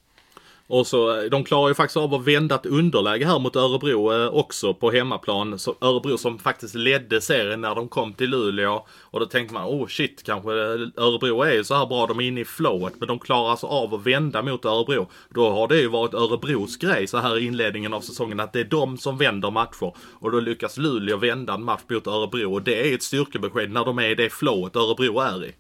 Och 0.69 0.87
så, 0.87 1.19
eh, 1.19 1.25
de 1.25 1.45
klarar 1.45 1.69
ju 1.69 1.75
faktiskt 1.75 1.97
av 1.97 2.15
att 2.15 2.25
vända 2.25 2.55
ett 2.55 2.67
underläge 2.67 3.27
här 3.27 3.39
mot 3.39 3.57
Örebro 3.57 4.13
eh, 4.13 4.35
också 4.35 4.75
på 4.75 4.91
hemmaplan. 4.91 5.59
Så 5.59 5.75
Örebro 5.81 6.19
som 6.19 6.39
faktiskt 6.39 6.75
ledde 6.75 7.21
serien 7.21 7.61
när 7.61 7.75
de 7.75 7.89
kom 7.89 8.13
till 8.13 8.31
Luleå. 8.31 8.87
Och 9.01 9.21
då 9.21 9.27
tänkte 9.27 9.55
man, 9.55 9.65
oh 9.65 9.87
shit, 9.87 10.23
kanske 10.23 10.51
eh, 10.51 10.81
Örebro 10.97 11.43
är 11.43 11.53
ju 11.53 11.65
så 11.65 11.75
här 11.75 11.87
bra, 11.87 12.07
de 12.07 12.21
är 12.21 12.25
inne 12.25 12.41
i 12.41 12.45
flowet. 12.45 12.95
Men 12.99 13.09
de 13.09 13.19
klarar 13.19 13.51
alltså 13.51 13.67
av 13.67 13.95
att 13.95 14.07
vända 14.07 14.43
mot 14.43 14.65
Örebro. 14.65 15.09
Då 15.35 15.51
har 15.51 15.69
det 15.69 15.81
ju 15.81 15.89
varit 15.89 16.15
Örebros 16.15 16.77
grej 16.77 17.07
så 17.07 17.19
här 17.19 17.39
i 17.39 17.47
inledningen 17.47 17.95
av 17.95 18.01
säsongen, 18.01 18.41
att 18.41 18.53
det 18.53 18.61
är 18.61 18.65
de 18.65 18.99
som 18.99 19.19
vänder 19.19 19.51
matcher. 19.51 19.95
Och 20.21 20.31
då 20.31 20.41
lyckas 20.41 20.77
Luleå 20.77 21.17
vända 21.17 21.55
en 21.55 21.65
match 21.65 21.83
mot 21.91 22.07
Örebro. 22.07 22.55
Och 22.55 22.63
det 22.63 22.91
är 22.91 22.95
ett 22.95 23.03
styrkebesked 23.03 23.71
när 23.71 23.85
de 23.85 23.99
är 23.99 24.09
i 24.09 24.15
det 24.15 24.31
flowet 24.31 24.77
Örebro 24.77 25.21
är 25.21 25.45
i. 25.45 25.53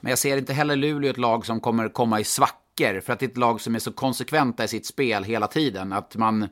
Men 0.00 0.10
jag 0.10 0.18
ser 0.18 0.36
inte 0.36 0.52
heller 0.52 0.76
Luleå 0.76 1.10
ett 1.10 1.18
lag 1.18 1.46
som 1.46 1.60
kommer 1.60 1.88
komma 1.88 2.20
i 2.20 2.24
räcker 2.80 3.00
För 3.00 3.12
att 3.12 3.18
det 3.18 3.26
är 3.26 3.30
ett 3.30 3.36
lag 3.36 3.60
som 3.60 3.74
är 3.74 3.78
så 3.78 3.92
konsekventa 3.92 4.64
i 4.64 4.68
sitt 4.68 4.86
spel 4.86 5.24
hela 5.24 5.46
tiden. 5.46 5.92
Att 5.92 6.16
man, 6.16 6.48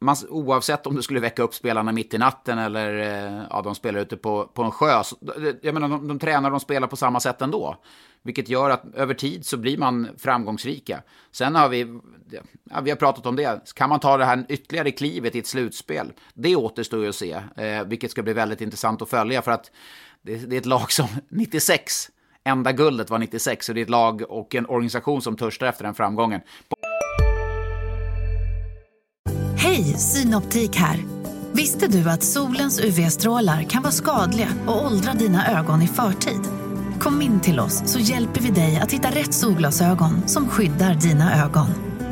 man 0.00 0.16
oavsett 0.28 0.86
om 0.86 0.96
du 0.96 1.02
skulle 1.02 1.20
väcka 1.20 1.42
upp 1.42 1.54
spelarna 1.54 1.92
mitt 1.92 2.14
i 2.14 2.18
natten 2.18 2.58
eller 2.58 2.98
eh, 2.98 3.46
ja, 3.50 3.62
de 3.62 3.74
spelar 3.74 4.00
ute 4.00 4.16
på, 4.16 4.44
på 4.54 4.62
en 4.62 4.70
sjö. 4.70 5.02
Så, 5.04 5.16
jag 5.62 5.74
menar, 5.74 5.88
de, 5.88 6.08
de 6.08 6.18
tränar 6.18 6.48
och 6.48 6.52
de 6.52 6.60
spelar 6.60 6.88
på 6.88 6.96
samma 6.96 7.20
sätt 7.20 7.42
ändå. 7.42 7.76
Vilket 8.22 8.48
gör 8.48 8.70
att 8.70 8.84
över 8.94 9.14
tid 9.14 9.46
så 9.46 9.56
blir 9.56 9.78
man 9.78 10.08
framgångsrika. 10.18 11.02
Sen 11.32 11.54
har 11.54 11.68
vi, 11.68 12.00
ja, 12.70 12.80
vi 12.80 12.90
har 12.90 12.96
pratat 12.96 13.26
om 13.26 13.36
det, 13.36 13.72
kan 13.74 13.88
man 13.88 14.00
ta 14.00 14.16
det 14.16 14.24
här 14.24 14.44
ytterligare 14.48 14.90
klivet 14.90 15.34
i 15.34 15.38
ett 15.38 15.46
slutspel? 15.46 16.12
Det 16.34 16.56
återstår 16.56 17.02
ju 17.02 17.08
att 17.08 17.14
se, 17.14 17.42
eh, 17.56 17.84
vilket 17.84 18.10
ska 18.10 18.22
bli 18.22 18.32
väldigt 18.32 18.60
intressant 18.60 19.02
att 19.02 19.10
följa. 19.10 19.42
För 19.42 19.52
att 19.52 19.70
det, 20.22 20.36
det 20.36 20.56
är 20.56 20.60
ett 20.60 20.66
lag 20.66 20.92
som 20.92 21.06
96 21.28 22.10
enda 22.44 22.72
guldet 22.72 23.10
var 23.10 23.18
96 23.18 23.68
och 23.68 23.74
det 23.74 23.80
är 23.80 23.82
ett 23.82 23.90
lag 23.90 24.22
och 24.28 24.54
en 24.54 24.66
organisation 24.66 25.22
som 25.22 25.36
törstar 25.36 25.66
efter 25.66 25.84
den 25.84 25.94
framgången. 25.94 26.40
Hej, 29.56 29.84
Synoptik 29.84 30.76
här. 30.76 30.98
Visste 31.52 31.86
du 31.86 32.10
att 32.10 32.22
solens 32.22 32.80
UV-strålar 32.80 33.62
kan 33.62 33.82
vara 33.82 33.92
skadliga 33.92 34.48
och 34.66 34.86
åldra 34.86 35.12
dina 35.12 35.58
ögon 35.58 35.82
i 35.82 35.86
förtid? 35.86 36.40
Kom 37.00 37.22
in 37.22 37.40
till 37.40 37.60
oss 37.60 37.92
så 37.92 37.98
hjälper 37.98 38.40
vi 38.40 38.50
dig 38.50 38.80
att 38.82 38.92
hitta 38.92 39.08
rätt 39.08 39.34
solglasögon 39.34 40.28
som 40.28 40.48
skyddar 40.48 40.94
dina 40.94 41.44
ögon. 41.44 41.66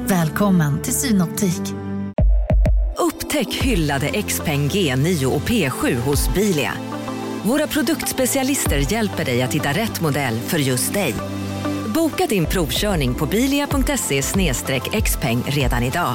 Välkommen 0.06 0.82
till 0.82 0.94
Synoptik. 0.94 1.74
Upptäck 2.98 3.54
hyllade 3.54 4.22
XPeng 4.22 4.68
G9 4.68 5.24
och 5.24 5.40
P7 5.42 5.94
hos 5.94 6.34
Bilia. 6.34 6.72
Våra 7.48 7.66
produktspecialister 7.66 8.92
hjälper 8.92 9.24
dig 9.24 9.42
att 9.42 9.54
hitta 9.54 9.68
rätt 9.68 10.00
modell 10.00 10.34
för 10.38 10.58
just 10.58 10.92
dig. 10.92 11.14
Boka 11.94 12.26
din 12.26 12.46
provkörning 12.46 13.14
på 13.14 13.26
bilia.se 13.26 14.22
xpeng 15.02 15.42
redan 15.46 15.82
idag. 15.82 16.14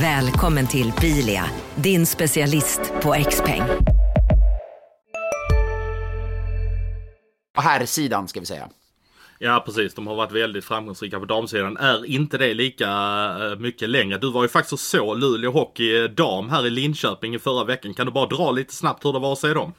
Välkommen 0.00 0.66
till 0.66 0.92
Bilia, 1.00 1.44
din 1.74 2.06
specialist 2.06 2.80
på 3.02 3.14
X-peng. 3.14 3.62
Här 7.54 7.86
sidan 7.86 8.28
ska 8.28 8.40
vi 8.40 8.46
säga. 8.46 8.68
Ja 9.38 9.62
precis, 9.66 9.94
de 9.94 10.06
har 10.06 10.14
varit 10.14 10.32
väldigt 10.32 10.64
framgångsrika 10.64 11.20
på 11.20 11.24
damsidan. 11.24 11.76
Är 11.76 12.06
inte 12.06 12.38
det 12.38 12.54
lika 12.54 12.88
eh, 13.40 13.58
mycket 13.58 13.88
längre? 13.88 14.18
Du 14.18 14.32
var 14.32 14.42
ju 14.42 14.48
faktiskt 14.48 14.72
och 14.72 14.80
så 14.80 15.14
Luleå 15.14 15.50
Hockey 15.50 16.08
dam 16.08 16.50
här 16.50 16.66
i 16.66 16.70
Linköping 16.70 17.34
i 17.34 17.38
förra 17.38 17.64
veckan. 17.64 17.94
Kan 17.94 18.06
du 18.06 18.12
bara 18.12 18.26
dra 18.26 18.50
lite 18.50 18.74
snabbt 18.74 19.04
hur 19.04 19.12
det 19.12 19.18
var 19.18 19.32
att 19.32 19.38
se 19.38 19.54
dem? 19.54 19.72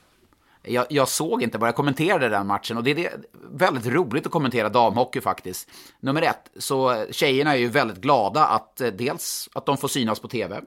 Jag, 0.63 0.85
jag, 0.89 1.07
såg 1.07 1.43
inte 1.43 1.57
vad 1.57 1.67
jag 1.67 1.75
kommenterade 1.75 2.29
den 2.29 2.47
matchen 2.47 2.77
och 2.77 2.83
det 2.83 2.91
är 2.91 2.95
det, 2.95 3.11
väldigt 3.51 3.85
roligt 3.85 4.25
att 4.25 4.31
kommentera 4.31 4.69
damhockey 4.69 5.21
faktiskt. 5.21 5.69
Nummer 5.99 6.21
ett, 6.21 6.51
så 6.57 7.05
tjejerna 7.11 7.53
är 7.53 7.57
ju 7.57 7.67
väldigt 7.67 8.01
glada 8.01 8.45
att 8.45 8.81
eh, 8.81 8.87
dels 8.87 9.49
att 9.53 9.65
de 9.65 9.77
får 9.77 9.87
synas 9.87 10.19
på 10.19 10.27
tv, 10.27 10.61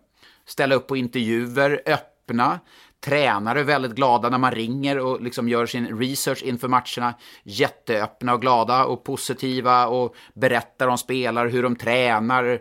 ställa 0.47 0.75
upp 0.75 0.87
på 0.87 0.97
intervjuer, 0.97 1.83
öppna, 1.87 2.61
tränare 3.05 3.61
är 3.61 3.65
väldigt 3.65 3.95
glada 3.95 4.29
när 4.29 4.39
man 4.39 4.53
ringer 4.53 4.99
och 4.99 5.21
liksom 5.21 5.49
gör 5.49 5.67
sin 5.67 5.99
research 5.99 6.43
inför 6.43 6.69
matcherna. 6.69 7.15
Jätteöppna 7.43 8.35
och 8.35 8.41
glada 8.41 8.85
och 8.85 9.05
positiva 9.05 9.87
och 9.87 10.15
berättar 10.35 10.89
om 10.89 10.99
spelare, 10.99 11.49
hur 11.49 11.63
de 11.63 11.77
tränar. 11.77 12.61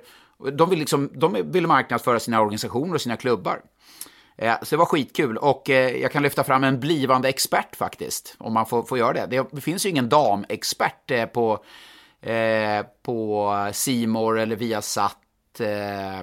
De 0.54 0.70
vill, 0.70 0.80
liksom, 0.80 1.10
de 1.14 1.52
vill 1.52 1.68
marknadsföra 1.68 2.20
sina 2.20 2.42
organisationer 2.42 2.94
och 2.94 3.02
sina 3.02 3.18
klubbar. 3.18 3.62
Eh, 4.38 4.56
så 4.62 4.76
det 4.76 4.78
var 4.78 4.86
skitkul 4.86 5.38
och 5.38 5.70
eh, 5.70 5.98
jag 5.98 6.12
kan 6.12 6.24
lyfta 6.24 6.44
fram 6.44 6.64
en 6.64 6.80
blivande 6.80 7.30
expert 7.30 7.76
faktiskt, 7.76 8.36
om 8.38 8.54
man 8.54 8.66
får, 8.66 8.84
får 8.84 8.98
göra 8.98 9.28
det. 9.28 9.46
Det 9.52 9.62
finns 9.62 9.86
ju 9.86 9.90
ingen 9.90 10.10
damexpert 10.10 11.12
eh, 11.12 11.26
på, 11.26 11.64
på 13.04 13.70
Simor 13.74 14.40
eller 14.40 14.56
Viasat. 14.56 15.18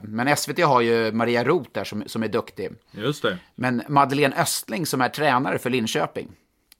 Men 0.02 0.36
SVT 0.36 0.64
har 0.64 0.80
ju 0.80 1.12
Maria 1.12 1.44
Roth 1.44 1.70
där 1.72 1.84
som, 1.84 2.02
som 2.06 2.22
är 2.22 2.28
duktig. 2.28 2.70
Just 2.90 3.22
det. 3.22 3.38
Men 3.54 3.82
Madeleine 3.88 4.36
Östling 4.36 4.86
som 4.86 5.00
är 5.00 5.08
tränare 5.08 5.58
för 5.58 5.70
Linköping. 5.70 6.28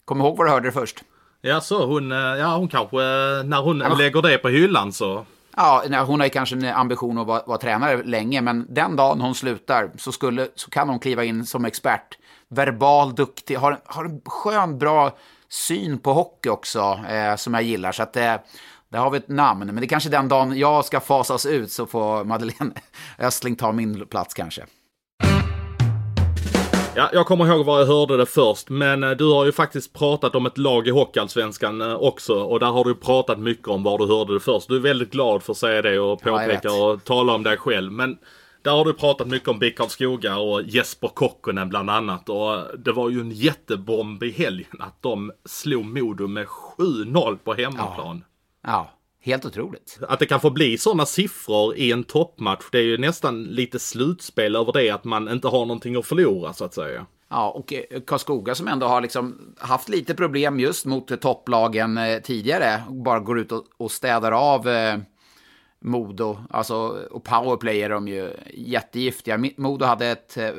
Kom 0.05 0.21
ihåg 0.21 0.37
vad 0.37 0.47
du 0.47 0.51
hörde 0.51 0.68
det 0.68 0.73
först. 0.73 1.05
Ja, 1.40 1.61
så 1.61 1.87
hon, 1.87 2.11
ja, 2.11 2.57
hon 2.57 2.68
kanske, 2.68 2.97
när 3.45 3.62
hon 3.62 3.81
ja. 3.81 3.95
lägger 3.95 4.23
det 4.23 4.38
på 4.38 4.49
hyllan 4.49 4.92
så 4.92 5.27
Ja, 5.57 5.85
hon 6.07 6.21
har 6.21 6.27
ju 6.27 6.31
kanske 6.31 6.57
en 6.57 6.65
ambition 6.65 7.19
att 7.19 7.27
vara, 7.27 7.43
vara, 7.47 7.59
tränare 7.59 8.03
länge, 8.03 8.41
men 8.41 8.67
den 8.69 8.97
dagen 8.97 9.21
hon 9.21 9.35
slutar 9.35 9.91
så, 9.99 10.12
skulle, 10.12 10.49
så 10.55 10.71
kan 10.71 10.88
hon 10.88 10.99
kliva 10.99 11.25
in 11.25 11.47
som 11.47 11.65
expert. 11.65 12.19
Verbal, 12.49 13.15
duktig, 13.15 13.57
har, 13.57 13.81
har 13.85 14.05
en 14.05 14.21
skön, 14.25 14.79
bra 14.79 15.17
syn 15.49 15.99
på 15.99 16.12
hockey 16.12 16.49
också, 16.49 17.01
eh, 17.09 17.37
som 17.37 17.55
jag 17.55 17.62
gillar. 17.62 17.93
Så 17.93 18.03
att 18.03 18.17
eh, 18.17 18.35
där 18.88 18.99
har 18.99 19.11
vi 19.11 19.19
ett 19.19 19.29
namn. 19.29 19.67
Men 19.67 19.77
det 19.77 19.85
är 19.85 19.88
kanske 19.88 20.11
den 20.11 20.29
dagen 20.29 20.59
jag 20.59 20.85
ska 20.85 21.01
fasas 21.01 21.47
ut 21.47 21.73
så 21.73 21.87
får 21.87 22.25
Madeleine 22.25 22.73
Östling 23.19 23.57
ta 23.57 23.73
min 23.73 24.07
plats 24.07 24.35
kanske. 24.35 24.67
Ja, 26.97 27.11
jag 27.13 27.27
kommer 27.27 27.47
ihåg 27.47 27.67
var 27.67 27.79
jag 27.79 27.87
hörde 27.87 28.17
det 28.17 28.27
först, 28.27 28.69
men 28.69 29.05
eh, 29.05 29.11
du 29.11 29.25
har 29.33 29.45
ju 29.45 29.53
faktiskt 29.53 29.93
pratat 29.93 30.35
om 30.35 30.47
ett 30.47 30.59
lag 30.59 30.89
i 30.89 30.91
Hockeyallsvenskan 30.91 31.81
eh, 31.81 31.95
också 31.95 32.35
och 32.35 32.61
där 32.61 32.67
har 32.67 32.85
du 32.85 32.95
pratat 32.95 33.39
mycket 33.39 33.69
om 33.69 33.83
var 33.83 33.99
du 33.99 34.07
hörde 34.07 34.35
det 34.35 34.41
först. 34.41 34.69
Du 34.69 34.77
är 34.77 34.81
väldigt 34.81 35.11
glad 35.11 35.43
för 35.43 35.53
att 35.53 35.59
säga 35.59 35.83
det 35.83 35.99
och 35.99 36.23
påpeka 36.23 36.61
ja, 36.63 36.93
och 36.93 37.05
tala 37.05 37.35
om 37.35 37.43
dig 37.43 37.57
själv. 37.57 37.93
Men 37.93 38.19
där 38.63 38.71
har 38.71 38.85
du 38.85 38.93
pratat 38.93 39.27
mycket 39.27 39.49
om 39.49 39.59
BIK 39.59 39.81
Skoga 39.89 40.39
och 40.39 40.63
Jesper 40.63 41.09
Kokkonen 41.09 41.69
bland 41.69 41.91
annat. 41.91 42.29
Och 42.29 42.79
det 42.79 42.93
var 42.93 43.11
ju 43.11 43.21
en 43.21 43.31
jättebomb 43.31 44.23
i 44.23 44.31
helgen 44.31 44.77
att 44.81 45.03
de 45.03 45.33
slog 45.45 45.85
Modo 45.85 46.27
med 46.27 46.47
7-0 46.47 47.39
på 47.45 47.55
hemmaplan. 47.55 48.25
Ja. 48.63 48.71
ja. 48.71 48.91
Helt 49.25 49.45
otroligt. 49.45 49.99
Att 50.09 50.19
det 50.19 50.27
kan 50.27 50.41
få 50.41 50.51
bli 50.51 50.79
sådana 50.79 51.07
siffror 51.07 51.77
i 51.77 51.93
en 51.93 52.05
toppmatch, 52.05 52.65
det 52.73 52.79
är 52.79 52.83
ju 52.83 52.99
nästan 52.99 53.45
lite 53.45 53.79
slutspel 53.79 54.57
över 54.57 54.73
det 54.73 54.91
att 54.91 55.05
man 55.05 55.29
inte 55.29 55.49
har 55.49 55.67
någonting 55.67 55.97
att 55.97 56.07
förlora 56.07 56.53
så 56.53 56.65
att 56.65 56.75
säga. 56.75 57.07
Ja, 57.29 57.51
och 57.51 57.73
eh, 57.73 58.01
Karlskoga 58.07 58.55
som 58.55 58.69
ändå 58.69 58.87
har 58.87 59.01
liksom 59.01 59.55
haft 59.59 59.89
lite 59.89 60.15
problem 60.15 60.61
just 60.61 60.87
mot 60.87 61.21
topplagen 61.21 61.99
eh, 61.99 62.19
tidigare, 62.19 62.83
bara 62.89 63.21
går 63.21 63.39
ut 63.39 63.53
och 63.77 63.91
städar 63.91 64.33
av 64.33 64.69
eh, 64.69 64.99
Modo, 65.85 66.38
alltså, 66.51 66.75
och 67.11 67.25
powerplay 67.25 67.83
är 67.83 67.88
de 67.88 68.09
ju 68.09 68.31
jättegiftiga. 68.55 69.45
Modo 69.57 69.85
hade 69.85 70.07
ett 70.07 70.37
eh, 70.37 70.51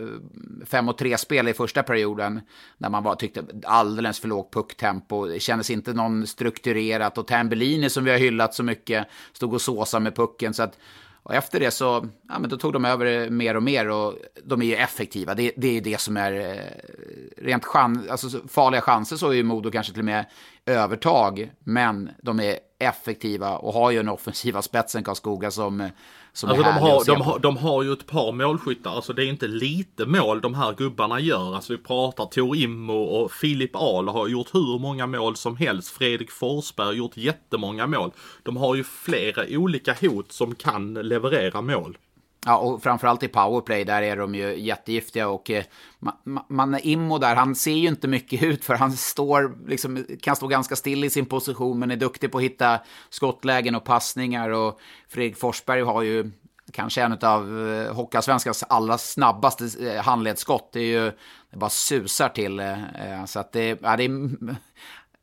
5 0.66 0.90
och 0.90 1.00
3-spel 1.00 1.48
i 1.48 1.54
första 1.54 1.84
perioden, 1.84 2.42
när 2.78 2.90
man 2.90 3.04
bara 3.04 3.16
tyckte 3.16 3.44
alldeles 3.64 4.20
för 4.20 4.28
lågt 4.28 4.54
pucktempo. 4.54 5.26
Det 5.26 5.40
kändes 5.40 5.70
inte 5.70 5.94
någon 5.94 6.28
strukturerat 6.28 7.18
och 7.18 7.28
Tambellini 7.28 7.90
som 7.90 8.04
vi 8.04 8.12
har 8.12 8.18
hyllat 8.18 8.54
så 8.54 8.64
mycket 8.64 9.08
stod 9.34 9.54
och 9.54 9.62
såsade 9.62 10.04
med 10.04 10.16
pucken. 10.16 10.54
Så 10.54 10.64
att, 10.64 10.78
och 11.24 11.34
efter 11.34 11.60
det 11.60 11.72
så, 11.72 12.08
ja 12.30 12.40
men 12.40 12.50
då 12.50 12.58
tog 12.58 12.74
de 12.74 12.86
över 12.86 13.30
mer 13.30 13.56
och 13.56 13.64
mer 13.64 13.90
och 13.90 14.16
de 14.44 14.62
är 14.62 14.66
ju 14.66 14.76
effektiva. 14.76 15.36
Det, 15.36 15.52
det 15.58 15.78
är 15.78 15.82
det 15.82 16.00
som 16.00 16.18
är 16.18 16.34
eh, 16.34 17.44
rent 17.44 17.66
chans, 17.66 18.08
alltså 18.08 18.48
farliga 18.48 18.82
chanser 18.82 19.16
så 19.16 19.30
är 19.30 19.34
ju 19.34 19.44
Modo 19.44 19.72
kanske 19.72 19.94
till 19.94 20.02
och 20.02 20.06
med 20.06 20.26
övertag, 20.66 21.52
men 21.60 22.10
de 22.22 22.40
är 22.40 22.60
effektiva 22.84 23.58
och 23.58 23.74
har 23.74 23.92
ju 23.92 24.00
en 24.00 24.10
offensiva 24.10 24.62
spetsen 24.62 25.04
Karlskoga 25.04 25.52
som, 25.52 25.90
som 26.34 26.50
Alltså 26.50 26.66
är 26.66 26.74
de 26.74 26.80
har, 26.80 27.06
de, 27.06 27.22
har, 27.22 27.40
de 27.40 27.58
har 27.58 27.84
ju 27.84 27.94
ett 27.94 28.08
par 28.08 28.32
målskyttar, 28.32 28.92
alltså 28.92 29.14
det 29.14 29.26
är 29.26 29.28
inte 29.28 29.48
lite 29.48 30.06
mål 30.06 30.42
de 30.42 30.54
här 30.54 30.74
gubbarna 30.74 31.20
gör. 31.20 31.56
Alltså 31.56 31.74
vi 31.74 31.84
pratar 31.84 32.26
Tor 32.26 32.56
Immo 32.56 33.04
och 33.04 33.32
Filip 33.32 33.76
Ahl 33.76 34.08
har 34.08 34.28
gjort 34.28 34.56
hur 34.56 34.80
många 34.80 35.08
mål 35.08 35.36
som 35.36 35.58
helst. 35.58 35.90
Fredrik 35.90 36.32
Forsberg 36.32 36.86
har 36.86 36.94
gjort 36.94 37.18
jättemånga 37.18 37.88
mål. 37.88 38.12
De 38.44 38.58
har 38.58 38.76
ju 38.76 38.84
flera 38.84 39.46
olika 39.50 39.96
hot 40.02 40.32
som 40.32 40.56
kan 40.56 40.94
leverera 40.94 41.62
mål. 41.62 41.98
Ja, 42.46 42.58
och 42.58 42.84
framförallt 42.84 43.24
i 43.24 43.28
powerplay, 43.28 43.84
där 43.84 44.02
är 44.02 44.18
de 44.18 44.36
ju 44.36 44.60
jättegiftiga. 44.60 45.28
Och 45.28 45.52
eh, 45.52 45.64
man, 46.00 46.44
man, 46.48 46.80
Immo 46.80 47.18
där, 47.18 47.36
han 47.36 47.56
ser 47.56 47.72
ju 47.72 47.88
inte 47.88 48.08
mycket 48.08 48.44
ut 48.44 48.66
för 48.66 48.76
han 48.76 48.92
står, 48.92 49.68
liksom, 49.68 50.06
kan 50.22 50.36
stå 50.36 50.48
ganska 50.48 50.76
still 50.76 51.04
i 51.04 51.10
sin 51.10 51.26
position, 51.26 51.80
men 51.80 51.92
är 51.92 51.96
duktig 51.96 52.32
på 52.32 52.38
att 52.38 52.44
hitta 52.44 52.80
skottlägen 53.10 53.76
och 53.76 53.84
passningar. 53.84 54.50
Och 54.50 54.80
Fredrik 55.10 55.38
Forsberg 55.38 55.82
har 55.82 56.02
ju 56.02 56.32
kanske 56.72 57.02
en 57.02 57.18
av 57.22 57.70
eh, 57.70 57.96
Hockeyallsvenskans 57.96 58.64
allra 58.70 58.98
snabbaste 58.98 59.90
eh, 59.90 60.04
handledsskott. 60.04 60.70
Det 60.74 60.80
är 60.80 61.04
ju, 61.04 61.12
det 61.52 61.58
bara 61.58 61.70
susar 61.70 62.30
till. 62.30 62.60
Eh, 62.60 62.84
eh 62.84 63.26
så 63.26 63.40
att 63.40 63.52
det, 63.52 63.80
ja, 63.82 63.98
det, 63.98 64.04
är, 64.04 64.38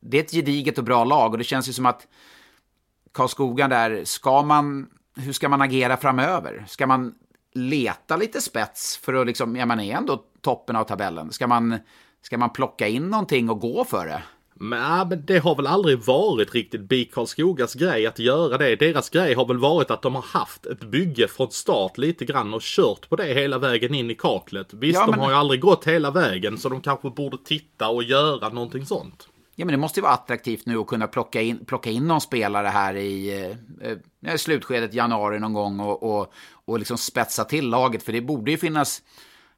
det 0.01 0.19
är 0.19 0.25
ett 0.25 0.33
gediget 0.33 0.79
och 0.79 0.85
bra 0.85 1.05
lag 1.05 1.33
och 1.33 1.39
det 1.39 1.45
känns 1.45 1.69
ju 1.69 1.73
som 1.73 1.87
att 1.87 2.07
Karlskoga 3.13 3.69
där, 3.69 4.05
ska 4.05 4.43
man, 4.43 4.89
hur 5.17 5.33
ska 5.33 5.49
man 5.49 5.63
agera 5.63 5.97
framöver? 5.97 6.65
Ska 6.69 6.87
man 6.87 7.15
leta 7.55 8.17
lite 8.17 8.41
spets 8.41 8.97
för 8.97 9.15
att 9.15 9.27
liksom, 9.27 9.57
ja 9.57 9.67
man 9.67 9.81
är 9.81 9.97
ändå 9.97 10.25
toppen 10.41 10.77
av 10.77 10.85
tabellen. 10.85 11.33
Ska 11.33 11.47
man, 11.47 11.79
ska 12.23 12.39
man 12.39 12.51
plocka 12.53 12.89
in 12.89 13.09
någonting 13.09 13.51
och 13.51 13.61
gå 13.61 13.85
för 13.85 14.07
det? 14.07 14.23
Men, 14.55 15.09
men 15.09 15.27
det 15.27 15.39
har 15.39 15.55
väl 15.57 15.67
aldrig 15.67 15.99
varit 15.99 16.55
riktigt 16.55 16.81
BIK 16.81 17.15
Karlskogas 17.15 17.75
grej 17.75 18.07
att 18.07 18.19
göra 18.19 18.59
det. 18.59 18.77
Deras 18.77 19.11
grej 19.11 19.35
har 19.35 19.47
väl 19.47 19.59
varit 19.59 19.91
att 19.91 20.03
de 20.03 20.15
har 20.15 20.23
haft 20.23 20.67
ett 20.67 20.81
bygge 20.81 21.29
från 21.29 21.51
start 21.51 21.99
lite 21.99 22.25
grann 22.25 22.55
och 22.55 22.63
kört 22.63 23.09
på 23.09 23.17
det 23.17 23.25
hela 23.35 23.59
vägen 23.59 23.95
in 23.95 24.11
i 24.11 24.15
kaklet. 24.15 24.75
Visst, 24.75 24.95
Ja, 24.95 25.07
de 25.07 25.11
men- 25.11 25.21
har 25.21 25.31
ju 25.31 25.37
aldrig 25.37 25.61
gått 25.61 25.87
hela 25.87 26.11
vägen 26.11 26.59
så 26.59 26.69
de 26.69 26.81
kanske 26.81 27.11
borde 27.11 27.39
titta 27.45 27.89
och 27.89 28.03
göra 28.03 28.49
någonting 28.49 28.87
sånt. 28.87 29.29
Ja, 29.61 29.67
men 29.67 29.73
det 29.73 29.79
måste 29.79 30.01
ju 30.01 30.03
vara 30.03 30.13
attraktivt 30.13 30.67
nu 30.67 30.79
att 30.79 30.87
kunna 30.87 31.07
plocka 31.07 31.41
in, 31.41 31.65
plocka 31.65 31.91
in 31.91 32.07
någon 32.07 32.21
spelare 32.21 32.67
här 32.67 32.97
i 32.97 33.43
eh, 33.81 33.91
eh, 34.31 34.37
slutskedet 34.37 34.95
januari 34.95 35.39
någon 35.39 35.53
gång 35.53 35.81
och, 35.81 36.03
och, 36.03 36.33
och 36.65 36.79
liksom 36.79 36.99
spetsa 36.99 37.45
till 37.45 37.69
laget. 37.69 38.03
För 38.03 38.13
det 38.13 38.21
borde 38.21 38.51
ju 38.51 38.57
finnas 38.57 39.03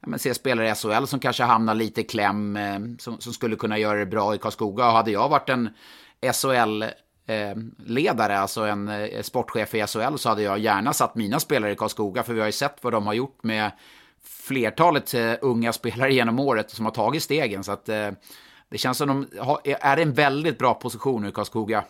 ja, 0.01 0.09
men, 0.09 0.19
se 0.19 0.35
spelare 0.35 0.71
i 0.71 0.75
SHL 0.75 1.05
som 1.05 1.21
kanske 1.21 1.43
hamnar 1.43 1.75
lite 1.75 2.01
i 2.01 2.05
kläm, 2.05 2.57
eh, 2.57 2.79
som, 2.99 3.21
som 3.21 3.33
skulle 3.33 3.57
kunna 3.57 3.79
göra 3.79 3.99
det 3.99 4.07
bra 4.07 4.35
i 4.35 4.39
Karlskoga. 4.39 4.87
Och 4.87 4.93
hade 4.93 5.11
jag 5.11 5.29
varit 5.29 5.49
en 5.49 5.69
SHL-ledare, 6.33 8.35
eh, 8.35 8.43
alltså 8.43 8.65
en 8.65 8.89
eh, 8.89 9.23
sportchef 9.23 9.75
i 9.75 9.87
SHL, 9.87 10.17
så 10.17 10.29
hade 10.29 10.43
jag 10.43 10.59
gärna 10.59 10.93
satt 10.93 11.15
mina 11.15 11.41
spelare 11.41 11.73
i 11.73 11.77
Karlskoga. 11.77 12.23
För 12.23 12.35
vi 12.35 12.41
har 12.41 12.47
ju 12.47 12.53
sett 12.53 12.77
vad 12.81 12.93
de 12.93 13.07
har 13.07 13.15
gjort 13.15 13.43
med 13.43 13.71
flertalet 14.25 15.15
eh, 15.15 15.35
unga 15.41 15.73
spelare 15.73 16.15
genom 16.15 16.41
året 16.41 16.71
som 16.71 16.85
har 16.85 16.93
tagit 16.93 17.23
stegen. 17.23 17.65
Så 17.65 17.73
att 17.73 17.89
eh, 17.89 18.11
det 18.73 18.79
känns 18.79 18.99
som 18.99 19.09
de 19.09 19.39
har, 19.39 19.61
är 19.65 19.99
i 19.99 20.03
en 20.03 20.13
väldigt 20.13 20.59
bra 20.59 20.75
position 20.75 21.23
nu 21.23 21.31
Karlskoga. 21.31 21.85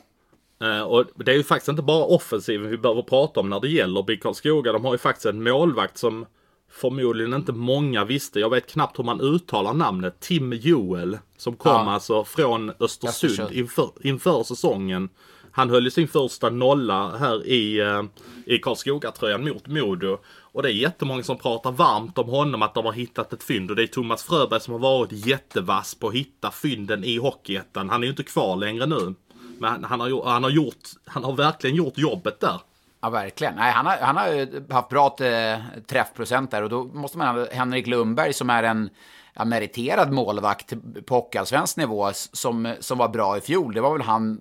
Eh, 0.62 0.80
Och 0.82 1.04
det 1.16 1.32
är 1.32 1.36
ju 1.36 1.42
faktiskt 1.44 1.68
inte 1.68 1.82
bara 1.82 2.04
offensiven 2.04 2.70
vi 2.70 2.78
behöver 2.78 3.02
prata 3.02 3.40
om 3.40 3.50
när 3.50 3.60
det 3.60 3.68
gäller 3.68 4.02
BIK 4.02 4.22
Karlskoga. 4.22 4.72
De 4.72 4.84
har 4.84 4.92
ju 4.92 4.98
faktiskt 4.98 5.26
en 5.26 5.42
målvakt 5.42 5.98
som 5.98 6.26
förmodligen 6.70 7.34
inte 7.34 7.52
många 7.52 8.04
visste. 8.04 8.40
Jag 8.40 8.50
vet 8.50 8.66
knappt 8.66 8.98
hur 8.98 9.04
man 9.04 9.20
uttalar 9.20 9.74
namnet. 9.74 10.20
Tim 10.20 10.52
Joel. 10.52 11.18
Som 11.36 11.56
kom 11.56 11.72
Ja. 11.86 11.92
alltså 11.92 12.24
från 12.24 12.70
Östersund 12.70 13.08
Östersund. 13.30 13.52
inför, 13.52 13.90
inför 14.00 14.42
säsongen. 14.42 15.08
Han 15.54 15.70
höll 15.70 15.84
ju 15.84 15.90
sin 15.90 16.08
första 16.08 16.50
nolla 16.50 17.16
här 17.16 17.46
i, 17.46 17.80
eh, 17.80 18.02
i 18.46 18.58
Karlskoga-tröjan 18.58 19.44
mot 19.48 19.66
Modo. 19.66 20.18
Och 20.52 20.62
det 20.62 20.68
är 20.68 20.72
jättemånga 20.72 21.22
som 21.22 21.38
pratar 21.38 21.72
varmt 21.72 22.18
om 22.18 22.28
honom, 22.28 22.62
att 22.62 22.74
de 22.74 22.84
har 22.84 22.92
hittat 22.92 23.32
ett 23.32 23.42
fynd. 23.42 23.70
Och 23.70 23.76
det 23.76 23.82
är 23.82 23.86
Thomas 23.86 24.22
Fröberg 24.22 24.60
som 24.60 24.72
har 24.72 24.80
varit 24.80 25.26
jättevass 25.26 25.94
på 25.94 26.08
att 26.08 26.14
hitta 26.14 26.50
fynden 26.50 27.04
i 27.04 27.16
Hockeyettan. 27.16 27.90
Han 27.90 28.02
är 28.02 28.04
ju 28.04 28.10
inte 28.10 28.22
kvar 28.22 28.56
längre 28.56 28.86
nu. 28.86 29.14
Men 29.58 29.70
han, 29.70 29.84
han, 29.84 30.00
har, 30.00 30.30
han, 30.30 30.42
har 30.42 30.50
gjort, 30.50 30.88
han 31.06 31.24
har 31.24 31.32
verkligen 31.32 31.76
gjort 31.76 31.98
jobbet 31.98 32.40
där. 32.40 32.60
Ja, 33.00 33.10
verkligen. 33.10 33.54
Nej, 33.54 33.72
han, 33.72 33.86
har, 33.86 33.96
han 33.96 34.16
har 34.16 34.72
haft 34.72 34.88
bra 34.88 35.16
eh, 35.20 35.58
träffprocent 35.86 36.50
där 36.50 36.62
och 36.62 36.68
då 36.70 36.84
måste 36.84 37.18
man 37.18 37.36
ha 37.36 37.46
Henrik 37.52 37.86
Lundberg 37.86 38.32
som 38.32 38.50
är 38.50 38.62
en 38.62 38.90
ja, 39.34 39.44
meriterad 39.44 40.12
målvakt 40.12 40.72
på 41.06 41.14
hockeyallsvensk 41.14 41.76
nivå 41.76 42.10
som, 42.14 42.74
som 42.80 42.98
var 42.98 43.08
bra 43.08 43.36
i 43.36 43.40
fjol. 43.40 43.74
Det 43.74 43.80
var 43.80 43.92
väl 43.92 44.02
han 44.02 44.38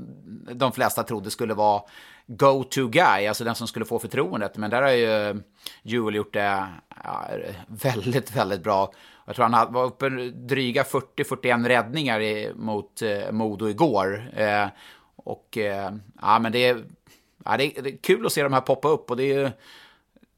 de 0.52 0.72
flesta 0.72 1.04
trodde 1.04 1.30
skulle 1.30 1.54
vara 1.54 1.82
go-to 2.38 2.88
guy, 2.88 3.28
alltså 3.28 3.44
den 3.44 3.56
som 3.56 3.68
skulle 3.68 3.86
få 3.86 4.00
förtroendet. 4.00 4.58
Men 4.58 4.70
där 4.70 4.82
har 4.82 4.92
ju 4.92 5.42
Joel 5.84 6.16
gjort 6.16 6.34
det 6.34 6.68
ja, 7.04 7.28
väldigt, 7.68 8.36
väldigt 8.36 8.64
bra. 8.64 8.94
Jag 9.26 9.36
tror 9.36 9.46
han 9.46 9.74
var 9.74 9.86
uppe 9.86 10.10
dryga 10.30 10.84
40-41 10.84 11.68
räddningar 11.68 12.20
i, 12.22 12.52
mot 12.56 13.02
eh, 13.02 13.32
Modo 13.32 13.70
igår. 13.70 14.32
Eh, 14.36 14.68
och 15.16 15.58
eh, 15.58 15.92
ja, 16.22 16.40
men 16.40 16.52
det 16.52 16.60
är, 16.60 16.84
ja, 17.46 17.58
det, 17.58 17.78
är, 17.78 17.82
det 17.82 17.90
är 17.90 17.98
kul 17.98 18.26
att 18.26 18.34
se 18.34 18.44
de 18.44 18.54
här 18.54 18.62
poppa 18.62 18.88
upp 18.88 19.12
och 19.12 19.18
det 19.18 19.24
är 19.24 19.40
ju 19.40 19.50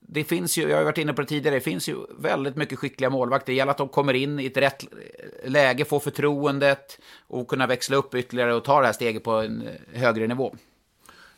det 0.07 0.23
finns 0.23 0.57
ju, 0.57 0.69
jag 0.69 0.77
har 0.77 0.83
varit 0.83 0.97
inne 0.97 1.13
på 1.13 1.21
det 1.21 1.27
tidigare, 1.27 1.55
det 1.55 1.61
finns 1.61 1.89
ju 1.89 1.95
väldigt 2.17 2.55
mycket 2.55 2.79
skickliga 2.79 3.09
målvakter. 3.09 3.53
Det 3.53 3.57
gäller 3.57 3.71
att 3.71 3.77
de 3.77 3.89
kommer 3.89 4.13
in 4.13 4.39
i 4.39 4.45
ett 4.45 4.57
rätt 4.57 4.83
eh, 4.83 5.51
läge, 5.51 5.85
får 5.85 5.99
förtroendet 5.99 6.99
och 7.27 7.47
kunna 7.47 7.67
växla 7.67 7.97
upp 7.97 8.15
ytterligare 8.15 8.53
och 8.53 8.63
ta 8.63 8.79
det 8.79 8.85
här 8.85 8.93
steget 8.93 9.23
på 9.23 9.31
en 9.31 9.61
eh, 9.61 9.99
högre 9.99 10.27
nivå. 10.27 10.55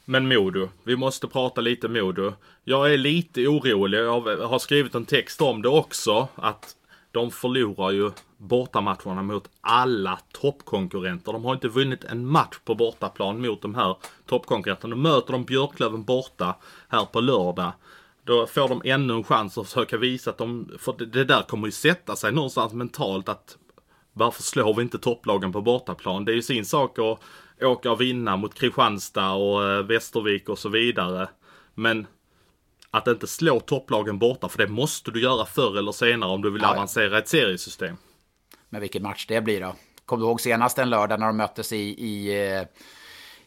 Men 0.06 0.28
Modo, 0.28 0.70
vi 0.84 0.95
måste 0.95 1.28
prata 1.28 1.62
lite 1.62 1.88
Modo. 1.88 2.34
Jag 2.64 2.93
är 2.93 2.97
lite 2.97 3.47
orolig, 3.47 3.97
jag 3.99 4.22
har 4.47 4.60
skrivit 4.60 4.95
en 4.95 5.06
text 5.06 5.41
om 5.41 5.62
det 5.62 5.70
också, 5.70 6.28
att 6.36 6.76
de 7.12 7.32
förlorar 7.32 7.91
ju 7.91 8.12
bortamatcherna 8.38 9.22
mot 9.24 9.49
alla 9.62 10.20
toppkonkurrenter. 10.32 11.34
De 11.34 11.45
har 11.45 11.53
inte 11.53 11.68
vunnit 11.68 12.03
en 12.03 12.28
match 12.28 12.58
på 12.66 12.76
bortaplan 12.76 13.41
mot 13.41 13.62
de 13.62 13.76
här 13.76 13.95
toppkonkurrenterna. 14.26 14.95
Nu 14.95 15.01
möter 15.01 15.32
de 15.34 15.43
Björklöven 15.45 16.03
borta 16.03 16.56
här 16.89 17.06
på 17.06 17.22
lördag. 17.22 17.72
Då 18.24 18.47
får 18.47 18.68
de 18.70 18.82
ännu 18.86 19.14
en 19.14 19.24
chans 19.24 19.58
att 19.58 19.68
försöka 19.68 19.97
visa 19.97 20.30
att 20.30 20.38
de, 20.38 20.70
för 20.80 20.95
det- 20.97 21.06
det 21.06 21.24
där 21.26 21.41
kommer 21.41 21.68
ju 21.68 21.72
sätta 21.72 22.16
sig 22.16 22.32
någonstans 22.32 22.74
mentalt 22.74 23.30
att 23.30 23.58
varför 24.18 24.43
slår 24.43 24.74
vi 24.74 24.82
inte 24.82 24.99
topplagen 24.99 25.51
på 25.51 25.61
bortaplan? 25.61 26.26
Det 26.26 26.32
är 26.32 26.36
ju 26.36 26.41
sin 26.41 26.66
sak 26.66 26.99
att 26.99 27.20
åka 27.61 27.91
och 27.91 28.01
vinna 28.01 28.38
mot 28.38 28.53
Kristianstad 28.53 29.32
och 29.32 29.63
eh, 29.63 29.84
Västervik 29.84 30.49
och 30.49 30.59
så 30.59 30.70
vidare. 30.70 31.30
Men 31.74 32.07
att 32.91 33.07
inte 33.07 33.28
slå 33.28 33.59
topplagen 33.59 34.20
borta, 34.20 34.49
för 34.49 34.57
det 34.57 34.68
måste 34.68 35.11
du 35.11 35.22
göra 35.22 35.45
förr 35.45 35.78
eller 35.78 35.91
senare 35.91 36.30
om 36.30 36.41
du 36.41 36.49
vill 36.51 36.61
Ja, 36.61 36.68
ja. 36.68 36.74
avancera 36.74 37.18
ett 37.18 37.28
seriesystem. 37.28 37.97
Men 38.70 38.82
vilken 38.82 39.03
match 39.03 39.26
det 39.28 39.41
blir 39.41 39.61
då. 39.61 39.76
Kommer 40.05 40.24
du 40.24 40.28
ihåg 40.28 40.41
senast 40.41 40.78
en 40.78 40.89
lördag 40.89 41.20
när 41.20 41.28
de 41.28 41.38
möttes 41.38 41.74
i, 41.74 41.78
i, 41.78 42.43
eh, 42.57 42.63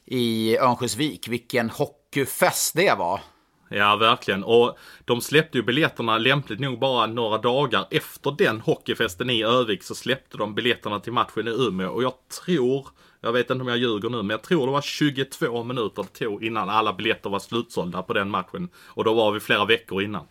i 0.04 0.58
Örnsköldsvik? 0.58 1.28
Vilken 1.28 1.70
hockeyfest 1.70 2.76
det 2.76 2.98
var. 2.98 3.20
Ja, 3.68 3.96
verkligen. 3.96 4.44
Och 4.44 4.78
de 5.04 5.20
släppte 5.20 5.58
ju 5.58 5.64
biljetterna 5.64 6.18
lämpligt 6.18 6.60
nog 6.60 6.78
bara 6.78 7.06
några 7.06 7.38
dagar 7.38 7.86
efter 7.90 8.34
den 8.38 8.60
hockeyfesten 8.60 9.30
i 9.30 9.42
Övik 9.42 9.82
så 9.82 9.94
släppte 9.94 10.36
de 10.36 10.54
biljetterna 10.54 11.00
till 11.00 11.12
matchen 11.12 11.48
i 11.48 11.50
Umeå. 11.50 11.90
Och 11.90 12.02
jag 12.02 12.12
tror, 12.44 12.88
jag 13.20 13.32
vet 13.32 13.50
inte 13.50 13.62
om 13.62 13.68
jag 13.68 13.78
ljuger 13.78 14.10
nu, 14.10 14.16
men 14.16 14.30
jag 14.30 14.42
tror 14.42 14.66
det 14.66 14.72
var 14.72 14.80
22 14.80 15.64
minuter 15.64 16.02
det 16.02 16.18
tog 16.18 16.44
innan 16.44 16.68
alla 16.68 16.92
biljetter 16.92 17.30
var 17.30 17.38
slutsålda 17.38 18.02
på 18.02 18.12
den 18.12 18.30
matchen. 18.30 18.68
Och 18.76 19.04
då 19.04 19.14
var 19.14 19.32
vi 19.32 19.40
flera 19.40 19.64
veckor 19.64 20.02
innan. 20.02 20.26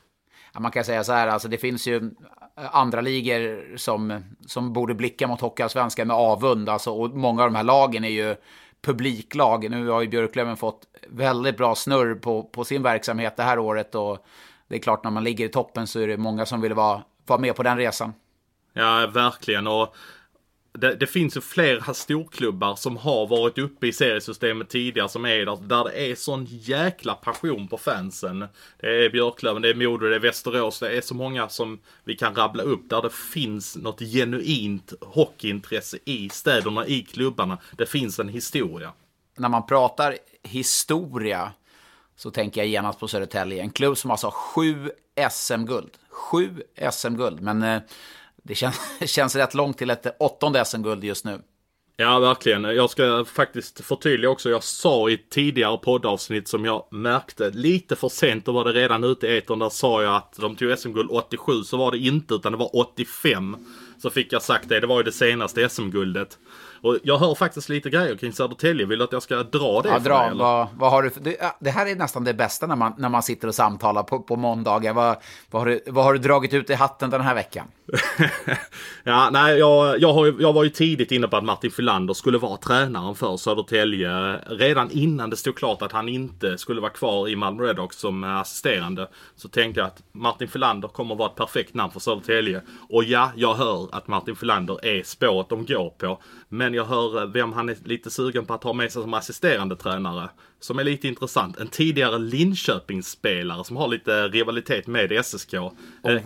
Ja, 0.53 0.59
man 0.59 0.71
kan 0.71 0.83
säga 0.83 1.03
så 1.03 1.11
här, 1.11 1.27
alltså 1.27 1.47
det 1.47 1.57
finns 1.57 1.87
ju 1.87 1.95
eh, 2.57 2.75
andra 2.75 3.01
ligor 3.01 3.77
som, 3.77 4.23
som 4.47 4.73
borde 4.73 4.93
blicka 4.93 5.27
mot 5.27 5.41
Hockeyallsvenskan 5.41 6.07
med 6.07 6.15
avund. 6.15 6.69
Alltså, 6.69 6.91
och 6.91 7.09
många 7.09 7.43
av 7.43 7.49
de 7.49 7.55
här 7.55 7.63
lagen 7.63 8.03
är 8.03 8.09
ju 8.09 8.35
publiklag. 8.81 9.69
Nu 9.69 9.87
har 9.87 10.01
ju 10.01 10.07
Björklöven 10.07 10.57
fått 10.57 10.81
väldigt 11.07 11.57
bra 11.57 11.75
snurr 11.75 12.15
på, 12.15 12.43
på 12.43 12.63
sin 12.63 12.83
verksamhet 12.83 13.37
det 13.37 13.43
här 13.43 13.59
året. 13.59 13.95
Och 13.95 14.25
det 14.67 14.75
är 14.75 14.79
klart, 14.79 15.03
när 15.03 15.11
man 15.11 15.23
ligger 15.23 15.45
i 15.45 15.49
toppen 15.49 15.87
så 15.87 15.99
är 15.99 16.07
det 16.07 16.17
många 16.17 16.45
som 16.45 16.61
vill 16.61 16.73
vara, 16.73 17.03
vara 17.25 17.39
med 17.39 17.55
på 17.55 17.63
den 17.63 17.77
resan. 17.77 18.13
Ja, 18.73 19.09
verkligen. 19.13 19.67
Och 19.67 19.95
det, 20.79 20.95
det 20.95 21.07
finns 21.07 21.37
ju 21.37 21.41
flera 21.41 21.93
storklubbar 21.93 22.75
som 22.75 22.97
har 22.97 23.27
varit 23.27 23.57
uppe 23.57 23.87
i 23.87 23.93
seriesystemet 23.93 24.69
tidigare 24.69 25.09
som 25.09 25.25
är 25.25 25.45
där, 25.45 25.57
där 25.67 25.83
det 25.83 26.11
är 26.11 26.15
sån 26.15 26.45
jäkla 26.49 27.13
passion 27.13 27.67
på 27.67 27.77
fansen. 27.77 28.39
Det 28.79 29.05
är 29.05 29.09
Björklöven, 29.09 29.61
det 29.61 29.69
är 29.69 29.75
Modo, 29.75 30.07
det 30.07 30.15
är 30.15 30.19
Västerås, 30.19 30.79
det 30.79 30.97
är 30.97 31.01
så 31.01 31.15
många 31.15 31.49
som 31.49 31.79
vi 32.03 32.15
kan 32.15 32.35
rabbla 32.35 32.63
upp 32.63 32.89
där 32.89 33.01
det 33.01 33.13
finns 33.13 33.75
något 33.75 33.99
genuint 33.99 34.93
hockeyintresse 35.01 35.97
i 36.05 36.29
städerna, 36.29 36.87
i 36.87 37.01
klubbarna. 37.01 37.57
Det 37.77 37.85
finns 37.85 38.19
en 38.19 38.29
historia. 38.29 38.91
När 39.37 39.49
man 39.49 39.65
pratar 39.65 40.17
historia 40.43 41.51
så 42.15 42.31
tänker 42.31 42.61
jag 42.61 42.67
genast 42.67 42.99
på 42.99 43.07
Södertälje. 43.07 43.61
En 43.61 43.69
klubb 43.69 43.97
som 43.97 44.11
alltså 44.11 44.27
har 44.27 44.31
sju 44.31 44.91
SM-guld. 45.31 45.91
Sju 46.09 46.63
SM-guld, 46.91 47.41
men 47.41 47.63
eh, 47.63 47.81
det 48.47 48.55
känns, 48.55 48.79
känns 49.05 49.35
rätt 49.35 49.53
långt 49.53 49.77
till 49.77 49.89
ett 49.89 50.15
åttonde 50.19 50.65
SM-guld 50.65 51.03
just 51.03 51.25
nu. 51.25 51.41
Ja, 51.99 52.19
verkligen. 52.19 52.63
Jag 52.63 52.89
ska 52.89 53.25
faktiskt 53.25 53.85
förtydliga 53.85 54.31
också. 54.31 54.49
Jag 54.49 54.63
sa 54.63 55.09
i 55.09 55.13
ett 55.13 55.29
tidigare 55.29 55.77
poddavsnitt 55.77 56.47
som 56.47 56.65
jag 56.65 56.87
märkte 56.91 57.49
lite 57.49 57.95
för 57.95 58.09
sent, 58.09 58.45
då 58.45 58.51
var 58.51 58.65
det 58.65 58.73
redan 58.73 59.03
ute 59.03 59.27
i 59.27 59.37
etern. 59.37 59.59
Där 59.59 59.69
sa 59.69 60.03
jag 60.03 60.15
att 60.15 60.37
de 60.39 60.55
tog 60.55 60.79
SM-guld 60.79 61.09
87, 61.11 61.63
så 61.63 61.77
var 61.77 61.91
det 61.91 61.97
inte, 61.97 62.33
utan 62.33 62.51
det 62.51 62.57
var 62.57 62.75
85. 62.75 63.57
Så 64.01 64.09
fick 64.09 64.33
jag 64.33 64.41
sagt 64.41 64.69
det, 64.69 64.79
det 64.79 64.87
var 64.87 64.97
ju 64.97 65.03
det 65.03 65.11
senaste 65.11 65.69
SM-guldet. 65.69 66.37
Och 66.81 66.97
jag 67.03 67.17
hör 67.17 67.35
faktiskt 67.35 67.69
lite 67.69 67.89
grejer 67.89 68.15
kring 68.15 68.33
Södertälje. 68.33 68.85
Vill 68.85 68.97
du 68.99 69.03
att 69.03 69.11
jag 69.11 69.23
ska 69.23 69.43
dra 69.43 69.81
det 69.81 69.89
Ja, 69.89 69.99
dra. 69.99 70.19
dig? 70.29 70.37
Vad, 70.37 70.67
vad 70.77 70.91
har 70.91 71.03
du 71.03 71.09
för, 71.09 71.21
det, 71.21 71.37
det 71.59 71.69
här 71.69 71.85
är 71.85 71.95
nästan 71.95 72.23
det 72.23 72.33
bästa 72.33 72.67
när 72.67 72.75
man, 72.75 72.93
när 72.97 73.09
man 73.09 73.23
sitter 73.23 73.47
och 73.47 73.55
samtalar 73.55 74.03
på, 74.03 74.19
på 74.19 74.35
måndagar. 74.35 74.93
Vad, 74.93 75.17
vad, 75.51 75.61
har 75.61 75.67
du, 75.67 75.81
vad 75.87 76.03
har 76.05 76.13
du 76.13 76.19
dragit 76.19 76.53
ut 76.53 76.69
i 76.69 76.73
hatten 76.73 77.09
den 77.09 77.21
här 77.21 77.35
veckan? 77.35 77.67
Ja, 79.03 79.29
nej, 79.31 79.57
jag, 79.57 80.01
jag, 80.01 80.13
har, 80.13 80.35
jag 80.39 80.53
var 80.53 80.63
ju 80.63 80.69
tidigt 80.69 81.11
inne 81.11 81.27
på 81.27 81.37
att 81.37 81.43
Martin 81.43 81.71
Filander 81.71 82.13
skulle 82.13 82.37
vara 82.37 82.57
tränaren 82.57 83.15
för 83.15 83.37
Södertälje. 83.37 84.37
Redan 84.37 84.91
innan 84.91 85.29
det 85.29 85.37
stod 85.37 85.55
klart 85.57 85.81
att 85.81 85.91
han 85.91 86.09
inte 86.09 86.57
skulle 86.57 86.81
vara 86.81 86.91
kvar 86.91 87.27
i 87.29 87.35
Malmö 87.35 87.63
Redhawks 87.63 87.97
som 87.97 88.23
assisterande. 88.23 89.07
Så 89.35 89.47
tänkte 89.49 89.79
jag 89.79 89.87
att 89.87 90.03
Martin 90.11 90.47
Filander 90.47 90.87
kommer 90.87 91.15
vara 91.15 91.29
ett 91.29 91.35
perfekt 91.35 91.73
namn 91.73 91.91
för 91.91 91.99
Södertälje. 91.99 92.61
Och 92.89 93.03
ja, 93.03 93.31
jag 93.35 93.53
hör 93.53 93.86
att 93.91 94.07
Martin 94.07 94.35
Filander 94.35 94.85
är 94.85 95.03
spåret 95.03 95.49
de 95.49 95.65
går 95.65 95.89
på. 95.89 96.21
Men 96.49 96.73
jag 96.73 96.85
hör 96.85 97.21
eh, 97.21 97.27
vem 97.29 97.53
han 97.53 97.69
är 97.69 97.77
lite 97.83 98.09
sugen 98.09 98.45
på 98.45 98.53
att 98.53 98.63
ha 98.63 98.73
med 98.73 98.91
sig 98.91 99.01
som 99.01 99.13
assisterande 99.13 99.75
tränare. 99.75 100.29
Som 100.59 100.79
är 100.79 100.83
lite 100.83 101.07
intressant. 101.07 101.57
En 101.59 101.67
tidigare 101.67 102.17
Linköpingsspelare 102.19 103.63
som 103.63 103.77
har 103.77 103.87
lite 103.87 104.27
rivalitet 104.27 104.87
med 104.87 105.25
SSK. 105.25 105.53
Eh, 105.53 105.69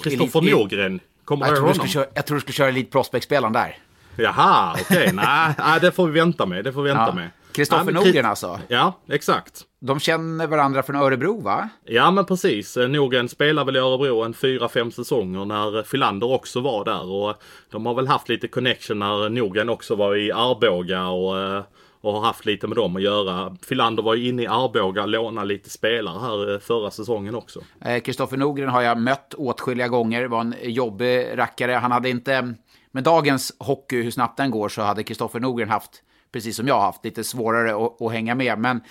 Kristoffer 0.01 0.47
i- 0.47 0.51
Norgren. 0.51 0.99
Kommer 1.26 1.45
Jag 1.47 1.55
du 1.55 1.59
honom? 1.62 1.88
köra, 1.88 2.05
jag 2.14 2.26
tror 2.26 2.36
du 2.36 2.41
skulle 2.41 2.53
köra 2.53 2.68
Elite 2.70 2.91
Prospect-spelaren 2.91 3.53
där. 3.53 3.78
Jaha, 4.16 4.76
okej. 4.82 5.12
Nej, 5.14 5.53
nej, 5.59 5.80
det 5.82 5.91
får 5.91 6.07
vi 6.07 6.20
vänta 6.20 6.45
med. 6.45 6.64
Det 6.64 6.74
får 6.74 6.84
vi 6.84 6.89
vänta 6.89 7.05
Ja. 7.07 7.14
med. 7.16 7.30
Kristoffer 7.51 7.91
Norgren 7.91 8.26
alltså. 8.26 8.59
Ja, 8.68 8.99
exakt. 9.09 9.64
De 9.84 10.00
känner 10.00 10.48
varandra 10.48 10.84
från 10.84 10.96
Örebro, 10.96 11.42
va? 11.42 11.70
Ja, 11.86 12.12
men 12.12 12.26
precis. 12.26 12.78
Eh, 12.78 12.90
Norgren 12.90 13.30
spelar 13.30 13.66
väl 13.66 13.76
i 13.76 13.80
Örebro 13.80 14.24
en 14.24 14.34
fyra, 14.34 14.70
fem 14.70 14.92
säsonger 14.92 15.46
när 15.46 15.84
Filander 15.84 16.32
också 16.32 16.62
var 16.62 16.86
där. 16.86 17.12
Och 17.12 17.44
de 17.72 17.86
har 17.86 17.94
väl 17.94 18.08
haft 18.08 18.30
lite 18.30 18.48
connection 18.48 19.00
när 19.00 19.30
Norgren 19.30 19.70
också 19.70 19.96
var 19.96 20.16
i 20.16 20.32
Arboga 20.32 21.08
och, 21.08 21.40
eh, 21.40 21.64
och 22.02 22.14
har 22.14 22.22
haft 22.22 22.46
lite 22.46 22.68
med 22.68 22.78
dem 22.78 22.96
att 22.96 23.02
göra. 23.02 23.58
Filander 23.68 24.04
var 24.04 24.16
ju 24.16 24.30
inne 24.30 24.44
i 24.44 24.48
Arboga 24.48 25.02
och 25.02 25.08
lånade 25.08 25.48
lite 25.48 25.70
spelare 25.70 26.20
här 26.20 26.54
eh, 26.54 26.60
förra 26.60 26.92
säsongen 26.92 27.36
också. 27.36 27.60
Eh, 27.86 28.02
Kristoffer 28.02 28.38
Norgren 28.38 28.70
har 28.70 28.82
jag 28.82 28.98
mött 28.98 29.34
åtskilliga 29.34 29.88
gånger. 29.88 30.26
var 30.26 30.42
en 30.42 30.56
jobbig 30.62 31.28
rackare. 31.34 31.72
Han 31.72 31.92
hade 31.92 32.10
inte... 32.10 32.54
Med 32.92 33.04
dagens 33.04 33.56
hockey, 33.60 34.02
hur 34.02 34.12
snabbt 34.12 34.38
den 34.38 34.52
går, 34.52 34.70
så 34.70 34.82
hade 34.82 35.04
Kristoffer 35.04 35.40
Norgren 35.40 35.70
haft, 35.70 35.92
precis 36.32 36.56
som 36.56 36.68
jag 36.68 36.82
haft, 36.82 37.06
lite 37.06 37.24
svårare 37.24 37.86
att, 37.86 38.02
att 38.02 38.12
hänga 38.12 38.36
med. 38.36 38.60
Men 38.60 38.82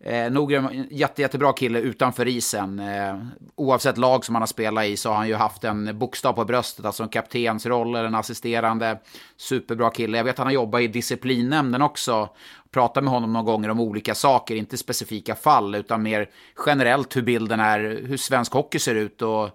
eh, 0.00 0.30
Norgren 0.30 0.64
en 0.64 0.86
jätte, 0.90 1.22
jättebra 1.22 1.52
kille 1.52 1.80
utanför 1.80 2.28
isen. 2.28 2.78
Eh, 2.78 3.18
oavsett 3.54 3.98
lag 3.98 4.24
som 4.24 4.34
han 4.34 4.42
har 4.42 4.46
spelat 4.46 4.84
i 4.84 4.96
så 4.96 5.08
har 5.08 5.16
han 5.16 5.28
ju 5.28 5.34
haft 5.34 5.64
en 5.64 5.98
bokstav 5.98 6.32
på 6.32 6.44
bröstet, 6.44 6.84
alltså 6.84 7.02
en 7.02 7.08
kaptensroll 7.08 7.94
eller 7.94 8.04
en 8.04 8.14
assisterande. 8.14 8.98
Superbra 9.36 9.90
kille. 9.90 10.16
Jag 10.16 10.24
vet 10.24 10.32
att 10.32 10.38
han 10.38 10.46
har 10.46 10.54
jobbat 10.54 10.80
i 10.80 10.86
disciplinnämnden 10.86 11.82
också. 11.82 12.28
Pratat 12.70 13.04
med 13.04 13.12
honom 13.12 13.32
några 13.32 13.44
gånger 13.44 13.68
om 13.68 13.80
olika 13.80 14.14
saker, 14.14 14.54
inte 14.54 14.76
specifika 14.76 15.34
fall, 15.34 15.74
utan 15.74 16.02
mer 16.02 16.30
generellt 16.66 17.16
hur 17.16 17.22
bilden 17.22 17.60
är, 17.60 18.02
hur 18.06 18.16
svensk 18.16 18.52
hockey 18.52 18.78
ser 18.78 18.94
ut 18.94 19.22
och 19.22 19.50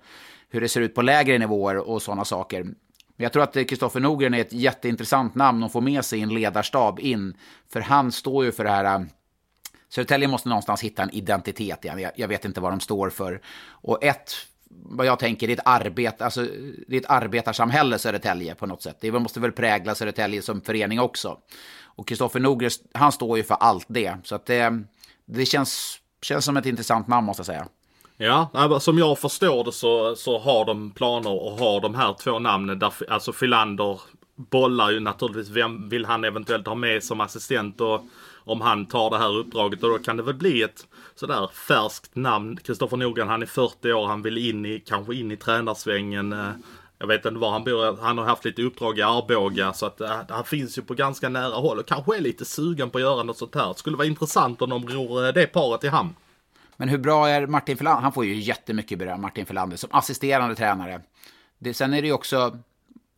hur 0.49 0.61
det 0.61 0.69
ser 0.69 0.81
ut 0.81 0.95
på 0.95 1.01
lägre 1.01 1.37
nivåer 1.37 1.77
och 1.77 2.01
sådana 2.01 2.25
saker. 2.25 2.63
Men 2.63 3.23
jag 3.23 3.33
tror 3.33 3.43
att 3.43 3.53
Kristoffer 3.53 3.99
Norgren 3.99 4.33
är 4.33 4.41
ett 4.41 4.53
jätteintressant 4.53 5.35
namn 5.35 5.63
att 5.63 5.71
få 5.71 5.81
med 5.81 6.05
sig 6.05 6.19
i 6.19 6.21
en 6.21 6.33
ledarstab 6.33 6.99
in. 6.99 7.37
För 7.73 7.81
han 7.81 8.11
står 8.11 8.45
ju 8.45 8.51
för 8.51 8.63
det 8.63 8.69
här... 8.69 9.05
Södertälje 9.95 10.27
måste 10.27 10.49
någonstans 10.49 10.81
hitta 10.81 11.03
en 11.03 11.09
identitet 11.09 11.85
igen. 11.85 11.99
Jag, 11.99 12.11
jag 12.15 12.27
vet 12.27 12.45
inte 12.45 12.61
vad 12.61 12.71
de 12.71 12.79
står 12.79 13.09
för. 13.09 13.41
Och 13.69 14.03
ett, 14.03 14.31
vad 14.69 15.05
jag 15.05 15.19
tänker, 15.19 15.47
det 15.47 15.53
är 15.53 15.57
ett, 15.57 15.63
arbete, 15.65 16.25
alltså, 16.25 16.47
det 16.87 16.95
är 16.95 16.99
ett 16.99 17.09
arbetarsamhälle 17.09 17.99
Södertälje 17.99 18.55
på 18.55 18.65
något 18.65 18.81
sätt. 18.81 18.97
Det 19.01 19.11
måste 19.11 19.39
väl 19.39 19.51
prägla 19.51 19.95
Södertälje 19.95 20.41
som 20.41 20.61
förening 20.61 20.99
också. 20.99 21.37
Och 21.83 22.07
Kristoffer 22.07 22.39
Norgren, 22.39 22.71
han 22.93 23.11
står 23.11 23.37
ju 23.37 23.43
för 23.43 23.55
allt 23.55 23.85
det. 23.87 24.17
Så 24.23 24.35
att 24.35 24.45
det, 24.45 24.83
det 25.25 25.45
känns, 25.45 25.99
känns 26.21 26.45
som 26.45 26.57
ett 26.57 26.65
intressant 26.65 27.07
namn 27.07 27.25
måste 27.25 27.39
jag 27.39 27.45
säga. 27.45 27.67
Ja, 28.17 28.79
som 28.79 28.97
jag 28.97 29.19
förstår 29.19 29.63
det 29.63 29.71
så, 29.71 30.15
så 30.15 30.39
har 30.39 30.65
de 30.65 30.91
planer 30.91 31.31
och 31.31 31.51
har 31.51 31.81
de 31.81 31.95
här 31.95 32.13
två 32.13 32.39
namnen. 32.39 32.79
Där, 32.79 32.93
alltså 33.09 33.33
Filander 33.33 34.01
bollar 34.35 34.91
ju 34.91 34.99
naturligtvis 34.99 35.49
vem 35.49 35.89
vill 35.89 36.05
han 36.05 36.23
eventuellt 36.23 36.67
ha 36.67 36.75
med 36.75 37.03
som 37.03 37.21
assistent 37.21 37.81
och 37.81 38.01
om 38.43 38.61
han 38.61 38.85
tar 38.85 39.09
det 39.09 39.17
här 39.17 39.37
uppdraget 39.37 39.83
och 39.83 39.89
då 39.89 39.97
kan 39.97 40.17
det 40.17 40.23
väl 40.23 40.35
bli 40.35 40.61
ett 40.61 40.87
sådär 41.15 41.49
färskt 41.53 42.15
namn. 42.15 42.57
Kristoffer 42.57 42.97
Norgren, 42.97 43.27
han 43.27 43.41
är 43.41 43.45
40 43.45 43.93
år, 43.93 44.07
han 44.07 44.21
vill 44.21 44.37
in 44.37 44.65
i, 44.65 44.79
kanske 44.79 45.15
in 45.15 45.31
i 45.31 45.37
tränarsvängen. 45.37 46.33
Eh, 46.33 46.49
jag 46.99 47.07
vet 47.07 47.25
inte 47.25 47.39
var 47.39 47.51
han 47.51 47.63
bor, 47.63 48.01
han 48.01 48.17
har 48.17 48.25
haft 48.25 48.45
lite 48.45 48.61
uppdrag 48.61 48.99
i 48.99 49.01
Arboga 49.01 49.73
så 49.73 49.85
att 49.85 50.01
eh, 50.01 50.21
han 50.29 50.43
finns 50.43 50.77
ju 50.77 50.81
på 50.81 50.93
ganska 50.93 51.29
nära 51.29 51.55
håll 51.55 51.79
och 51.79 51.85
kanske 51.85 52.17
är 52.17 52.21
lite 52.21 52.45
sugen 52.45 52.89
på 52.89 52.97
att 52.97 53.01
göra 53.01 53.23
något 53.23 53.37
sånt 53.37 53.55
här. 53.55 53.67
Det 53.67 53.79
skulle 53.79 53.97
vara 53.97 54.07
intressant 54.07 54.61
om 54.61 54.69
de 54.69 54.87
ror 54.87 55.31
det 55.31 55.47
paret 55.47 55.83
i 55.83 55.87
hamn. 55.87 56.15
Men 56.77 56.89
hur 56.89 56.97
bra 56.97 57.29
är 57.29 57.47
Martin 57.47 57.77
Filander? 57.77 58.01
Han 58.01 58.13
får 58.13 58.25
ju 58.25 58.35
jättemycket 58.35 58.99
beröm, 58.99 59.21
Martin 59.21 59.45
Filander, 59.45 59.77
som 59.77 59.89
assisterande 59.93 60.55
tränare. 60.55 61.01
Det, 61.59 61.73
sen 61.73 61.93
är 61.93 62.01
det 62.01 62.07
ju 62.07 62.13
också, 62.13 62.59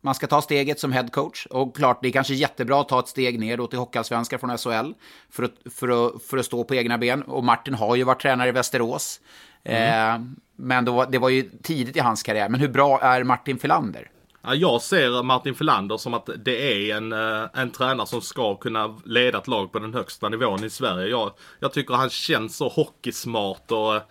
man 0.06 0.14
ska 0.14 0.26
ta 0.26 0.42
steget 0.42 0.80
som 0.80 0.92
head 0.92 1.08
coach. 1.08 1.46
Och 1.46 1.76
klart, 1.76 1.98
det 2.02 2.08
är 2.08 2.12
kanske 2.12 2.34
jättebra 2.34 2.80
att 2.80 2.88
ta 2.88 3.00
ett 3.00 3.08
steg 3.08 3.40
neråt 3.40 3.74
i 3.74 3.76
Hockeyallsvenskan 3.76 4.38
från 4.38 4.58
SHL 4.58 4.92
för 5.30 5.42
att, 5.42 5.52
för, 5.72 5.88
att, 5.88 6.22
för 6.22 6.38
att 6.38 6.46
stå 6.46 6.64
på 6.64 6.74
egna 6.74 6.98
ben. 6.98 7.22
Och 7.22 7.44
Martin 7.44 7.74
har 7.74 7.96
ju 7.96 8.04
varit 8.04 8.22
tränare 8.22 8.48
i 8.48 8.52
Västerås. 8.52 9.20
Eh, 9.62 10.18
men 10.56 10.84
då, 10.84 11.04
det 11.04 11.18
var 11.18 11.28
ju 11.28 11.50
tidigt 11.62 11.96
i 11.96 12.00
hans 12.00 12.22
karriär. 12.22 12.48
Men 12.48 12.60
hur 12.60 12.68
bra 12.68 13.00
är 13.00 13.24
Martin 13.24 13.58
Filander? 13.58 14.10
Ja, 14.42 14.54
jag 14.54 14.82
ser 14.82 15.22
Martin 15.22 15.54
Filander 15.54 15.96
som 15.96 16.14
att 16.14 16.30
det 16.44 16.90
är 16.90 16.96
en, 16.96 17.12
eh, 17.12 17.48
en 17.54 17.70
tränare 17.70 18.06
som 18.06 18.20
ska 18.20 18.54
kunna 18.54 18.98
leda 19.04 19.38
ett 19.38 19.48
lag 19.48 19.72
på 19.72 19.78
den 19.78 19.94
högsta 19.94 20.28
nivån 20.28 20.64
i 20.64 20.70
Sverige. 20.70 21.08
Jag, 21.08 21.30
jag 21.60 21.72
tycker 21.72 21.94
han 21.94 22.10
känns 22.10 22.56
så 22.56 22.68
hockeysmart 22.68 23.70
och 23.70 23.94
eh, 23.94 24.02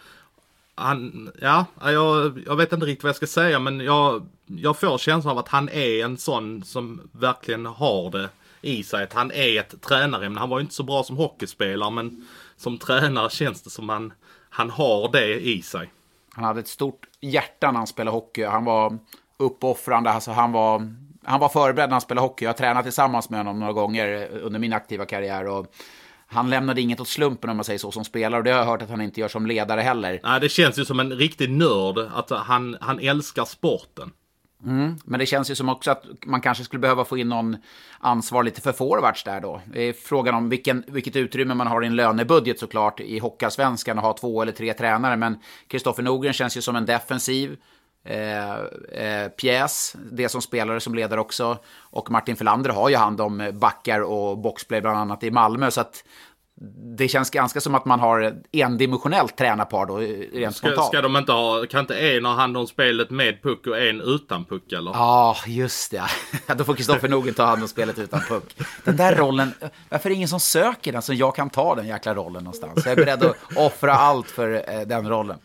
han, 0.76 1.32
ja, 1.42 1.66
jag, 1.84 2.44
jag 2.46 2.56
vet 2.56 2.74
inte 2.74 2.86
riktigt 2.86 3.04
vad 3.04 3.10
jag 3.10 3.16
ska 3.16 3.28
säga 3.28 3.60
men 3.60 3.80
jag, 3.80 4.28
jag 4.48 4.80
får 4.80 4.98
känslan 4.98 5.32
av 5.32 5.38
att 5.38 5.48
han 5.48 5.70
är 5.70 6.06
en 6.06 6.18
sån 6.18 6.64
som 6.64 7.10
verkligen 7.12 7.66
har 7.66 8.12
det 8.12 8.30
i 8.62 8.84
sig. 8.84 9.04
Att 9.04 9.14
han 9.14 9.32
är 9.32 9.60
ett 9.60 9.82
tränare. 9.82 10.36
Han 10.40 10.50
var 10.50 10.60
ju 10.60 10.62
inte 10.62 10.76
så 10.76 10.84
bra 10.84 11.04
som 11.04 11.18
hockeyspelare 11.18 11.92
men 11.92 12.28
som 12.58 12.78
tränare 12.78 13.30
känns 13.30 13.62
det 13.62 13.70
som 13.70 13.90
han, 13.90 14.14
han 14.50 14.70
har 14.70 15.12
det 15.12 15.40
i 15.40 15.62
sig. 15.62 15.92
Han 16.34 16.44
hade 16.44 16.60
ett 16.60 16.68
stort 16.68 17.08
hjärta 17.22 17.72
när 17.72 17.78
han 17.78 17.88
spelade 17.88 18.18
hockey. 18.18 18.44
Han 18.44 18.66
var 18.66 18.98
uppoffrande, 19.38 20.10
alltså 20.10 20.32
han 20.32 20.52
var, 20.52 20.94
han 21.24 21.40
var 21.40 21.50
förberedd 21.50 21.90
när 21.90 21.94
han 21.94 22.02
spelade 22.02 22.28
hockey. 22.28 22.46
Jag 22.46 22.50
har 22.50 22.58
tränat 22.58 22.84
tillsammans 22.84 23.30
med 23.30 23.40
honom 23.40 23.60
några 23.60 23.74
gånger 23.74 24.28
under 24.28 24.60
min 24.60 24.74
aktiva 24.74 25.06
karriär. 25.06 25.48
Och 25.48 25.68
han 26.28 26.50
lämnade 26.50 26.82
inget 26.82 27.00
åt 27.00 27.08
slumpen 27.08 27.50
om 27.50 27.58
man 27.58 27.64
säger 27.64 27.80
så 27.80 27.92
som 27.92 28.06
spelare. 28.06 28.38
Och 28.40 28.44
det 28.44 28.52
har 28.52 28.60
jag 28.60 28.66
hört 28.66 28.82
att 28.82 28.90
han 28.90 29.02
inte 29.02 29.20
gör 29.20 29.28
som 29.28 29.46
ledare 29.46 29.82
heller. 29.82 30.20
Nej, 30.24 30.40
det 30.40 30.50
känns 30.50 30.78
ju 30.80 30.86
som 30.86 31.00
en 31.00 31.14
riktig 31.14 31.50
nörd. 31.50 31.98
Att 31.98 32.30
han, 32.30 32.78
han 32.82 33.00
älskar 33.00 33.46
sporten. 33.46 34.12
Mm. 34.64 34.98
Men 35.06 35.20
det 35.20 35.26
känns 35.26 35.52
ju 35.52 35.56
som 35.56 35.70
också 35.70 35.92
att 35.92 36.06
man 36.26 36.42
kanske 36.42 36.64
skulle 36.64 36.80
behöva 36.80 37.06
få 37.06 37.18
in 37.18 37.30
någon 37.30 37.58
ansvar 38.00 38.44
lite 38.44 38.62
för 38.62 38.72
forwards 38.72 39.24
där 39.24 39.42
då. 39.42 39.62
Det 39.74 39.82
är 39.82 39.94
frågan 39.94 40.36
om 40.36 40.50
vilken, 40.50 40.84
vilket 40.88 41.16
utrymme 41.16 41.54
man 41.54 41.68
har 41.68 41.84
i 41.84 41.88
en 41.88 41.96
lönebudget 41.96 42.60
såklart 42.60 43.00
i 43.00 43.20
Hockeyallsvenskan 43.20 43.98
och 43.98 44.04
ha 44.04 44.14
två 44.14 44.42
eller 44.42 44.52
tre 44.52 44.74
tränare. 44.74 45.18
Men 45.18 45.38
Kristoffer 45.68 46.04
Norgren 46.04 46.34
känns 46.34 46.58
ju 46.58 46.62
som 46.62 46.76
en 46.76 46.86
defensiv 46.86 47.58
eh, 48.04 48.54
eh, 49.06 49.28
pjäs. 49.30 49.96
Det 50.12 50.30
som 50.30 50.42
spelare 50.42 50.80
som 50.80 50.96
ledare 50.96 51.20
också. 51.20 51.58
Och 51.78 52.12
Martin 52.12 52.36
Filander 52.36 52.70
har 52.70 52.90
ju 52.90 52.96
hand 52.96 53.22
om 53.22 53.52
backar 53.54 54.02
och 54.02 54.38
boxplay 54.38 54.82
bland 54.82 54.98
annat 54.98 55.24
i 55.24 55.32
Malmö. 55.32 55.72
Så 55.72 55.82
att 55.82 56.04
det 56.98 57.08
känns 57.08 57.30
ganska 57.30 57.62
som 57.62 57.76
att 57.76 57.86
man 57.86 58.00
har 58.00 58.36
endimensionellt 58.52 59.38
tränarpar 59.38 59.86
då, 59.86 59.98
rent 59.98 60.56
Ska, 60.56 60.68
spontant. 60.68 60.88
ska 60.88 61.02
de 61.02 61.18
inte 61.18 61.32
ha, 61.32 61.66
kan 61.66 61.80
inte 61.80 62.00
en 62.00 62.26
ha 62.26 62.34
hand 62.34 62.58
om 62.58 62.68
spelet 62.68 63.10
med 63.10 63.42
puck 63.44 63.68
och 63.68 63.82
en 63.82 64.02
utan 64.02 64.46
puck 64.46 64.72
eller? 64.72 64.92
Ja, 64.92 65.38
just 65.48 65.92
det. 65.92 66.04
Då 66.56 66.64
får 66.64 66.74
Kristoffer 66.74 67.10
Norgren 67.10 67.34
ta 67.34 67.46
hand 67.46 67.62
om 67.62 67.68
spelet 67.68 68.00
utan 68.00 68.20
puck. 68.20 68.56
Den 68.84 68.98
där 68.98 69.16
rollen, 69.16 69.54
varför 69.90 70.10
är 70.10 70.12
det 70.12 70.16
ingen 70.16 70.28
som 70.28 70.40
söker 70.40 70.92
den 70.92 71.02
så 71.02 71.14
jag 71.14 71.36
kan 71.36 71.50
ta 71.50 71.76
den 71.76 71.88
jäkla 71.88 72.16
rollen 72.16 72.44
någonstans? 72.44 72.86
Jag 72.86 72.92
är 72.92 72.96
beredd 73.06 73.24
att 73.24 73.36
offra 73.56 73.94
allt 73.94 74.28
för 74.28 74.64
eh, 74.70 74.82
den 74.82 75.10
rollen. 75.10 75.38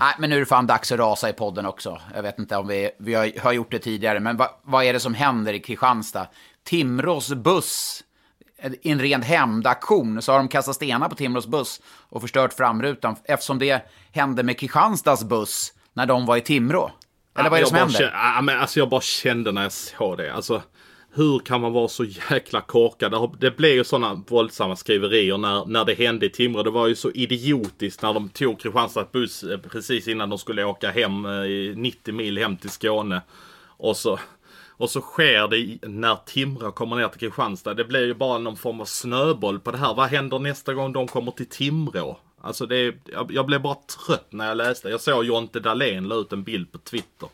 Nej, 0.00 0.14
men 0.18 0.30
nu 0.30 0.36
är 0.36 0.40
det 0.40 0.46
fan 0.46 0.66
dags 0.66 0.92
att 0.92 0.98
rasa 0.98 1.28
i 1.28 1.32
podden 1.32 1.66
också. 1.66 2.00
Jag 2.14 2.22
vet 2.22 2.38
inte 2.38 2.56
om 2.56 2.66
vi, 2.68 2.90
vi 2.98 3.14
har, 3.14 3.40
har 3.40 3.52
gjort 3.52 3.70
det 3.70 3.78
tidigare, 3.78 4.20
men 4.20 4.36
va, 4.36 4.60
vad 4.62 4.84
är 4.84 4.92
det 4.92 5.00
som 5.00 5.14
händer 5.14 5.52
i 5.52 5.60
Kristianstad? 5.60 6.26
Timrås 6.64 7.28
buss, 7.34 8.04
en 8.82 9.00
ren 9.00 9.22
hämndaktion, 9.22 10.22
så 10.22 10.32
har 10.32 10.38
de 10.38 10.48
kastat 10.48 10.74
stenar 10.74 11.08
på 11.08 11.14
Timrås 11.14 11.46
buss 11.46 11.80
och 12.08 12.20
förstört 12.20 12.52
framrutan 12.52 13.16
eftersom 13.24 13.58
det 13.58 13.82
hände 14.12 14.42
med 14.42 14.58
Kristianstads 14.58 15.24
buss 15.24 15.72
när 15.92 16.06
de 16.06 16.26
var 16.26 16.36
i 16.36 16.40
Timrå. 16.40 16.90
Eller 17.38 17.50
vad 17.50 17.58
är 17.58 17.62
det 17.62 17.68
som 17.68 17.76
händer? 17.76 17.94
Kände, 17.94 18.12
ja, 18.14 18.40
men 18.42 18.58
alltså 18.58 18.78
jag 18.78 18.88
bara 18.88 19.00
kände 19.00 19.52
när 19.52 19.62
jag 19.62 19.72
såg 19.72 20.18
det. 20.18 20.34
Alltså, 20.34 20.62
hur 21.14 21.38
kan 21.38 21.60
man 21.60 21.72
vara 21.72 21.88
så 21.88 22.04
jäkla 22.04 22.60
korkad? 22.60 23.36
Det 23.40 23.56
blev 23.56 23.72
ju 23.72 23.84
sådana 23.84 24.14
våldsamma 24.28 24.76
skriverier 24.76 25.38
när, 25.38 25.66
när 25.66 25.84
det 25.84 25.94
hände 25.94 26.26
i 26.26 26.30
Timrå. 26.30 26.62
Det 26.62 26.70
var 26.70 26.86
ju 26.86 26.94
så 26.94 27.10
idiotiskt 27.10 28.02
när 28.02 28.14
de 28.14 28.28
tog 28.28 28.60
Kristianstads 28.60 29.12
buss 29.12 29.42
eh, 29.42 29.58
precis 29.58 30.08
innan 30.08 30.30
de 30.30 30.38
skulle 30.38 30.64
åka 30.64 30.90
hem 30.90 31.24
eh, 31.24 31.32
i 31.32 31.74
90 31.76 32.14
mil 32.14 32.38
hem 32.38 32.56
till 32.56 32.70
Skåne. 32.70 33.22
Och 33.76 33.96
så, 33.96 34.18
och 34.76 34.90
så 34.90 35.00
sker 35.00 35.48
det 35.48 35.88
när 35.88 36.18
Timrå 36.26 36.72
kommer 36.72 36.96
ner 36.96 37.08
till 37.08 37.20
Kristianstad. 37.20 37.74
Det 37.74 37.84
blir 37.84 38.06
ju 38.06 38.14
bara 38.14 38.38
någon 38.38 38.56
form 38.56 38.80
av 38.80 38.84
snöboll 38.84 39.60
på 39.60 39.70
det 39.70 39.78
här. 39.78 39.94
Vad 39.94 40.08
händer 40.08 40.38
nästa 40.38 40.74
gång 40.74 40.92
de 40.92 41.08
kommer 41.08 41.30
till 41.32 41.46
Timrå? 41.48 42.18
Alltså 42.40 42.66
det, 42.66 42.76
är- 42.76 42.94
jag, 43.12 43.32
jag 43.32 43.46
blev 43.46 43.62
bara 43.62 43.74
trött 44.06 44.26
när 44.30 44.48
jag 44.48 44.56
läste. 44.56 44.88
Jag 44.88 45.00
såg 45.00 45.24
Jonte 45.24 45.60
Dahlén 45.60 46.04
la 46.08 46.14
ut 46.14 46.32
en 46.32 46.42
bild 46.42 46.72
på 46.72 46.78
Twitter. 46.78 47.28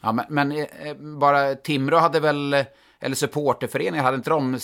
Ja, 0.00 0.12
men, 0.12 0.24
men 0.28 0.52
eh, 0.52 0.66
bara 0.98 1.54
Timrå 1.54 1.96
hade 1.98 2.20
väl, 2.20 2.54
eh, 2.54 2.64
eller 3.00 3.16
supporterföreningen, 3.16 4.04
hade 4.04 4.16
inte 4.16 4.30
de 4.30 4.54
eh, 4.54 4.58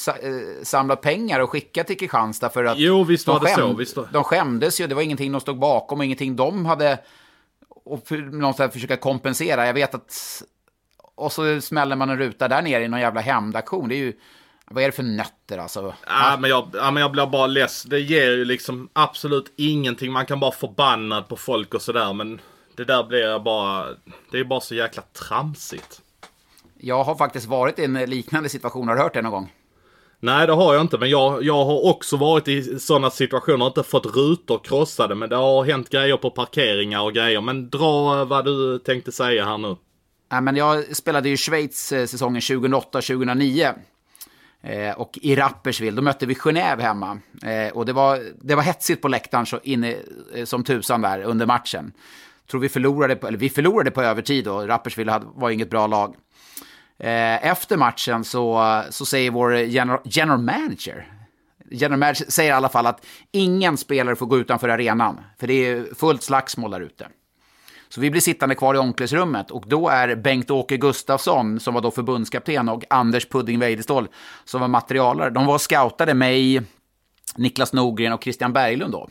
samlat 0.62 1.00
pengar 1.00 1.40
och 1.40 1.50
skickat 1.50 1.86
till 1.86 1.98
Kristianstad 1.98 2.50
för 2.50 2.64
att... 2.64 2.78
Jo, 2.78 3.04
visst 3.04 3.26
de 3.26 3.32
var 3.38 3.40
det 3.40 3.54
så, 3.54 3.72
visst 3.74 3.96
var- 3.96 4.08
De 4.12 4.24
skämdes 4.24 4.80
ju, 4.80 4.86
det 4.86 4.94
var 4.94 5.02
ingenting 5.02 5.32
de 5.32 5.40
stod 5.40 5.58
bakom 5.58 5.98
och 5.98 6.04
ingenting 6.04 6.36
de 6.36 6.66
hade... 6.66 6.98
Och 7.84 8.08
för, 8.08 8.16
någonstans 8.18 8.72
försöka 8.72 8.96
kompensera. 8.96 9.66
Jag 9.66 9.74
vet 9.74 9.94
att... 9.94 10.42
Och 11.16 11.32
så 11.32 11.60
smäller 11.60 11.96
man 11.96 12.10
en 12.10 12.18
ruta 12.18 12.48
där 12.48 12.62
nere 12.62 12.84
i 12.84 12.88
någon 12.88 13.00
jävla 13.00 13.20
hämndaktion. 13.20 13.88
Det 13.88 13.94
är 13.94 13.98
ju... 13.98 14.12
Vad 14.70 14.82
är 14.82 14.86
det 14.88 14.92
för 14.92 15.02
nötter 15.02 15.58
alltså? 15.58 15.94
Ja, 16.06 16.36
men 16.40 16.50
jag, 16.50 16.68
ja, 16.72 16.90
men 16.90 17.00
jag 17.00 17.12
blir 17.12 17.26
bara 17.26 17.46
less. 17.46 17.82
Det 17.82 18.00
ger 18.00 18.30
ju 18.30 18.44
liksom 18.44 18.88
absolut 18.92 19.52
ingenting. 19.56 20.12
Man 20.12 20.26
kan 20.26 20.40
bara 20.40 20.52
förbannad 20.52 21.28
på 21.28 21.36
folk 21.36 21.74
och 21.74 21.82
sådär. 21.82 22.12
Men 22.12 22.40
det 22.76 22.84
där 22.84 23.04
blir 23.04 23.18
jag 23.18 23.42
bara... 23.42 23.86
Det 24.30 24.38
är 24.38 24.44
bara 24.44 24.60
så 24.60 24.74
jäkla 24.74 25.02
tramsigt. 25.02 26.00
Jag 26.78 27.04
har 27.04 27.14
faktiskt 27.14 27.46
varit 27.46 27.78
i 27.78 27.84
en 27.84 27.94
liknande 27.94 28.48
situation. 28.48 28.88
Har 28.88 28.96
du 28.96 29.02
hört 29.02 29.14
det 29.14 29.22
någon 29.22 29.32
gång? 29.32 29.52
Nej, 30.20 30.46
det 30.46 30.52
har 30.52 30.74
jag 30.74 30.80
inte. 30.80 30.98
Men 30.98 31.10
jag, 31.10 31.42
jag 31.42 31.64
har 31.64 31.86
också 31.86 32.16
varit 32.16 32.48
i 32.48 32.78
sådana 32.80 33.10
situationer. 33.10 33.66
Inte 33.66 33.82
fått 33.82 34.16
rutor 34.16 34.58
krossade. 34.64 35.14
Men 35.14 35.28
det 35.28 35.36
har 35.36 35.64
hänt 35.64 35.90
grejer 35.90 36.16
på 36.16 36.30
parkeringar 36.30 37.02
och 37.02 37.12
grejer. 37.12 37.40
Men 37.40 37.70
dra 37.70 38.24
vad 38.24 38.44
du 38.44 38.78
tänkte 38.78 39.12
säga 39.12 39.44
här 39.44 39.58
nu. 39.58 39.76
Ja, 40.28 40.40
men 40.40 40.56
jag 40.56 40.96
spelade 40.96 41.28
ju 41.28 41.34
i 41.34 41.36
Schweiz 41.36 41.92
eh, 41.92 42.06
säsongen 42.06 42.40
2008-2009. 42.40 43.74
Eh, 44.62 44.92
och 45.00 45.18
i 45.22 45.36
Rapperswil, 45.36 45.94
då 45.94 46.02
mötte 46.02 46.26
vi 46.26 46.34
Genève 46.34 46.80
hemma. 46.80 47.18
Eh, 47.42 47.72
och 47.72 47.86
det 47.86 47.92
var, 47.92 48.20
det 48.42 48.54
var 48.54 48.62
hetsigt 48.62 49.02
på 49.02 49.08
läktaren 49.08 49.46
så 49.46 49.60
inne, 49.62 49.96
eh, 50.34 50.44
som 50.44 50.64
tusan 50.64 51.00
där 51.00 51.22
under 51.22 51.46
matchen. 51.46 51.92
Tror 52.50 52.60
vi 52.60 52.68
förlorade, 52.68 53.16
på, 53.16 53.26
eller 53.26 53.38
vi 53.38 53.50
förlorade 53.50 53.90
på 53.90 54.02
övertid 54.02 54.48
och 54.48 54.68
Rapperswil 54.68 55.08
hade, 55.08 55.26
var 55.34 55.50
inget 55.50 55.70
bra 55.70 55.86
lag. 55.86 56.16
Eh, 56.98 57.46
efter 57.46 57.76
matchen 57.76 58.24
så, 58.24 58.82
så 58.90 59.06
säger 59.06 59.30
vår 59.30 59.56
general, 59.56 60.00
general 60.04 60.42
manager, 60.42 61.12
general 61.70 61.98
manager 61.98 62.30
säger 62.30 62.50
i 62.50 62.54
alla 62.54 62.68
fall 62.68 62.86
att 62.86 63.06
ingen 63.32 63.76
spelare 63.76 64.16
får 64.16 64.26
gå 64.26 64.38
utanför 64.38 64.68
arenan. 64.68 65.20
För 65.38 65.46
det 65.46 65.54
är 65.54 65.94
fullt 65.94 66.22
slagsmål 66.22 66.70
där 66.70 66.80
ute. 66.80 67.08
Så 67.88 68.00
vi 68.00 68.10
blir 68.10 68.20
sittande 68.20 68.54
kvar 68.54 68.74
i 68.74 68.78
omklädningsrummet 68.78 69.50
och 69.50 69.64
då 69.66 69.88
är 69.88 70.16
Bengt-Åke 70.16 70.76
Gustafsson, 70.76 71.60
som 71.60 71.74
var 71.74 71.80
då 71.80 71.90
förbundskapten, 71.90 72.68
och 72.68 72.84
Anders 72.90 73.28
Pudding 73.28 73.58
Weidestål, 73.58 74.08
som 74.44 74.60
var 74.60 74.68
materialare. 74.68 75.30
De 75.30 75.46
var 75.46 75.54
och 75.54 75.60
scoutade 75.60 76.14
mig, 76.14 76.62
Niklas 77.36 77.72
Norgren 77.72 78.12
och 78.12 78.22
Christian 78.22 78.52
Berglund 78.52 78.92
då. 78.92 79.08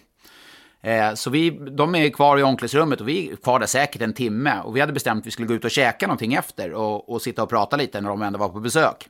Eh, 0.81 1.13
så 1.13 1.29
vi, 1.29 1.49
de 1.49 1.95
är 1.95 2.09
kvar 2.09 2.37
i 2.37 2.43
omklädningsrummet 2.43 3.01
och 3.01 3.07
vi 3.07 3.31
är 3.31 3.35
kvar 3.35 3.59
där 3.59 3.67
säkert 3.67 4.01
en 4.01 4.13
timme. 4.13 4.59
Och 4.63 4.75
vi 4.75 4.79
hade 4.79 4.93
bestämt 4.93 5.21
att 5.21 5.27
vi 5.27 5.31
skulle 5.31 5.47
gå 5.47 5.53
ut 5.53 5.65
och 5.65 5.71
käka 5.71 6.07
någonting 6.07 6.33
efter 6.33 6.73
och, 6.73 7.09
och 7.09 7.21
sitta 7.21 7.43
och 7.43 7.49
prata 7.49 7.77
lite 7.77 8.01
när 8.01 8.09
de 8.09 8.21
ändå 8.21 8.39
var 8.39 8.49
på 8.49 8.59
besök. 8.59 9.07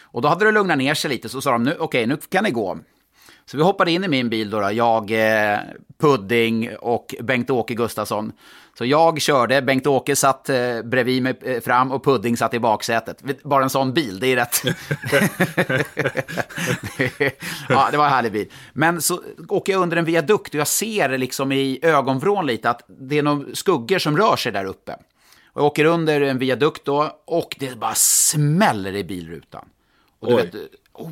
Och 0.00 0.22
då 0.22 0.28
hade 0.28 0.44
det 0.44 0.52
lugnat 0.52 0.78
ner 0.78 0.94
sig 0.94 1.10
lite 1.10 1.28
så 1.28 1.40
sa 1.40 1.52
de 1.52 1.62
nu, 1.62 1.76
okej 1.78 2.06
nu 2.06 2.16
kan 2.16 2.44
det 2.44 2.50
gå. 2.50 2.78
Så 3.50 3.56
vi 3.56 3.62
hoppade 3.62 3.90
in 3.90 4.04
i 4.04 4.08
min 4.08 4.28
bil 4.28 4.50
då, 4.50 4.60
då 4.60 4.72
jag, 4.72 5.10
eh, 5.10 5.58
Pudding 5.98 6.76
och 6.76 7.14
Bengt-Åke 7.20 7.74
Gustafsson. 7.74 8.32
Så 8.78 8.84
jag 8.84 9.20
körde, 9.20 9.62
Bengt-Åke 9.62 10.16
satt 10.16 10.48
eh, 10.48 10.82
bredvid 10.84 11.22
mig 11.22 11.38
eh, 11.42 11.60
fram 11.60 11.92
och 11.92 12.04
Pudding 12.04 12.36
satt 12.36 12.54
i 12.54 12.58
baksätet. 12.58 13.42
Bara 13.42 13.64
en 13.64 13.70
sån 13.70 13.92
bil, 13.92 14.20
det 14.20 14.26
är 14.26 14.36
rätt. 14.36 14.62
ja, 17.68 17.88
det 17.90 17.96
var 17.96 18.04
en 18.04 18.12
härlig 18.12 18.32
bil. 18.32 18.52
Men 18.72 19.02
så 19.02 19.20
åker 19.48 19.72
jag 19.72 19.82
under 19.82 19.96
en 19.96 20.04
viadukt 20.04 20.54
och 20.54 20.60
jag 20.60 20.68
ser 20.68 21.18
liksom 21.18 21.52
i 21.52 21.78
ögonvrån 21.82 22.46
lite 22.46 22.70
att 22.70 22.82
det 22.86 23.18
är 23.18 23.22
några 23.22 23.54
skuggor 23.54 23.98
som 23.98 24.16
rör 24.16 24.36
sig 24.36 24.52
där 24.52 24.64
uppe. 24.64 24.92
Och 25.52 25.60
jag 25.60 25.64
åker 25.64 25.84
under 25.84 26.20
en 26.20 26.38
viadukt 26.38 26.84
då 26.84 27.20
och 27.24 27.56
det 27.58 27.78
bara 27.78 27.94
smäller 27.94 28.94
i 28.94 29.04
bilrutan. 29.04 29.68
Och, 30.20 30.28
du 30.28 30.34
Oj. 30.34 30.42
vet, 30.42 30.54
oh. 30.92 31.10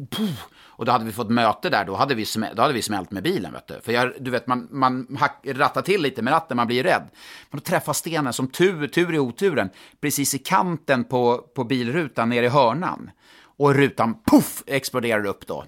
Och 0.77 0.85
då 0.85 0.93
hade 0.93 1.05
vi 1.05 1.13
fått 1.13 1.31
möte 1.31 1.71
där, 1.71 1.85
då 1.85 1.95
hade 1.95 2.15
vi, 2.15 2.27
då 2.55 2.63
hade 2.63 2.75
vi 2.75 2.83
smält 2.83 3.11
med 3.11 3.23
bilen. 3.23 3.53
Vet 3.53 3.67
du. 3.67 3.81
För 3.81 3.93
jag, 3.93 4.13
du 4.21 4.31
vet, 4.31 4.47
man, 4.47 4.69
man 4.71 5.19
rattar 5.45 5.83
till 5.83 6.03
lite 6.03 6.23
med 6.23 6.33
ratten, 6.33 6.57
man 6.57 6.67
blir 6.67 6.83
rädd. 6.83 7.09
Men 7.51 7.61
då 7.61 7.65
träffar 7.65 7.93
stenen, 7.93 8.33
som 8.33 8.49
tur, 8.49 8.87
tur 8.87 9.15
i 9.15 9.19
oturen, 9.19 9.71
precis 10.01 10.35
i 10.35 10.39
kanten 10.39 11.05
på, 11.05 11.39
på 11.39 11.65
bilrutan 11.65 12.29
nere 12.29 12.47
i 12.47 12.49
hörnan. 12.49 13.11
Och 13.57 13.75
rutan, 13.75 14.17
puff, 14.25 14.63
exploderar 14.67 15.27
upp 15.27 15.47
då. 15.47 15.65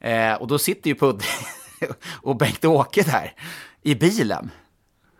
Eh, 0.00 0.34
och 0.34 0.46
då 0.46 0.58
sitter 0.58 0.90
ju 0.90 0.96
Pudding 0.96 1.26
och 2.22 2.36
Bengt-Åke 2.36 3.02
där 3.02 3.34
i 3.82 3.94
bilen. 3.94 4.50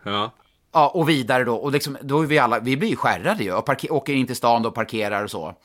Ja. 0.03 0.31
Ja, 0.71 0.91
och 0.93 1.09
vidare 1.09 1.43
då. 1.43 1.55
Och 1.55 1.71
liksom, 1.71 1.97
då 2.01 2.21
är 2.21 2.25
vi 2.25 2.39
alla, 2.39 2.59
vi 2.59 2.77
blir 2.77 2.89
ju 2.89 2.95
skärrade 2.95 3.43
ju. 3.43 3.53
Och 3.53 3.65
parker, 3.65 3.93
åker 3.93 4.13
in 4.13 4.27
till 4.27 4.35
stan 4.35 4.65
och 4.65 4.75
parkerar 4.75 5.23
och 5.23 5.31
så. 5.31 5.55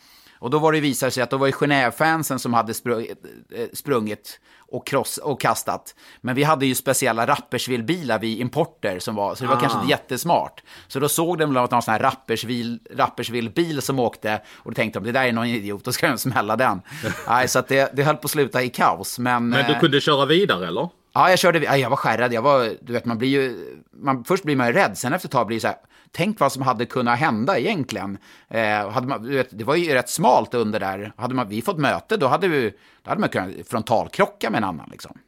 Och 0.42 0.50
då 0.50 0.58
var 0.58 0.72
det 0.72 0.80
visade 0.80 1.12
sig 1.12 1.22
att 1.22 1.30
då 1.30 1.36
var 1.36 1.48
Genève-fansen 1.48 2.38
som 2.38 2.54
hade 2.54 2.74
sprungit, 2.74 3.24
eh, 3.54 3.66
sprungit 3.72 4.40
och, 4.58 4.86
kross, 4.86 5.18
och 5.18 5.40
kastat. 5.40 5.94
Men 6.20 6.34
vi 6.34 6.42
hade 6.42 6.66
ju 6.66 6.74
speciella 6.74 7.26
Rapperswil-bilar, 7.26 8.18
vi 8.18 8.40
importer, 8.40 8.98
som 8.98 9.14
var, 9.14 9.34
så 9.34 9.44
det 9.44 9.50
var 9.50 9.60
kanske 9.60 9.78
inte 9.78 9.90
jättesmart. 9.90 10.62
Så 10.88 11.00
då 11.00 11.08
såg 11.08 11.38
de 11.38 11.44
väl 11.54 11.68
någon 11.70 11.82
sån 11.82 11.92
här 11.92 12.00
Rapperswil- 12.00 12.78
Rapperswil-bil 12.90 13.82
som 13.82 13.98
åkte 13.98 14.40
och 14.54 14.70
då 14.70 14.74
tänkte 14.74 14.98
de, 14.98 15.04
det 15.06 15.12
där 15.12 15.24
är 15.24 15.32
någon 15.32 15.46
idiot, 15.46 15.84
då 15.84 15.92
ska 15.92 16.08
de 16.08 16.18
smälla 16.18 16.56
den. 16.56 16.82
Nej, 17.28 17.48
så 17.48 17.58
att 17.58 17.68
det, 17.68 17.90
det 17.96 18.02
höll 18.02 18.16
på 18.16 18.24
att 18.24 18.30
sluta 18.30 18.62
i 18.62 18.68
kaos. 18.68 19.18
Men, 19.18 19.48
Men 19.48 19.66
du 19.66 19.72
eh, 19.72 19.80
kunde 19.80 20.00
köra 20.00 20.26
vidare 20.26 20.66
eller? 20.66 20.88
Ja, 21.14 21.30
jag 21.30 21.38
körde, 21.38 21.58
ja, 21.58 21.76
jag 21.76 21.90
var 21.90 21.96
skärrad. 21.96 22.32
Jag 22.32 22.42
var, 22.42 22.72
du 22.80 22.92
vet, 22.92 23.04
man 23.04 23.18
blir 23.18 23.28
ju, 23.28 23.56
man, 23.92 24.24
först 24.24 24.44
blir 24.44 24.56
man 24.56 24.66
ju 24.66 24.72
rädd, 24.72 24.98
sen 24.98 25.12
efter 25.12 25.28
ett 25.28 25.32
tag 25.32 25.46
blir 25.46 25.56
det 25.56 25.60
så 25.60 25.66
här, 25.66 25.76
tänk 26.12 26.40
vad 26.40 26.52
som 26.52 26.62
hade 26.62 26.86
kunnat 26.86 27.18
hända 27.18 27.58
egentligen. 27.58 28.18
Eh, 28.48 28.90
hade 28.90 29.06
man, 29.06 29.44
det 29.50 29.64
var 29.64 29.74
ju 29.74 29.94
rätt 29.94 30.08
smalt 30.08 30.54
under 30.54 30.80
där. 30.80 31.12
Hade 31.16 31.34
man, 31.34 31.48
vi 31.48 31.62
fått 31.62 31.78
möte, 31.78 32.16
då 32.16 32.26
hade, 32.26 32.48
vi, 32.48 32.72
då 33.02 33.10
hade 33.10 33.20
man 33.20 33.28
kunnat 33.28 33.50
frontalkrocka 33.68 34.50
med 34.50 34.58
en 34.58 34.64
annan. 34.64 34.88
Liksom. 34.90 35.18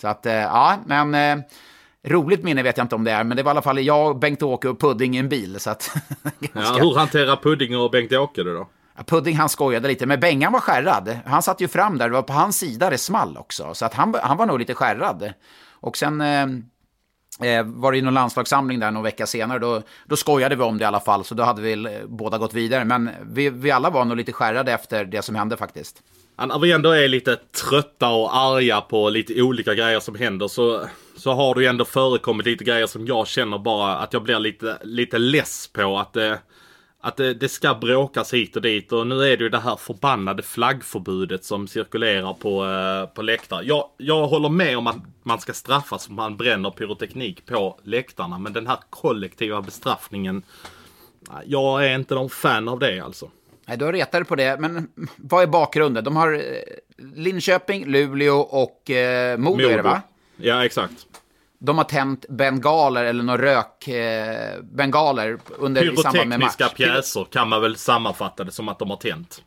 Så 0.00 0.08
att, 0.08 0.26
eh, 0.26 0.34
ja, 0.34 0.76
men 0.86 1.14
eh, 1.14 1.44
roligt 2.06 2.42
minne 2.44 2.62
vet 2.62 2.76
jag 2.76 2.84
inte 2.84 2.94
om 2.94 3.04
det 3.04 3.10
är, 3.12 3.24
men 3.24 3.36
det 3.36 3.42
var 3.42 3.50
i 3.50 3.52
alla 3.52 3.62
fall 3.62 3.78
jag, 3.80 4.18
Bengt-Åke 4.18 4.68
och 4.68 4.80
Pudding 4.80 5.16
i 5.16 5.18
en 5.18 5.28
bil. 5.28 5.60
Så 5.60 5.70
att, 5.70 5.90
Ja, 6.22 6.48
ganska- 6.54 6.82
hur 6.82 6.94
hanterar 6.94 7.36
Pudding 7.36 7.76
och 7.78 7.90
Bengt-Åke 7.90 8.42
det 8.42 8.54
då? 8.54 8.68
Ja, 8.96 9.02
Pudding 9.06 9.36
han 9.36 9.48
skojade 9.48 9.88
lite, 9.88 10.06
men 10.06 10.20
Bengan 10.20 10.52
var 10.52 10.60
skärrad. 10.60 11.18
Han 11.26 11.42
satt 11.42 11.60
ju 11.60 11.68
fram 11.68 11.98
där, 11.98 12.08
det 12.08 12.14
var 12.14 12.22
på 12.22 12.32
hans 12.32 12.58
sida 12.58 12.90
det 12.90 12.98
small 12.98 13.36
också. 13.36 13.74
Så 13.74 13.84
att 13.86 13.94
han, 13.94 14.14
han 14.22 14.36
var 14.36 14.46
nog 14.46 14.58
lite 14.58 14.74
skärrad. 14.74 15.32
Och 15.70 15.96
sen 15.96 16.22
eh, 17.42 17.62
var 17.64 17.92
det 17.92 17.98
i 17.98 18.02
någon 18.02 18.14
landslagssamling 18.14 18.80
där 18.80 18.90
någon 18.90 19.02
vecka 19.02 19.26
senare. 19.26 19.58
Då, 19.58 19.82
då 20.06 20.16
skojade 20.16 20.56
vi 20.56 20.62
om 20.62 20.78
det 20.78 20.82
i 20.82 20.86
alla 20.86 21.00
fall, 21.00 21.24
så 21.24 21.34
då 21.34 21.42
hade 21.42 21.62
vi 21.62 21.72
eh, 21.72 21.90
båda 22.06 22.38
gått 22.38 22.54
vidare. 22.54 22.84
Men 22.84 23.10
vi, 23.22 23.50
vi 23.50 23.70
alla 23.70 23.90
var 23.90 24.04
nog 24.04 24.16
lite 24.16 24.32
skärrade 24.32 24.72
efter 24.72 25.04
det 25.04 25.22
som 25.22 25.34
hände 25.34 25.56
faktiskt. 25.56 26.02
När 26.46 26.58
vi 26.58 26.72
ändå 26.72 26.90
är 26.90 27.08
lite 27.08 27.36
trötta 27.36 28.08
och 28.08 28.36
arga 28.36 28.80
på 28.80 29.10
lite 29.10 29.42
olika 29.42 29.74
grejer 29.74 30.00
som 30.00 30.14
händer 30.14 30.48
så, 30.48 30.86
så 31.16 31.32
har 31.32 31.54
det 31.54 31.60
ju 31.60 31.66
ändå 31.66 31.84
förekommit 31.84 32.46
lite 32.46 32.64
grejer 32.64 32.86
som 32.86 33.06
jag 33.06 33.26
känner 33.26 33.58
bara 33.58 33.96
att 33.96 34.12
jag 34.12 34.22
blir 34.22 34.38
lite, 34.38 34.78
lite 34.82 35.18
less 35.18 35.70
på. 35.72 35.98
Att, 35.98 36.12
det, 36.12 36.38
att 37.08 37.16
det, 37.16 37.34
det 37.34 37.48
ska 37.48 37.74
bråkas 37.74 38.34
hit 38.34 38.56
och 38.56 38.62
dit 38.62 38.92
och 38.92 39.06
nu 39.06 39.22
är 39.22 39.36
det 39.36 39.44
ju 39.44 39.48
det 39.48 39.58
här 39.58 39.76
förbannade 39.76 40.42
flaggförbudet 40.42 41.44
som 41.44 41.68
cirkulerar 41.68 42.34
på, 42.34 42.66
eh, 42.66 43.14
på 43.14 43.22
läktare. 43.22 43.64
Jag, 43.64 43.84
jag 43.96 44.26
håller 44.26 44.48
med 44.48 44.78
om 44.78 44.86
att 44.86 44.96
man 45.22 45.40
ska 45.40 45.52
straffas 45.52 46.08
om 46.08 46.14
man 46.14 46.36
bränner 46.36 46.70
pyroteknik 46.70 47.46
på 47.46 47.78
läktarna 47.82 48.38
men 48.38 48.52
den 48.52 48.66
här 48.66 48.78
kollektiva 48.90 49.62
bestraffningen 49.62 50.42
jag 51.44 51.86
är 51.86 51.94
inte 51.94 52.14
någon 52.14 52.30
fan 52.30 52.68
av 52.68 52.78
det 52.78 53.00
alltså. 53.00 53.30
Nej, 53.66 53.76
du 53.76 53.84
har 53.84 53.92
retat 53.92 54.28
på 54.28 54.36
det, 54.36 54.60
men 54.60 54.88
vad 55.16 55.42
är 55.42 55.46
bakgrunden? 55.46 56.04
De 56.04 56.16
har 56.16 56.32
eh, 56.32 56.40
Linköping, 57.14 57.86
Luleå 57.86 58.36
och 58.38 58.90
eh, 58.90 59.38
Modo, 59.38 59.68
är 59.68 59.76
det 59.76 59.82
va? 59.82 60.02
Ja, 60.36 60.64
exakt. 60.64 61.06
De 61.58 61.78
har 61.78 61.84
tänt 61.84 62.28
bengaler 62.28 63.04
eller 63.04 63.22
någon 63.22 63.38
rök, 63.38 63.88
eh, 63.88 64.54
under, 65.58 65.92
i 65.92 65.96
samband 65.96 66.28
med 66.28 66.40
match. 66.40 66.56
Pyrotekniska 66.56 66.68
pjäser 66.68 67.24
kan 67.24 67.48
man 67.48 67.62
väl 67.62 67.76
sammanfatta 67.76 68.44
det 68.44 68.52
som 68.52 68.68
att 68.68 68.78
de 68.78 68.90
har 68.90 68.96
tänt. 68.96 69.42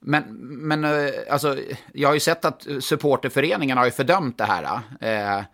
Men, 0.00 0.24
men 0.68 0.84
eh, 0.84 1.10
alltså, 1.30 1.56
jag 1.92 2.08
har 2.08 2.14
ju 2.14 2.20
sett 2.20 2.44
att 2.44 2.66
supporterföreningen 2.80 3.78
har 3.78 3.84
ju 3.84 3.90
fördömt 3.90 4.38
det 4.38 4.44
här. 4.44 4.80
Eh, 5.00 5.44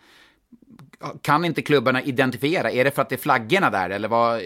kan 1.22 1.44
inte 1.44 1.62
klubbarna 1.62 2.02
identifiera? 2.02 2.70
Är 2.70 2.84
det 2.84 2.90
för 2.90 3.02
att 3.02 3.08
det 3.08 3.14
är 3.14 3.18
flaggorna 3.18 3.70
där 3.70 3.90
eller 3.90 4.08
vad? 4.08 4.42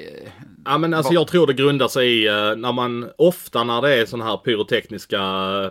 Ja 0.65 0.79
men 0.79 0.95
alltså 0.95 1.13
jag 1.13 1.29
tror 1.29 1.47
det 1.47 1.53
grundar 1.53 1.89
sig 1.89 2.23
i 2.23 2.27
eh, 2.27 2.57
när 2.57 2.73
man 2.73 3.11
ofta 3.19 3.65
när 3.65 3.83
det 3.83 3.95
är 3.95 4.07
sådana 4.07 4.31
här 4.31 4.37
pyrotekniska 4.37 5.21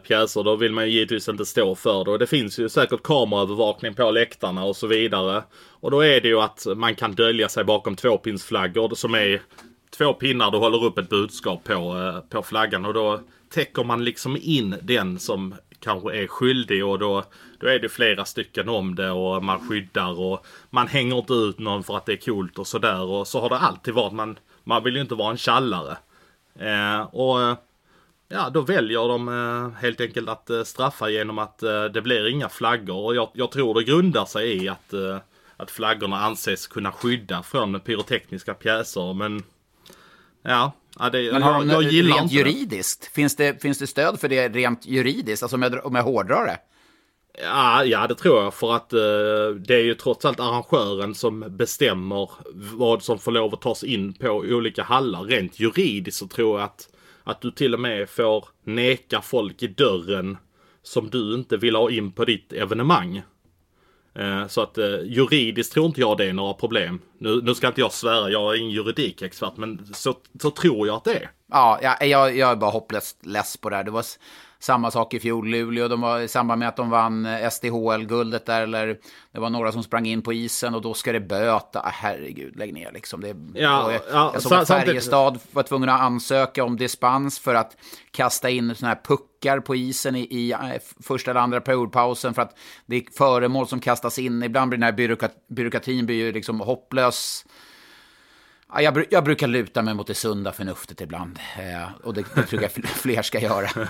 pjäser 0.04 0.44
då 0.44 0.56
vill 0.56 0.72
man 0.72 0.86
ju 0.86 0.92
givetvis 0.92 1.30
inte 1.30 1.46
stå 1.46 1.76
för 1.76 2.06
det. 2.06 2.12
Och 2.12 2.20
det 2.20 2.28
finns 2.28 2.60
ju 2.60 2.70
säkert 2.70 3.04
kameraövervakning 3.04 3.94
på 3.94 4.12
läktarna 4.12 4.64
och 4.64 4.76
så 4.76 4.88
vidare. 4.88 5.44
Och 5.70 5.92
då 5.92 6.02
är 6.02 6.22
det 6.22 6.28
ju 6.28 6.42
att 6.42 6.68
man 6.76 6.96
kan 6.96 7.16
dölja 7.16 7.50
sig 7.50 7.64
bakom 7.64 7.96
tvåpinsflaggor 7.96 8.96
som 8.96 9.16
är 9.16 9.42
två 9.98 10.14
pinnar 10.14 10.52
du 10.52 10.58
håller 10.58 10.84
upp 10.84 10.98
ett 10.98 11.10
budskap 11.10 11.64
på, 11.64 11.74
eh, 11.74 12.30
på 12.30 12.44
flaggan 12.44 12.86
och 12.86 12.94
då 12.94 13.20
täcker 13.54 13.84
man 13.84 14.04
liksom 14.04 14.38
in 14.42 14.76
den 14.82 15.20
som 15.20 15.56
kanske 15.82 16.24
är 16.24 16.28
skyldig 16.28 16.86
och 16.86 17.00
då, 17.00 17.24
då 17.60 17.68
är 17.68 17.80
det 17.80 17.90
flera 17.90 18.26
stycken 18.26 18.70
om 18.70 18.96
det 18.96 19.12
och 19.12 19.44
man 19.44 19.70
skyddar 19.70 20.20
och 20.20 20.46
man 20.70 20.88
hänger 20.88 21.18
inte 21.18 21.34
ut 21.34 21.60
någon 21.60 21.84
för 21.84 21.98
att 21.98 22.06
det 22.06 22.14
är 22.14 22.18
coolt 22.18 22.60
och 22.60 22.68
sådär 22.68 23.02
och 23.02 23.28
så 23.28 23.42
har 23.42 23.50
det 23.50 23.58
alltid 23.58 23.94
varit. 23.94 24.14
Man, 24.14 24.40
man 24.64 24.84
vill 24.84 24.96
ju 24.96 25.02
inte 25.02 25.16
vara 25.16 25.32
en 25.32 25.38
tjallare. 25.38 25.98
Eh, 26.60 27.02
och 27.02 27.42
eh, 27.42 27.56
ja, 28.28 28.50
då 28.50 28.62
väljer 28.62 29.08
de 29.08 29.28
eh, 29.28 29.82
helt 29.82 30.02
enkelt 30.02 30.30
att 30.30 30.50
eh, 30.50 30.64
straffa 30.64 31.10
genom 31.10 31.40
att 31.40 31.64
eh, 31.64 31.84
det 31.84 32.02
blir 32.02 32.28
inga 32.28 32.50
flaggor 32.50 33.06
och 33.06 33.16
jag, 33.16 33.30
jag 33.34 33.52
tror 33.52 33.74
det 33.74 33.84
grundar 33.84 34.26
sig 34.26 34.64
i 34.64 34.70
att, 34.70 34.94
eh, 34.94 35.18
att 35.58 35.72
flaggorna 35.72 36.20
anses 36.20 36.68
kunna 36.68 36.92
skydda 36.92 37.44
från 37.44 37.80
pyrotekniska 37.80 38.54
pjäser 38.54 39.14
men 39.14 39.44
Ja, 40.44 40.72
ja 41.00 41.10
det, 41.10 41.32
Men 41.32 41.42
har 41.42 41.52
jag, 41.54 41.62
de 41.62 41.70
jag 41.74 41.84
gillar 41.84 42.18
rent 42.18 42.32
inte 42.32 42.44
det. 42.44 42.50
juridiskt? 42.52 43.06
Finns 43.06 43.36
det, 43.36 43.62
finns 43.62 43.78
det 43.80 43.88
stöd 43.88 44.20
för 44.20 44.30
det 44.30 44.50
rent 44.50 44.86
juridiskt? 44.86 45.44
Alltså 45.44 45.56
om 45.56 45.62
jag, 45.62 45.86
om 45.86 45.96
jag 45.96 46.04
hårdrar 46.04 46.46
det? 46.46 46.58
Ja, 47.44 47.86
ja, 47.86 48.08
det 48.08 48.16
tror 48.16 48.44
jag. 48.44 48.54
För 48.54 48.76
att 48.76 48.94
eh, 48.94 49.00
det 49.68 49.76
är 49.76 49.84
ju 49.84 49.94
trots 49.96 50.26
allt 50.26 50.39
arrangören 50.39 51.16
som 51.16 51.46
bestämmer 51.58 52.30
vad 52.76 53.04
som 53.04 53.20
får 53.20 53.32
lov 53.32 53.54
att 53.54 53.62
tas 53.62 53.84
in 53.84 54.14
på 54.14 54.30
olika 54.30 54.84
hallar. 54.84 55.24
Rent 55.24 55.60
juridiskt 55.60 56.18
så 56.20 56.28
tror 56.28 56.60
jag 56.60 56.66
att, 56.66 56.89
att 57.24 57.42
du 57.42 57.52
till 57.52 57.74
och 57.74 57.80
med 57.80 58.10
får 58.10 58.46
neka 58.66 59.22
folk 59.22 59.64
i 59.64 59.68
dörren 59.68 60.38
som 60.84 61.10
du 61.10 61.34
inte 61.34 61.58
vill 61.58 61.76
ha 61.76 61.92
in 61.92 62.12
på 62.12 62.26
ditt 62.26 62.54
evenemang. 62.54 63.22
Eh, 64.16 64.47
så 64.47 64.62
att 64.62 64.78
eh, 64.78 64.99
juridiskt 65.03 65.74
tror 65.74 65.86
inte 65.86 66.01
jag 66.01 66.18
det 66.18 66.26
är 66.26 66.34
några 66.34 66.53
problem. 66.53 66.99
Nu, 67.18 67.41
nu 67.41 67.55
ska 67.55 67.68
inte 67.68 67.82
jag 67.82 67.91
svära, 67.93 68.30
jag 68.30 68.53
är 68.53 68.59
ingen 68.59 68.72
juridikexpert, 68.72 69.57
men 69.57 69.93
så, 69.93 70.16
så 70.41 70.51
tror 70.51 70.88
jag 70.88 70.95
att 70.95 71.03
det 71.03 71.16
är. 71.16 71.32
Ja, 71.51 71.80
jag, 71.82 72.07
jag, 72.07 72.38
jag 72.38 72.51
är 72.51 72.55
bara 72.55 72.72
hopplöst 72.72 73.26
less 73.26 73.57
på 73.57 73.70
det 73.70 73.76
här. 73.76 73.84
Det 73.84 73.91
var 73.91 74.05
samma 74.62 74.91
sak 74.91 75.14
i 75.14 75.20
fjol, 75.20 75.47
Luleå. 75.47 75.88
De 75.88 76.01
var 76.01 76.20
i 76.20 76.28
samband 76.28 76.59
med 76.59 76.68
att 76.68 76.76
de 76.76 76.89
vann 76.89 77.26
eh, 77.26 77.49
SDHL-guldet 77.49 78.45
där, 78.45 78.62
eller 78.62 78.97
det 79.32 79.39
var 79.39 79.49
några 79.49 79.72
som 79.72 79.84
sprang 79.84 80.05
in 80.05 80.22
på 80.22 80.34
isen 80.34 80.76
och 80.76 80.82
då 80.82 80.93
ska 80.93 81.12
det 81.12 81.20
böta. 81.20 81.80
Ah, 81.80 81.91
herregud, 81.93 82.55
lägg 82.55 82.74
ner 82.74 82.91
liksom. 82.91 83.22
Det, 83.22 83.36
Ja, 83.62 83.91
jag, 83.91 84.01
ja, 84.12 84.32
jag 84.34 84.41
såg 84.41 84.53
att 84.53 84.68
Färjestad 84.68 85.39
var 85.51 85.64
tvungna 85.64 85.93
att 85.93 86.01
ansöka 86.01 86.64
om 86.64 86.78
dispens 86.78 87.39
för 87.39 87.55
att 87.55 87.78
kasta 88.12 88.49
in 88.49 88.76
såna 88.76 88.89
här 88.89 89.01
puckar 89.03 89.59
på 89.59 89.76
isen 89.76 90.16
i, 90.16 90.20
i 90.20 90.51
eh, 90.51 90.59
första 91.03 91.32
eller 91.32 91.41
andra 91.41 91.62
periodpausen 91.62 92.34
för 92.34 92.41
att 92.41 92.57
det 92.86 92.95
är 92.95 93.03
föremål 93.18 93.68
som 93.68 93.80
kastas 93.80 94.20
in. 94.20 94.43
Ibland 94.43 94.70
blir 94.70 94.78
den 94.78 94.84
här 94.84 95.32
byråkratin 95.47 96.05
blir 96.05 96.16
ju 96.16 96.32
liksom 96.32 96.59
hopplös. 96.59 97.45
Ja, 98.74 98.82
jag, 98.82 99.05
jag 99.09 99.24
brukar 99.24 99.47
luta 99.47 99.82
mig 99.82 99.93
mot 99.93 100.07
det 100.07 100.13
sunda 100.13 100.51
förnuftet 100.51 101.01
ibland. 101.01 101.39
Eh, 101.59 101.89
och 102.03 102.13
det, 102.13 102.24
det 102.36 102.43
tror 102.43 102.61
jag 102.61 102.72
fl- 102.72 102.86
fler 102.88 103.22
ska 103.22 103.39
göra. 103.39 103.69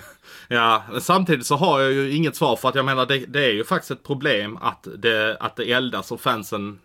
Ja, 0.48 0.84
samtidigt 1.00 1.46
så 1.46 1.56
har 1.56 1.80
jag 1.82 1.92
ju 1.92 2.12
inget 2.16 2.36
svar 2.36 2.56
för 2.56 2.70
att 2.70 2.76
jag 2.76 2.86
menar 2.86 3.06
det, 3.06 3.18
det 3.18 3.46
är 3.46 3.52
ju 3.52 3.64
faktiskt 3.64 3.92
ett 3.92 4.04
problem 4.04 4.58
att 4.62 4.88
det, 4.98 5.38
att 5.40 5.56
det 5.56 5.72
eldas 5.72 6.12
och 6.12 6.22
fansen 6.22 6.80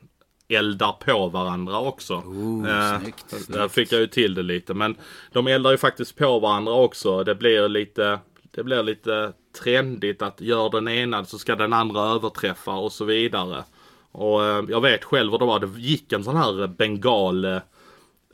eldar 0.49 0.93
på 0.93 1.29
varandra 1.29 1.79
också. 1.79 2.15
Oh, 2.15 2.99
snyggt, 3.01 3.25
snyggt. 3.29 3.53
Där 3.53 3.69
fick 3.69 3.93
jag 3.93 4.01
ju 4.01 4.07
till 4.07 4.35
det 4.35 4.43
lite. 4.43 4.75
Men 4.75 4.97
de 5.33 5.47
eldar 5.47 5.71
ju 5.71 5.77
faktiskt 5.79 6.17
på 6.17 6.39
varandra 6.39 6.73
också. 6.73 7.25
Det 7.25 7.35
blir 7.35 7.69
lite, 7.69 8.19
det 8.51 8.65
blir 8.65 8.83
lite 8.83 9.33
trendigt 9.63 10.23
att 10.23 10.41
gör 10.41 10.71
den 10.71 10.89
ena 10.89 11.25
så 11.25 11.39
ska 11.39 11.57
den 11.57 11.73
andra 11.73 12.01
överträffa 12.01 12.73
och 12.73 12.93
så 12.93 13.05
vidare. 13.05 13.65
Och 14.13 14.45
eh, 14.45 14.65
jag 14.69 14.81
vet 14.81 15.05
själv 15.05 15.33
hur 15.33 15.39
det 15.39 15.45
var. 15.47 15.61
Det 15.61 15.81
gick 15.81 16.13
en 16.13 16.25
sån 16.25 16.37
här 16.37 16.67
bengal 16.67 17.45
eh, 17.45 17.59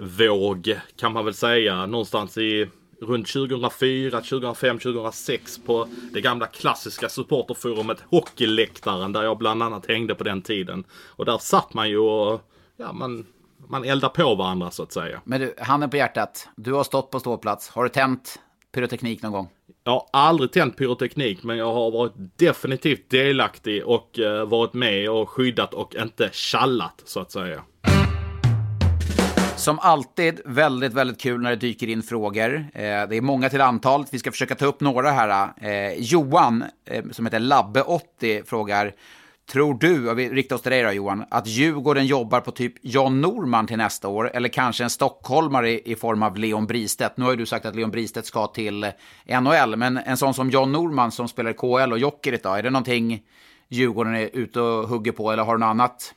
våg 0.02 0.80
kan 0.96 1.12
man 1.12 1.24
väl 1.24 1.34
säga 1.34 1.86
någonstans 1.86 2.38
i 2.38 2.68
runt 3.00 3.28
2004, 3.28 4.20
2005, 4.20 4.78
2006 4.78 5.58
på 5.58 5.88
det 6.12 6.20
gamla 6.20 6.46
klassiska 6.46 7.08
supporterforumet 7.08 7.98
Hockeyläktaren 8.10 9.12
där 9.12 9.22
jag 9.22 9.38
bland 9.38 9.62
annat 9.62 9.86
hängde 9.86 10.14
på 10.14 10.24
den 10.24 10.42
tiden. 10.42 10.84
Och 11.06 11.24
där 11.24 11.38
satt 11.38 11.74
man 11.74 11.90
ju 11.90 11.98
och 11.98 12.40
ja, 12.76 12.92
man, 12.92 13.26
man 13.68 13.84
eldar 13.84 14.08
på 14.08 14.34
varandra 14.34 14.70
så 14.70 14.82
att 14.82 14.92
säga. 14.92 15.20
Men 15.24 15.40
du, 15.40 15.54
handen 15.58 15.90
på 15.90 15.96
hjärtat. 15.96 16.48
Du 16.56 16.72
har 16.72 16.84
stått 16.84 17.10
på 17.10 17.20
ståplats. 17.20 17.68
Har 17.68 17.82
du 17.82 17.88
tänt 17.88 18.40
pyroteknik 18.74 19.22
någon 19.22 19.32
gång? 19.32 19.48
Jag 19.84 19.92
har 19.92 20.06
aldrig 20.12 20.52
tänt 20.52 20.76
pyroteknik 20.76 21.42
men 21.42 21.56
jag 21.56 21.72
har 21.72 21.90
varit 21.90 22.12
definitivt 22.16 23.10
delaktig 23.10 23.86
och 23.86 24.18
eh, 24.18 24.44
varit 24.44 24.72
med 24.72 25.10
och 25.10 25.30
skyddat 25.30 25.74
och 25.74 25.94
inte 25.94 26.30
tjallat 26.32 27.02
så 27.04 27.20
att 27.20 27.32
säga. 27.32 27.62
Som 29.62 29.78
alltid, 29.78 30.40
väldigt, 30.44 30.92
väldigt 30.92 31.20
kul 31.20 31.40
när 31.40 31.50
det 31.50 31.56
dyker 31.56 31.88
in 31.88 32.02
frågor. 32.02 32.54
Eh, 32.54 32.80
det 32.82 33.16
är 33.16 33.20
många 33.20 33.48
till 33.48 33.60
antalet. 33.60 34.08
Vi 34.14 34.18
ska 34.18 34.30
försöka 34.30 34.54
ta 34.54 34.66
upp 34.66 34.80
några 34.80 35.10
här. 35.10 35.48
Eh, 35.56 35.92
Johan, 35.98 36.64
eh, 36.84 37.04
som 37.10 37.26
heter 37.26 37.40
Labbe80, 37.40 38.44
frågar 38.44 38.92
Tror 39.52 39.74
du, 39.74 40.10
och 40.10 40.18
vi 40.18 40.28
riktar 40.28 40.56
oss 40.56 40.62
till 40.62 40.72
dig 40.72 40.82
då 40.82 40.92
Johan, 40.92 41.24
att 41.30 41.46
Djurgården 41.46 42.06
jobbar 42.06 42.40
på 42.40 42.50
typ 42.50 42.74
Jan 42.80 43.20
Norman 43.20 43.66
till 43.66 43.76
nästa 43.76 44.08
år? 44.08 44.30
Eller 44.34 44.48
kanske 44.48 44.84
en 44.84 44.90
stockholmare 44.90 45.70
i, 45.70 45.92
i 45.92 45.96
form 45.96 46.22
av 46.22 46.36
Leon 46.36 46.66
Bristedt? 46.66 47.16
Nu 47.16 47.24
har 47.24 47.32
ju 47.32 47.36
du 47.36 47.46
sagt 47.46 47.66
att 47.66 47.76
Leon 47.76 47.90
Bristedt 47.90 48.26
ska 48.26 48.46
till 48.46 48.84
eh, 48.84 49.40
NHL, 49.40 49.76
men 49.76 49.96
en 49.96 50.16
sån 50.16 50.34
som 50.34 50.50
Jan 50.50 50.72
Norman 50.72 51.12
som 51.12 51.28
spelar 51.28 51.50
i 51.50 51.54
KL 51.54 51.92
och 51.92 51.98
Jokerit 51.98 52.42
då, 52.42 52.50
är 52.50 52.62
det 52.62 52.70
någonting 52.70 53.22
Djurgården 53.68 54.14
är 54.14 54.30
ute 54.32 54.60
och 54.60 54.88
hugger 54.88 55.12
på 55.12 55.32
eller 55.32 55.42
har 55.42 55.54
du 55.54 55.60
något 55.60 55.66
annat? 55.66 56.14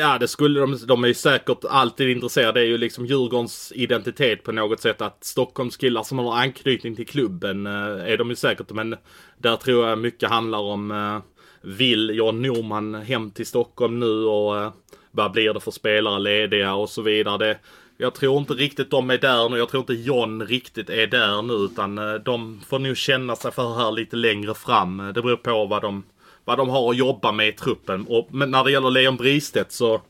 Ja, 0.00 0.18
det 0.18 0.28
skulle 0.28 0.60
de. 0.60 0.78
De 0.86 1.04
är 1.04 1.08
ju 1.08 1.14
säkert 1.14 1.64
alltid 1.70 2.08
intresserade. 2.08 2.60
Det 2.60 2.66
är 2.66 2.68
ju 2.68 2.78
liksom 2.78 3.06
Djurgårdens 3.06 3.72
identitet 3.74 4.42
på 4.42 4.52
något 4.52 4.80
sätt. 4.80 5.00
Att 5.00 5.24
Stockholmskillar 5.24 6.02
som 6.02 6.18
har 6.18 6.36
anknytning 6.36 6.96
till 6.96 7.06
klubben 7.06 7.66
eh, 7.66 8.12
är 8.12 8.16
de 8.16 8.30
ju 8.30 8.36
säkert. 8.36 8.70
Men 8.70 8.96
där 9.38 9.56
tror 9.56 9.88
jag 9.88 9.98
mycket 9.98 10.28
handlar 10.28 10.58
om 10.58 10.90
eh, 10.90 11.18
vill 11.60 12.10
John 12.14 12.42
Norman 12.42 12.94
hem 12.94 13.30
till 13.30 13.46
Stockholm 13.46 14.00
nu 14.00 14.24
och 14.24 14.58
eh, 14.58 14.72
vad 15.10 15.32
blir 15.32 15.54
det 15.54 15.60
för 15.60 15.70
spelare 15.70 16.18
lediga 16.18 16.74
och 16.74 16.90
så 16.90 17.02
vidare. 17.02 17.38
Det, 17.38 17.58
jag 17.96 18.14
tror 18.14 18.38
inte 18.38 18.54
riktigt 18.54 18.90
de 18.90 19.10
är 19.10 19.18
där 19.18 19.48
nu. 19.48 19.58
Jag 19.58 19.68
tror 19.68 19.80
inte 19.80 19.94
John 19.94 20.42
riktigt 20.42 20.90
är 20.90 21.06
där 21.06 21.42
nu 21.42 21.52
utan 21.52 21.98
eh, 21.98 22.14
de 22.14 22.60
får 22.68 22.78
nog 22.78 22.96
känna 22.96 23.36
sig 23.36 23.52
för 23.52 23.74
här 23.74 23.92
lite 23.92 24.16
längre 24.16 24.54
fram. 24.54 25.12
Det 25.14 25.22
beror 25.22 25.36
på 25.36 25.66
vad 25.66 25.82
de 25.82 26.04
vad 26.48 26.58
de 26.58 26.68
har 26.68 26.90
att 26.90 26.96
jobba 26.96 27.32
med 27.32 27.48
i 27.48 27.52
truppen. 27.52 28.06
Och, 28.08 28.28
men 28.30 28.50
när 28.50 28.64
det 28.64 28.72
gäller 28.72 28.90
Leon 28.90 29.16
Bristedt 29.16 29.72
så, 29.72 30.00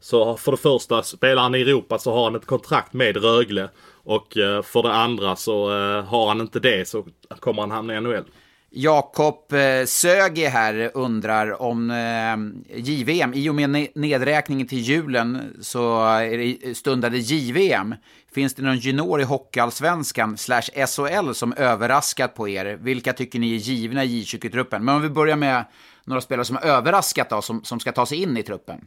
så 0.00 0.36
för 0.36 0.52
det 0.52 0.58
första, 0.58 1.02
spelar 1.02 1.42
han 1.42 1.54
i 1.54 1.60
Europa 1.60 1.98
så 1.98 2.12
har 2.12 2.24
han 2.24 2.34
ett 2.34 2.46
kontrakt 2.46 2.92
med 2.92 3.16
Rögle. 3.16 3.68
Och 3.92 4.36
eh, 4.36 4.62
för 4.62 4.82
det 4.82 4.92
andra 4.92 5.36
så 5.36 5.70
eh, 5.70 6.04
har 6.04 6.28
han 6.28 6.40
inte 6.40 6.60
det 6.60 6.88
så 6.88 7.06
kommer 7.40 7.62
han 7.62 7.70
hamna 7.70 7.96
i 7.96 8.00
NHL. 8.00 8.24
Jakob 8.70 9.52
eh, 9.52 9.86
Sögi 9.86 10.44
här 10.44 10.90
undrar 10.94 11.62
om 11.62 11.90
eh, 11.90 12.78
JVM. 12.78 13.34
I 13.34 13.48
och 13.48 13.54
med 13.54 13.88
nedräkningen 13.94 14.66
till 14.66 14.78
julen 14.78 15.56
så 15.60 16.04
är 16.04 16.38
det 16.38 16.74
stundade 16.74 17.18
JVM. 17.18 17.94
Finns 18.32 18.54
det 18.54 18.62
någon 18.62 18.78
junior 18.78 19.20
i 19.20 19.24
Hockeyallsvenskan 19.24 20.36
slash 20.36 20.86
SHL 20.86 21.32
som 21.32 21.52
överraskat 21.52 22.34
på 22.34 22.48
er? 22.48 22.78
Vilka 22.80 23.12
tycker 23.12 23.38
ni 23.38 23.54
är 23.54 23.58
givna 23.58 24.04
i 24.04 24.22
J20-truppen? 24.22 24.84
Men 24.84 24.94
om 24.94 25.02
vi 25.02 25.08
börjar 25.08 25.36
med 25.36 25.64
några 26.04 26.20
spelare 26.20 26.44
som 26.44 26.56
har 26.56 26.62
överraskat 26.62 27.30
då, 27.30 27.42
som, 27.42 27.64
som 27.64 27.80
ska 27.80 27.92
ta 27.92 28.06
sig 28.06 28.22
in 28.22 28.36
i 28.36 28.42
truppen. 28.42 28.86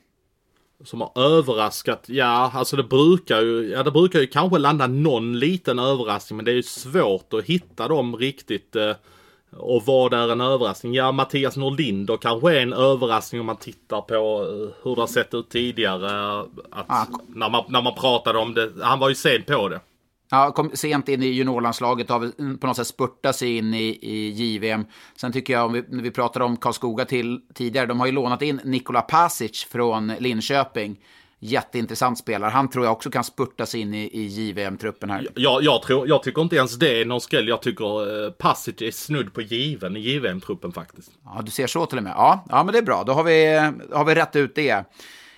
Som 0.84 1.02
har 1.02 1.12
överraskat, 1.16 2.04
ja 2.06 2.52
alltså 2.54 2.76
det 2.76 2.84
brukar 2.84 3.42
ju, 3.42 3.70
ja 3.70 3.84
det 3.84 3.92
brukar 3.92 4.20
ju 4.20 4.28
kanske 4.28 4.58
landa 4.58 4.88
någon 4.88 5.40
liten 5.40 5.80
överraskning 5.80 6.38
men 6.38 6.46
det 6.46 6.52
är 6.52 6.56
ju 6.56 6.64
svårt 6.64 7.34
att 7.34 7.46
hitta 7.46 7.88
dem 7.88 8.18
riktigt. 8.18 8.76
Eh, 8.76 8.92
och 9.58 9.84
vad 9.86 10.14
är 10.14 10.32
en 10.32 10.42
överraskning? 10.42 10.94
Ja, 10.94 11.12
Mattias 11.12 11.58
Norlinder 11.58 12.18
kanske 12.18 12.58
är 12.58 12.62
en 12.62 12.74
överraskning 12.74 13.42
om 13.42 13.48
man 13.48 13.58
tittar 13.58 14.02
på 14.02 14.14
eh, 14.14 14.84
hur 14.84 14.96
det 14.96 15.02
har 15.02 15.08
sett 15.08 15.34
ut 15.34 15.50
tidigare. 15.50 16.40
Att 16.72 16.86
Ah, 16.88 17.06
när, 17.28 17.50
man, 17.50 17.64
när 17.68 17.82
man 17.82 17.96
pratade 17.96 18.40
om 18.40 18.54
det, 18.54 18.72
han 18.82 19.00
var 19.00 19.10
ju 19.10 19.16
sen 19.16 19.44
på 19.44 19.70
det. 19.70 19.80
Ja, 20.34 20.52
kom 20.52 20.72
sent 20.74 21.10
in 21.10 21.24
i 21.24 21.28
juniorlandslaget 21.28 22.10
har 22.10 22.20
väl 22.20 22.58
på 22.58 22.68
något 22.68 22.76
sätt 22.76 22.88
spurtat 22.88 23.36
sig 23.36 23.58
in 23.58 23.74
i, 23.74 24.00
i 24.02 24.30
JVM. 24.30 24.86
Sen 25.16 25.32
tycker 25.32 25.54
jag, 25.54 25.66
om 25.66 25.74
vi, 25.74 25.84
när 25.90 26.04
vi 26.04 26.12
pratade 26.12 26.46
om 26.46 26.58
Karlskoga 26.58 27.06
till, 27.06 27.42
tidigare, 27.54 27.86
de 27.86 28.00
har 28.00 28.08
ju 28.08 28.12
lånat 28.12 28.42
in 28.42 28.62
Nikola 28.64 29.02
Pasic 29.02 29.66
från 29.66 30.08
Linköping. 30.20 31.00
Jätteintressant 31.42 32.18
spelare. 32.18 32.50
Han 32.50 32.70
tror 32.70 32.86
jag 32.86 32.92
också 32.92 33.10
kan 33.10 33.24
spurta 33.24 33.66
sig 33.66 33.82
in 33.82 33.94
i, 33.94 34.04
i 34.04 34.26
JVM-truppen 34.26 35.10
här. 35.10 35.28
Jag, 35.36 35.64
jag, 35.64 35.82
tror, 35.82 36.08
jag 36.08 36.24
tycker 36.24 36.42
inte 36.42 36.56
ens 36.56 36.76
det 36.76 37.02
är 37.02 37.06
någon 37.06 37.22
skräll. 37.22 37.48
Jag 37.48 37.62
tycker 37.62 38.26
eh, 38.26 38.32
Passic 38.32 38.82
är 38.82 38.92
snudd 38.92 39.34
på 39.34 39.42
given 39.42 39.98
i 39.98 40.00
JVM-truppen 40.00 40.72
faktiskt. 40.72 41.12
Ja, 41.26 41.42
du 41.46 41.52
ser 41.52 41.68
så 41.68 41.86
till 41.86 41.98
och 41.98 42.04
med. 42.04 42.14
Ja, 42.16 42.46
ja 42.50 42.64
men 42.64 42.74
det 42.74 42.78
är 42.78 42.84
bra. 42.84 43.04
Då 43.04 43.14
har 43.14 43.24
vi, 43.24 43.56
har 43.92 44.06
vi 44.06 44.16
rätt 44.16 44.36
ut 44.36 44.56
det. 44.56 44.86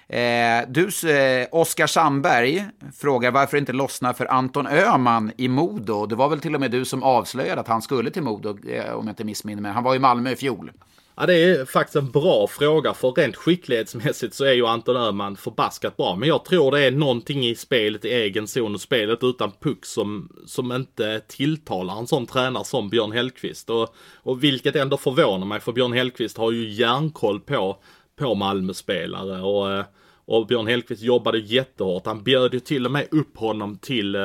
Eh, 0.07 0.67
du, 0.67 1.11
eh, 1.11 1.47
Oskar 1.51 1.87
Sandberg 1.87 2.65
frågar 2.95 3.31
varför 3.31 3.57
inte 3.57 3.73
lossnar 3.73 4.13
för 4.13 4.25
Anton 4.25 4.67
Öhman 4.67 5.31
i 5.37 5.47
Modo. 5.47 6.05
Det 6.05 6.15
var 6.15 6.29
väl 6.29 6.39
till 6.39 6.55
och 6.55 6.61
med 6.61 6.71
du 6.71 6.85
som 6.85 7.03
avslöjade 7.03 7.61
att 7.61 7.67
han 7.67 7.81
skulle 7.81 8.11
till 8.11 8.23
Modo, 8.23 8.57
eh, 8.69 8.93
om 8.93 9.05
jag 9.05 9.11
inte 9.11 9.23
missminner 9.23 9.61
mig. 9.61 9.71
Han 9.71 9.83
var 9.83 9.95
i 9.95 9.99
Malmö 9.99 10.31
i 10.31 10.35
fjol. 10.35 10.71
Ja, 11.15 11.25
det 11.25 11.35
är 11.35 11.65
faktiskt 11.65 11.95
en 11.95 12.11
bra 12.11 12.47
fråga 12.47 12.93
för 12.93 13.11
rent 13.11 13.35
skicklighetsmässigt 13.35 14.33
så 14.33 14.45
är 14.45 14.53
ju 14.53 14.67
Anton 14.67 14.97
Öhman 14.97 15.37
förbaskat 15.37 15.97
bra. 15.97 16.15
Men 16.15 16.29
jag 16.29 16.45
tror 16.45 16.71
det 16.71 16.79
är 16.79 16.91
någonting 16.91 17.45
i 17.45 17.55
spelet 17.55 18.05
i 18.05 18.09
egen 18.09 18.47
zon 18.47 18.73
och 18.73 18.81
spelet 18.81 19.23
utan 19.23 19.51
puck 19.51 19.85
som, 19.85 20.29
som 20.45 20.71
inte 20.71 21.21
tilltalar 21.27 21.97
en 21.97 22.07
sån 22.07 22.25
tränare 22.25 22.65
som 22.65 22.89
Björn 22.89 23.11
Hellkvist. 23.11 23.69
Och, 23.69 23.95
och 24.15 24.43
vilket 24.43 24.75
ändå 24.75 24.97
förvånar 24.97 25.47
mig 25.47 25.59
för 25.59 25.71
Björn 25.71 25.93
Hellkvist 25.93 26.37
har 26.37 26.51
ju 26.51 26.69
järnkoll 26.69 27.39
på, 27.39 27.77
på 28.15 28.35
Malmö-spelare 28.35 29.41
och 29.41 29.71
eh, 29.71 29.85
och 30.25 30.47
Björn 30.47 30.67
Hellkvist 30.67 31.01
jobbade 31.01 31.37
jättehårt. 31.37 32.05
Han 32.05 32.23
bjöd 32.23 32.53
ju 32.53 32.59
till 32.59 32.85
och 32.85 32.91
med 32.91 33.07
upp 33.11 33.37
honom 33.37 33.77
till 33.77 34.15
eh, 34.15 34.21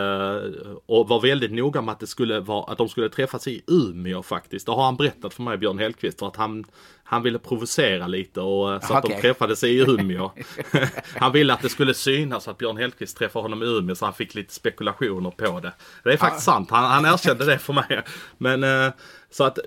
och 0.86 1.08
var 1.08 1.20
väldigt 1.20 1.52
noga 1.52 1.82
med 1.82 1.92
att 1.92 2.00
det 2.00 2.06
skulle 2.06 2.40
vara, 2.40 2.72
att 2.72 2.78
de 2.78 2.88
skulle 2.88 3.08
träffas 3.08 3.46
i 3.46 3.62
Umeå 3.66 4.22
faktiskt. 4.22 4.66
Det 4.66 4.72
har 4.72 4.84
han 4.84 4.96
berättat 4.96 5.34
för 5.34 5.42
mig, 5.42 5.58
Björn 5.58 5.78
Hellkvist, 5.78 6.18
för 6.18 6.26
att 6.26 6.36
han, 6.36 6.64
han 7.04 7.22
ville 7.22 7.38
provocera 7.38 8.06
lite 8.06 8.40
och 8.40 8.74
eh, 8.74 8.80
så 8.80 8.94
att 8.94 9.04
okay. 9.04 9.16
de 9.16 9.22
träffades 9.22 9.64
i 9.64 9.78
Umeå. 9.88 10.30
han 11.16 11.32
ville 11.32 11.52
att 11.52 11.62
det 11.62 11.68
skulle 11.68 11.94
synas 11.94 12.48
att 12.48 12.58
Björn 12.58 12.76
Hellkvist 12.76 13.18
träffade 13.18 13.42
honom 13.42 13.62
i 13.62 13.66
Umeå 13.66 13.94
så 13.94 14.04
han 14.04 14.14
fick 14.14 14.34
lite 14.34 14.54
spekulationer 14.54 15.30
på 15.30 15.60
det. 15.60 15.72
Det 16.04 16.12
är 16.12 16.16
faktiskt 16.16 16.48
ah. 16.48 16.52
sant, 16.52 16.70
han, 16.70 16.84
han 16.84 17.14
erkände 17.14 17.44
det 17.44 17.58
för 17.58 17.72
mig. 17.72 18.02
Men 18.38 18.64
eh, 18.64 18.92
så 19.30 19.44
att 19.44 19.58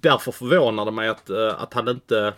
därför 0.00 0.32
förvånade 0.32 0.90
mig 0.90 1.08
att, 1.08 1.30
att 1.30 1.74
han 1.74 1.88
inte 1.88 2.34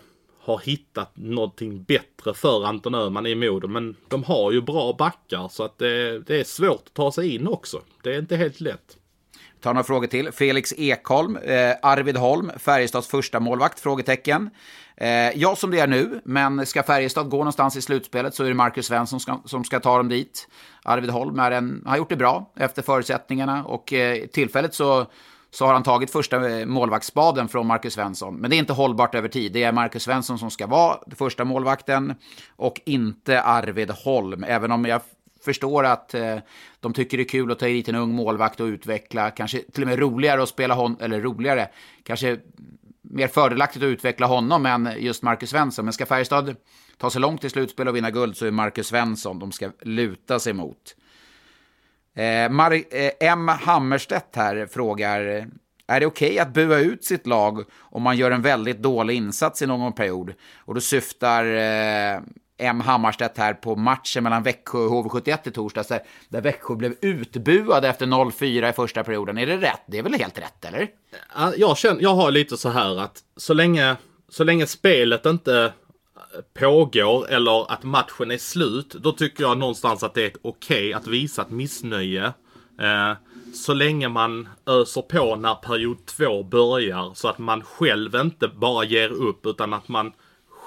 har 0.49 0.59
hittat 0.59 1.17
någonting 1.17 1.83
bättre 1.83 2.33
för 2.33 2.65
Anton 2.65 2.95
Öhman 2.95 3.25
i 3.25 3.35
Modo. 3.35 3.67
Men 3.67 3.95
de 4.07 4.23
har 4.23 4.51
ju 4.51 4.61
bra 4.61 4.93
backar 4.93 5.47
så 5.47 5.63
att 5.63 5.77
det, 5.77 6.19
det, 6.19 6.39
är 6.39 6.43
svårt 6.43 6.83
att 6.85 6.93
ta 6.93 7.11
sig 7.11 7.35
in 7.35 7.47
också. 7.47 7.81
Det 8.03 8.15
är 8.15 8.19
inte 8.19 8.35
helt 8.35 8.61
lätt. 8.61 8.97
Vi 9.55 9.61
tar 9.61 9.73
några 9.73 9.83
frågor 9.83 10.07
till. 10.07 10.31
Felix 10.31 10.73
Ekholm, 10.77 11.37
eh, 11.37 11.75
Arvid 11.81 12.17
Holm, 12.17 12.51
Färjestads 12.57 13.07
första 13.07 13.39
målvakt? 13.39 13.79
Frågetecken. 13.79 14.49
Eh, 14.97 15.09
ja, 15.35 15.55
som 15.55 15.71
det 15.71 15.79
är 15.79 15.87
nu, 15.87 16.21
men 16.23 16.65
ska 16.65 16.83
Färjestad 16.83 17.29
gå 17.29 17.37
någonstans 17.37 17.75
i 17.75 17.81
slutspelet 17.81 18.35
så 18.35 18.43
är 18.43 18.47
det 18.47 18.53
Marcus 18.53 18.85
Svensson 18.85 19.19
som 19.19 19.35
ska, 19.35 19.49
som 19.49 19.63
ska 19.63 19.79
ta 19.79 19.97
dem 19.97 20.09
dit. 20.09 20.47
Arvid 20.83 21.09
Holm 21.09 21.39
är 21.39 21.51
en, 21.51 21.83
har 21.85 21.97
gjort 21.97 22.09
det 22.09 22.15
bra 22.15 22.51
efter 22.55 22.81
förutsättningarna 22.81 23.65
och 23.65 23.93
eh, 23.93 24.25
tillfället 24.25 24.73
så 24.73 25.07
så 25.51 25.65
har 25.65 25.73
han 25.73 25.83
tagit 25.83 26.11
första 26.11 26.49
eh, 26.49 26.65
målvaktsspaden 26.65 27.47
från 27.47 27.67
Marcus 27.67 27.93
Svensson. 27.93 28.35
Men 28.35 28.49
det 28.49 28.55
är 28.55 28.57
inte 28.57 28.73
hållbart 28.73 29.15
över 29.15 29.27
tid. 29.27 29.51
Det 29.51 29.63
är 29.63 29.71
Marcus 29.71 30.03
Svensson 30.03 30.39
som 30.39 30.51
ska 30.51 30.67
vara 30.67 30.97
första 31.15 31.45
målvakten 31.45 32.15
och 32.55 32.81
inte 32.85 33.41
Arvid 33.41 33.91
Holm. 33.91 34.43
Även 34.43 34.71
om 34.71 34.85
jag 34.85 35.01
förstår 35.45 35.83
att 35.83 36.13
eh, 36.13 36.37
de 36.79 36.93
tycker 36.93 37.17
det 37.17 37.23
är 37.23 37.29
kul 37.29 37.51
att 37.51 37.59
ta 37.59 37.65
hit 37.65 37.89
en 37.89 37.95
ung 37.95 38.11
målvakt 38.11 38.59
och 38.59 38.65
utveckla, 38.65 39.31
kanske 39.31 39.61
till 39.71 39.83
och 39.83 39.89
med 39.89 39.99
roligare 39.99 40.43
att 40.43 40.49
spela 40.49 40.73
honom, 40.73 40.97
eller 41.01 41.21
roligare, 41.21 41.67
kanske 42.03 42.39
mer 43.01 43.27
fördelaktigt 43.27 43.83
att 43.83 43.87
utveckla 43.87 44.27
honom 44.27 44.65
än 44.65 44.89
just 44.97 45.23
Marcus 45.23 45.49
Svensson. 45.49 45.85
Men 45.85 45.93
ska 45.93 46.05
Färjestad 46.05 46.55
ta 46.97 47.09
sig 47.09 47.21
långt 47.21 47.43
i 47.43 47.49
slutspel 47.49 47.87
och 47.87 47.95
vinna 47.95 48.11
guld 48.11 48.37
så 48.37 48.45
är 48.45 48.51
Marcus 48.51 48.87
Svensson 48.87 49.39
de 49.39 49.51
ska 49.51 49.71
luta 49.81 50.39
sig 50.39 50.53
mot. 50.53 50.95
Eh, 52.19 52.49
Mar 52.49 52.71
eh, 52.71 53.11
M. 53.19 53.47
Hammerstedt 53.47 54.35
här 54.35 54.67
frågar, 54.71 55.47
är 55.87 55.99
det 55.99 56.05
okej 56.05 56.27
okay 56.27 56.39
att 56.39 56.53
bua 56.53 56.79
ut 56.79 57.05
sitt 57.05 57.27
lag 57.27 57.63
om 57.79 58.01
man 58.01 58.17
gör 58.17 58.31
en 58.31 58.41
väldigt 58.41 58.81
dålig 58.81 59.15
insats 59.15 59.61
i 59.61 59.67
någon 59.67 59.93
period? 59.93 60.33
Och 60.57 60.75
då 60.75 60.81
syftar 60.81 61.45
eh, 61.45 62.21
M. 62.57 62.81
Hammarstedt 62.81 63.37
här 63.37 63.53
på 63.53 63.75
matchen 63.75 64.23
mellan 64.23 64.43
Växjö 64.43 64.77
och 64.77 65.05
HV71 65.05 65.47
i 65.47 65.51
torsdags, 65.51 65.87
där, 65.87 66.01
där 66.29 66.41
Växjö 66.41 66.75
blev 66.75 66.95
utbuade 67.01 67.87
efter 67.87 68.05
0-4 68.05 68.69
i 68.69 68.73
första 68.73 69.03
perioden. 69.03 69.37
Är 69.37 69.45
det 69.45 69.57
rätt? 69.57 69.81
Det 69.87 69.97
är 69.97 70.03
väl 70.03 70.13
helt 70.13 70.37
rätt, 70.37 70.65
eller? 70.65 70.87
Jag, 71.57 71.77
känner, 71.77 72.01
jag 72.01 72.15
har 72.15 72.31
lite 72.31 72.57
så 72.57 72.69
här 72.69 72.99
att 72.99 73.17
så 73.37 73.53
länge, 73.53 73.95
så 74.29 74.43
länge 74.43 74.67
spelet 74.67 75.25
inte 75.25 75.73
pågår 76.53 77.29
eller 77.29 77.71
att 77.71 77.83
matchen 77.83 78.31
är 78.31 78.37
slut, 78.37 78.89
då 78.89 79.11
tycker 79.11 79.43
jag 79.43 79.57
någonstans 79.57 80.03
att 80.03 80.13
det 80.13 80.25
är 80.25 80.31
okej 80.41 80.77
okay 80.77 80.93
att 80.93 81.07
visa 81.07 81.41
ett 81.41 81.51
missnöje. 81.51 82.33
Eh, 82.79 83.13
så 83.53 83.73
länge 83.73 84.09
man 84.09 84.49
öser 84.65 85.01
på 85.01 85.35
när 85.35 85.55
period 85.55 86.05
två 86.05 86.43
börjar 86.43 87.11
så 87.15 87.27
att 87.27 87.37
man 87.37 87.63
själv 87.63 88.15
inte 88.15 88.47
bara 88.47 88.83
ger 88.83 89.09
upp 89.09 89.45
utan 89.45 89.73
att 89.73 89.87
man 89.87 90.11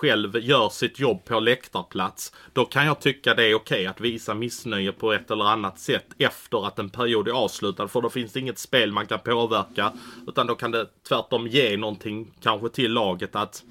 själv 0.03 0.37
gör 0.39 0.69
sitt 0.69 0.99
jobb 0.99 1.25
på 1.25 1.41
läktarplats. 1.41 2.33
Då 2.53 2.65
kan 2.65 2.87
jag 2.87 3.01
tycka 3.01 3.35
det 3.35 3.45
är 3.45 3.55
okej 3.55 3.77
okay 3.77 3.87
att 3.87 4.01
visa 4.01 4.35
missnöje 4.35 4.93
på 4.93 5.13
ett 5.13 5.31
eller 5.31 5.45
annat 5.45 5.79
sätt 5.79 6.07
efter 6.19 6.67
att 6.67 6.79
en 6.79 6.91
period 6.91 7.29
är 7.29 7.33
avslutad. 7.33 7.89
För 7.89 8.01
då 8.01 8.11
finns 8.11 8.33
det 8.33 8.41
inget 8.41 8.59
spel 8.59 8.93
man 8.93 9.07
kan 9.07 9.19
påverka. 9.19 9.93
Utan 10.27 10.47
då 10.47 10.55
kan 10.55 10.71
det 10.71 10.87
tvärtom 11.09 11.47
ge 11.47 11.77
någonting 11.77 12.35
kanske 12.43 12.69
till 12.69 12.93
laget 12.93 13.37
att 13.37 13.65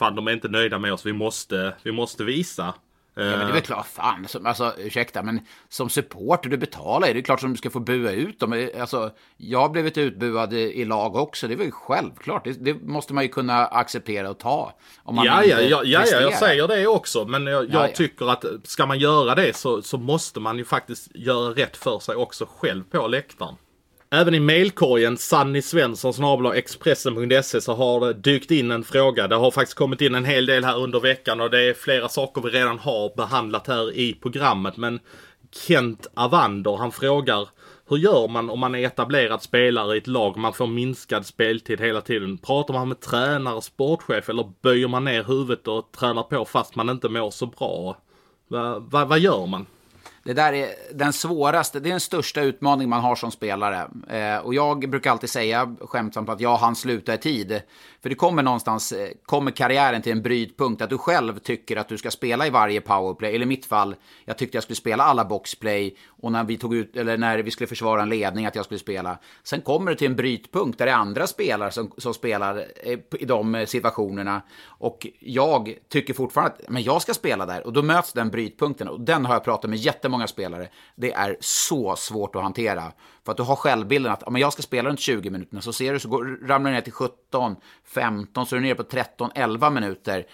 fan 0.00 0.14
de 0.14 0.28
är 0.28 0.32
inte 0.32 0.48
nöjda 0.48 0.78
med 0.78 0.92
oss, 0.92 1.06
vi 1.06 1.12
måste, 1.12 1.74
vi 1.82 1.92
måste 1.92 2.24
visa. 2.24 2.74
Ja, 3.14 3.22
men 3.22 3.38
det 3.38 3.44
är 3.44 3.52
väl 3.52 3.62
klart, 3.62 3.86
fan, 3.86 4.26
alltså 4.44 4.72
ursäkta, 4.78 5.22
men 5.22 5.40
som 5.68 5.88
supporter 5.90 6.50
du 6.50 6.56
betalar 6.56 7.08
är 7.08 7.14
det 7.14 7.22
klart 7.22 7.40
som 7.40 7.50
du 7.50 7.56
ska 7.56 7.70
få 7.70 7.80
bua 7.80 8.12
ut 8.12 8.40
dem. 8.40 8.68
Alltså, 8.80 9.10
jag 9.36 9.58
har 9.58 9.68
blivit 9.68 9.98
utbuad 9.98 10.52
i 10.52 10.84
lag 10.84 11.16
också, 11.16 11.48
det 11.48 11.54
är 11.54 11.58
väl 11.58 11.70
självklart. 11.70 12.44
Det, 12.44 12.52
det 12.52 12.74
måste 12.82 13.14
man 13.14 13.24
ju 13.24 13.28
kunna 13.28 13.66
acceptera 13.66 14.30
och 14.30 14.38
ta. 14.38 14.72
Om 15.02 15.14
man 15.14 15.24
ja, 15.24 15.44
ja, 15.44 15.60
ja, 15.60 15.82
ja, 15.84 16.06
jag 16.06 16.34
säger 16.34 16.68
det 16.68 16.86
också, 16.86 17.24
men 17.24 17.46
jag, 17.46 17.64
jag 17.64 17.74
ja, 17.74 17.86
ja. 17.88 17.94
tycker 17.94 18.30
att 18.30 18.44
ska 18.64 18.86
man 18.86 18.98
göra 18.98 19.34
det 19.34 19.56
så, 19.56 19.82
så 19.82 19.98
måste 19.98 20.40
man 20.40 20.58
ju 20.58 20.64
faktiskt 20.64 21.08
göra 21.14 21.54
rätt 21.54 21.76
för 21.76 21.98
sig 21.98 22.16
också 22.16 22.46
själv 22.58 22.84
på 22.84 23.06
läktaren. 23.06 23.54
Även 24.12 24.34
i 24.34 24.40
mailkorgen 24.40 25.16
sannysvensson.expressen.se 25.16 27.60
så 27.60 27.74
har 27.74 28.06
det 28.06 28.12
dykt 28.12 28.50
in 28.50 28.70
en 28.70 28.84
fråga. 28.84 29.28
Det 29.28 29.36
har 29.36 29.50
faktiskt 29.50 29.78
kommit 29.78 30.00
in 30.00 30.14
en 30.14 30.24
hel 30.24 30.46
del 30.46 30.64
här 30.64 30.78
under 30.78 31.00
veckan 31.00 31.40
och 31.40 31.50
det 31.50 31.60
är 31.60 31.74
flera 31.74 32.08
saker 32.08 32.42
vi 32.42 32.50
redan 32.50 32.78
har 32.78 33.16
behandlat 33.16 33.66
här 33.66 33.96
i 33.96 34.14
programmet. 34.14 34.76
Men 34.76 35.00
Kent 35.50 36.06
Avander 36.14 36.76
han 36.76 36.92
frågar 36.92 37.48
hur 37.88 37.96
gör 37.96 38.28
man 38.28 38.50
om 38.50 38.60
man 38.60 38.74
är 38.74 38.86
etablerad 38.86 39.42
spelare 39.42 39.94
i 39.94 39.98
ett 39.98 40.06
lag 40.06 40.36
man 40.36 40.52
får 40.52 40.66
minskad 40.66 41.26
speltid 41.26 41.80
hela 41.80 42.00
tiden? 42.00 42.38
Pratar 42.38 42.74
man 42.74 42.88
med 42.88 43.00
tränare, 43.00 43.62
sportchef 43.62 44.28
eller 44.28 44.52
böjer 44.62 44.88
man 44.88 45.04
ner 45.04 45.24
huvudet 45.24 45.68
och 45.68 45.92
tränar 45.92 46.22
på 46.22 46.44
fast 46.44 46.76
man 46.76 46.90
inte 46.90 47.08
mår 47.08 47.30
så 47.30 47.46
bra? 47.46 47.96
Vad 48.48 48.82
va, 48.82 49.04
va 49.04 49.18
gör 49.18 49.46
man? 49.46 49.66
Det 50.22 50.32
där 50.32 50.52
är 50.52 50.74
den 50.94 51.12
svåraste, 51.12 51.80
det 51.80 51.88
är 51.88 51.90
den 51.90 52.00
största 52.00 52.40
utmaning 52.40 52.88
man 52.88 53.00
har 53.00 53.16
som 53.16 53.30
spelare. 53.30 53.88
Eh, 54.08 54.36
och 54.36 54.54
jag 54.54 54.90
brukar 54.90 55.10
alltid 55.10 55.30
säga 55.30 55.76
skämtsamt 55.80 56.28
att 56.28 56.40
jag 56.40 56.56
hann 56.56 56.76
sluta 56.76 57.14
i 57.14 57.18
tid. 57.18 57.62
För 58.02 58.08
det 58.08 58.14
kommer 58.14 58.42
någonstans, 58.42 58.92
eh, 58.92 59.08
kommer 59.26 59.50
karriären 59.50 60.02
till 60.02 60.12
en 60.12 60.22
brytpunkt 60.22 60.82
att 60.82 60.90
du 60.90 60.98
själv 60.98 61.38
tycker 61.38 61.76
att 61.76 61.88
du 61.88 61.98
ska 61.98 62.10
spela 62.10 62.46
i 62.46 62.50
varje 62.50 62.80
powerplay. 62.80 63.34
Eller 63.34 63.42
i 63.42 63.48
mitt 63.48 63.66
fall, 63.66 63.96
jag 64.24 64.38
tyckte 64.38 64.56
jag 64.56 64.62
skulle 64.62 64.76
spela 64.76 65.04
alla 65.04 65.24
boxplay. 65.24 65.96
Och 66.08 66.32
när 66.32 66.44
vi 66.44 66.58
tog 66.58 66.74
ut, 66.74 66.96
eller 66.96 67.18
när 67.18 67.38
vi 67.38 67.50
skulle 67.50 67.66
försvara 67.66 68.02
en 68.02 68.08
ledning 68.08 68.46
att 68.46 68.54
jag 68.54 68.64
skulle 68.64 68.80
spela. 68.80 69.18
Sen 69.42 69.60
kommer 69.60 69.90
det 69.90 69.96
till 69.96 70.06
en 70.06 70.16
brytpunkt 70.16 70.78
där 70.78 70.86
det 70.86 70.92
är 70.92 70.96
andra 70.96 71.26
spelare 71.26 71.70
som, 71.70 71.92
som 71.98 72.14
spelar 72.14 72.66
eh, 72.82 72.98
i 73.18 73.24
de 73.24 73.54
eh, 73.54 73.66
situationerna. 73.66 74.42
Och 74.64 75.06
jag 75.18 75.74
tycker 75.88 76.14
fortfarande 76.14 76.52
att 76.52 76.68
men 76.68 76.82
jag 76.82 77.02
ska 77.02 77.14
spela 77.14 77.46
där. 77.46 77.66
Och 77.66 77.72
då 77.72 77.82
möts 77.82 78.12
den 78.12 78.30
brytpunkten. 78.30 78.88
Och 78.88 79.00
den 79.00 79.24
har 79.26 79.34
jag 79.34 79.44
pratat 79.44 79.70
med 79.70 79.78
jättemånga 79.78 80.26
spelare. 80.26 80.68
Det 80.96 81.12
är 81.12 81.36
så 81.40 81.96
svårt 81.96 82.36
att 82.36 82.42
hantera. 82.42 82.92
För 83.24 83.32
att 83.32 83.36
du 83.36 83.42
har 83.42 83.56
självbilden 83.56 84.12
att 84.12 84.30
men 84.30 84.40
jag 84.40 84.52
ska 84.52 84.62
spela 84.62 84.88
runt 84.88 85.00
20 85.00 85.30
minuter. 85.30 85.60
Så 85.60 85.72
ser 85.72 85.92
du 85.92 86.00
så 86.00 86.08
går, 86.08 86.46
ramlar 86.46 86.70
du 86.70 86.74
ner 86.74 86.82
till 86.82 86.92
17, 86.92 87.56
15, 87.94 88.46
så 88.46 88.56
är 88.56 88.60
du 88.60 88.66
nere 88.66 88.74
på 88.74 88.82
13, 88.82 89.30
11 89.34 89.70
minuter. 89.70 90.26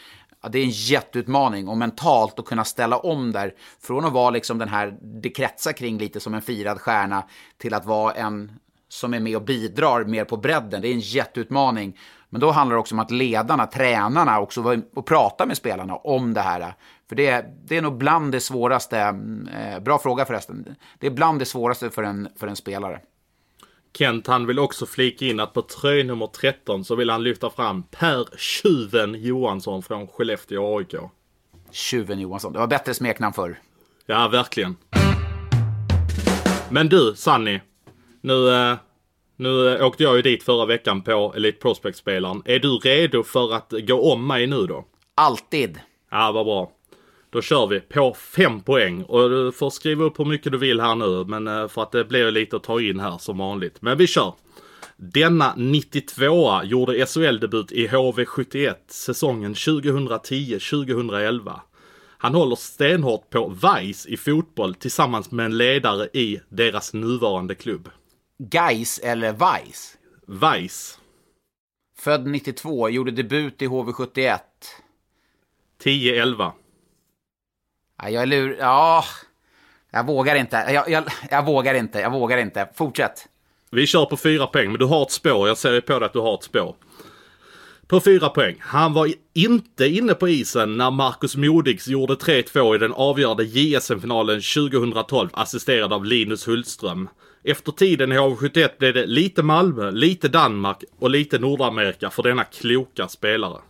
Ja, 0.42 0.48
det 0.48 0.58
är 0.58 0.64
en 0.64 0.70
jätteutmaning 0.70 1.68
och 1.68 1.76
mentalt 1.76 2.38
att 2.38 2.44
kunna 2.44 2.64
ställa 2.64 2.98
om 2.98 3.32
där. 3.32 3.54
Från 3.80 4.04
att 4.04 4.12
vara 4.12 4.30
liksom 4.30 4.58
den 4.58 4.68
här, 4.68 4.98
det 5.02 5.30
kretsar 5.30 5.72
kring 5.72 5.98
lite 5.98 6.20
som 6.20 6.34
en 6.34 6.42
firad 6.42 6.80
stjärna, 6.80 7.24
till 7.58 7.74
att 7.74 7.86
vara 7.86 8.12
en 8.12 8.52
som 8.88 9.14
är 9.14 9.20
med 9.20 9.36
och 9.36 9.42
bidrar 9.42 10.04
mer 10.04 10.24
på 10.24 10.36
bredden. 10.36 10.82
Det 10.82 10.88
är 10.88 10.92
en 10.92 11.00
jätteutmaning. 11.00 11.98
Men 12.28 12.40
då 12.40 12.50
handlar 12.50 12.76
det 12.76 12.80
också 12.80 12.94
om 12.94 12.98
att 12.98 13.10
ledarna, 13.10 13.66
tränarna, 13.66 14.40
också 14.40 14.60
var 14.60 14.82
och 14.94 15.06
prata 15.06 15.46
med 15.46 15.56
spelarna 15.56 15.96
om 15.96 16.34
det 16.34 16.40
här. 16.40 16.74
För 17.08 17.16
det, 17.16 17.26
är, 17.26 17.44
det 17.64 17.76
är 17.76 17.82
nog 17.82 17.98
bland 17.98 18.32
det 18.32 18.40
svåraste, 18.40 18.98
eh, 18.98 19.80
bra 19.82 19.98
fråga 19.98 20.24
förresten, 20.24 20.74
det 20.98 21.06
är 21.06 21.10
bland 21.10 21.38
det 21.38 21.44
svåraste 21.44 21.90
för 21.90 22.02
en, 22.02 22.28
för 22.36 22.46
en 22.46 22.56
spelare. 22.56 23.00
Kent 23.98 24.26
han 24.26 24.46
vill 24.46 24.58
också 24.58 24.86
flika 24.86 25.24
in 25.24 25.40
att 25.40 25.52
på 25.52 25.62
tröj 25.62 26.04
nummer 26.04 26.26
13 26.26 26.84
så 26.84 26.94
vill 26.94 27.10
han 27.10 27.22
lyfta 27.22 27.50
fram 27.50 27.82
Per 27.82 28.38
Tjuven 28.38 29.14
Johansson 29.14 29.82
från 29.82 30.06
Skellefteå 30.06 30.78
AIK. 30.78 30.94
Tjuven 31.70 32.20
Johansson, 32.20 32.52
det 32.52 32.58
var 32.58 32.66
bättre 32.66 32.94
smeknamn 32.94 33.32
förr. 33.32 33.58
Ja, 34.06 34.28
verkligen. 34.28 34.76
Men 36.70 36.88
du, 36.88 37.14
Sanni. 37.16 37.60
Nu, 38.20 38.54
eh, 38.54 38.76
nu 39.36 39.74
eh, 39.74 39.86
åkte 39.86 40.02
jag 40.02 40.16
ju 40.16 40.22
dit 40.22 40.42
förra 40.42 40.66
veckan 40.66 41.02
på 41.02 41.32
Elite 41.36 41.58
Prospect-spelaren. 41.58 42.42
Är 42.44 42.58
du 42.58 42.68
redo 42.68 43.22
för 43.22 43.54
att 43.54 43.72
gå 43.86 44.12
om 44.12 44.26
mig 44.26 44.46
nu 44.46 44.66
då? 44.66 44.84
Alltid. 45.14 45.80
Ja, 46.10 46.32
vad 46.32 46.46
bra. 46.46 46.72
Då 47.36 47.42
kör 47.42 47.66
vi 47.66 47.80
på 47.80 48.14
fem 48.14 48.60
poäng 48.60 49.02
och 49.02 49.30
du 49.30 49.52
får 49.52 49.70
skriva 49.70 50.04
upp 50.04 50.18
hur 50.18 50.24
mycket 50.24 50.52
du 50.52 50.58
vill 50.58 50.80
här 50.80 50.94
nu. 50.94 51.24
Men 51.24 51.46
eh, 51.46 51.68
för 51.68 51.82
att 51.82 51.92
det 51.92 52.04
blir 52.04 52.30
lite 52.30 52.56
att 52.56 52.62
ta 52.62 52.80
in 52.80 53.00
här 53.00 53.18
som 53.18 53.38
vanligt. 53.38 53.82
Men 53.82 53.98
vi 53.98 54.06
kör. 54.06 54.34
Denna 54.96 55.54
92a 55.56 56.64
gjorde 56.64 57.06
SHL-debut 57.06 57.72
i 57.72 57.88
HV71 57.88 58.74
säsongen 58.88 59.54
2010-2011. 59.54 61.60
Han 62.18 62.34
håller 62.34 62.56
stenhårt 62.56 63.30
på 63.30 63.48
Vice 63.48 64.08
i 64.08 64.16
fotboll 64.16 64.74
tillsammans 64.74 65.30
med 65.30 65.46
en 65.46 65.58
ledare 65.58 66.08
i 66.12 66.40
deras 66.48 66.94
nuvarande 66.94 67.54
klubb. 67.54 67.88
Geis 68.52 68.98
eller 68.98 69.32
Vice? 69.32 69.96
Vice. 70.26 70.98
Född 71.98 72.26
92, 72.26 72.88
gjorde 72.88 73.10
debut 73.10 73.62
i 73.62 73.66
HV71. 73.66 74.38
10-11. 75.82 76.52
Ja, 77.98 78.10
jag 78.10 78.22
är 78.22 78.26
lur... 78.26 78.56
Ja, 78.60 79.04
jag 79.90 80.06
vågar 80.06 80.34
inte. 80.34 80.56
Jag, 80.56 80.90
jag, 80.90 81.04
jag 81.30 81.46
vågar 81.46 81.74
inte. 81.74 82.00
Jag 82.00 82.10
vågar 82.10 82.38
inte. 82.38 82.68
Fortsätt. 82.74 83.28
Vi 83.70 83.86
kör 83.86 84.06
på 84.06 84.16
fyra 84.16 84.46
poäng, 84.46 84.68
men 84.70 84.78
du 84.78 84.84
har 84.84 85.02
ett 85.02 85.10
spår. 85.10 85.48
Jag 85.48 85.58
ser 85.58 85.72
ju 85.72 85.80
på 85.80 85.98
dig 85.98 86.06
att 86.06 86.12
du 86.12 86.18
har 86.20 86.34
ett 86.34 86.42
spår. 86.42 86.76
På 87.86 88.00
fyra 88.00 88.28
poäng. 88.28 88.56
Han 88.60 88.92
var 88.92 89.12
inte 89.34 89.86
inne 89.86 90.14
på 90.14 90.28
isen 90.28 90.76
när 90.76 90.90
Marcus 90.90 91.36
Modigs 91.36 91.88
gjorde 91.88 92.14
3-2 92.14 92.74
i 92.74 92.78
den 92.78 92.92
avgörande 92.92 93.44
JSM-finalen 93.44 94.40
2012, 94.40 95.28
assisterad 95.32 95.92
av 95.92 96.04
Linus 96.04 96.48
Hultström. 96.48 97.08
Efter 97.44 97.72
tiden 97.72 98.12
i 98.12 98.16
HV71 98.16 98.78
blev 98.78 98.94
det 98.94 99.06
lite 99.06 99.42
Malmö, 99.42 99.90
lite 99.90 100.28
Danmark 100.28 100.84
och 100.98 101.10
lite 101.10 101.38
Nordamerika 101.38 102.10
för 102.10 102.22
denna 102.22 102.44
kloka 102.44 103.08
spelare. 103.08 103.60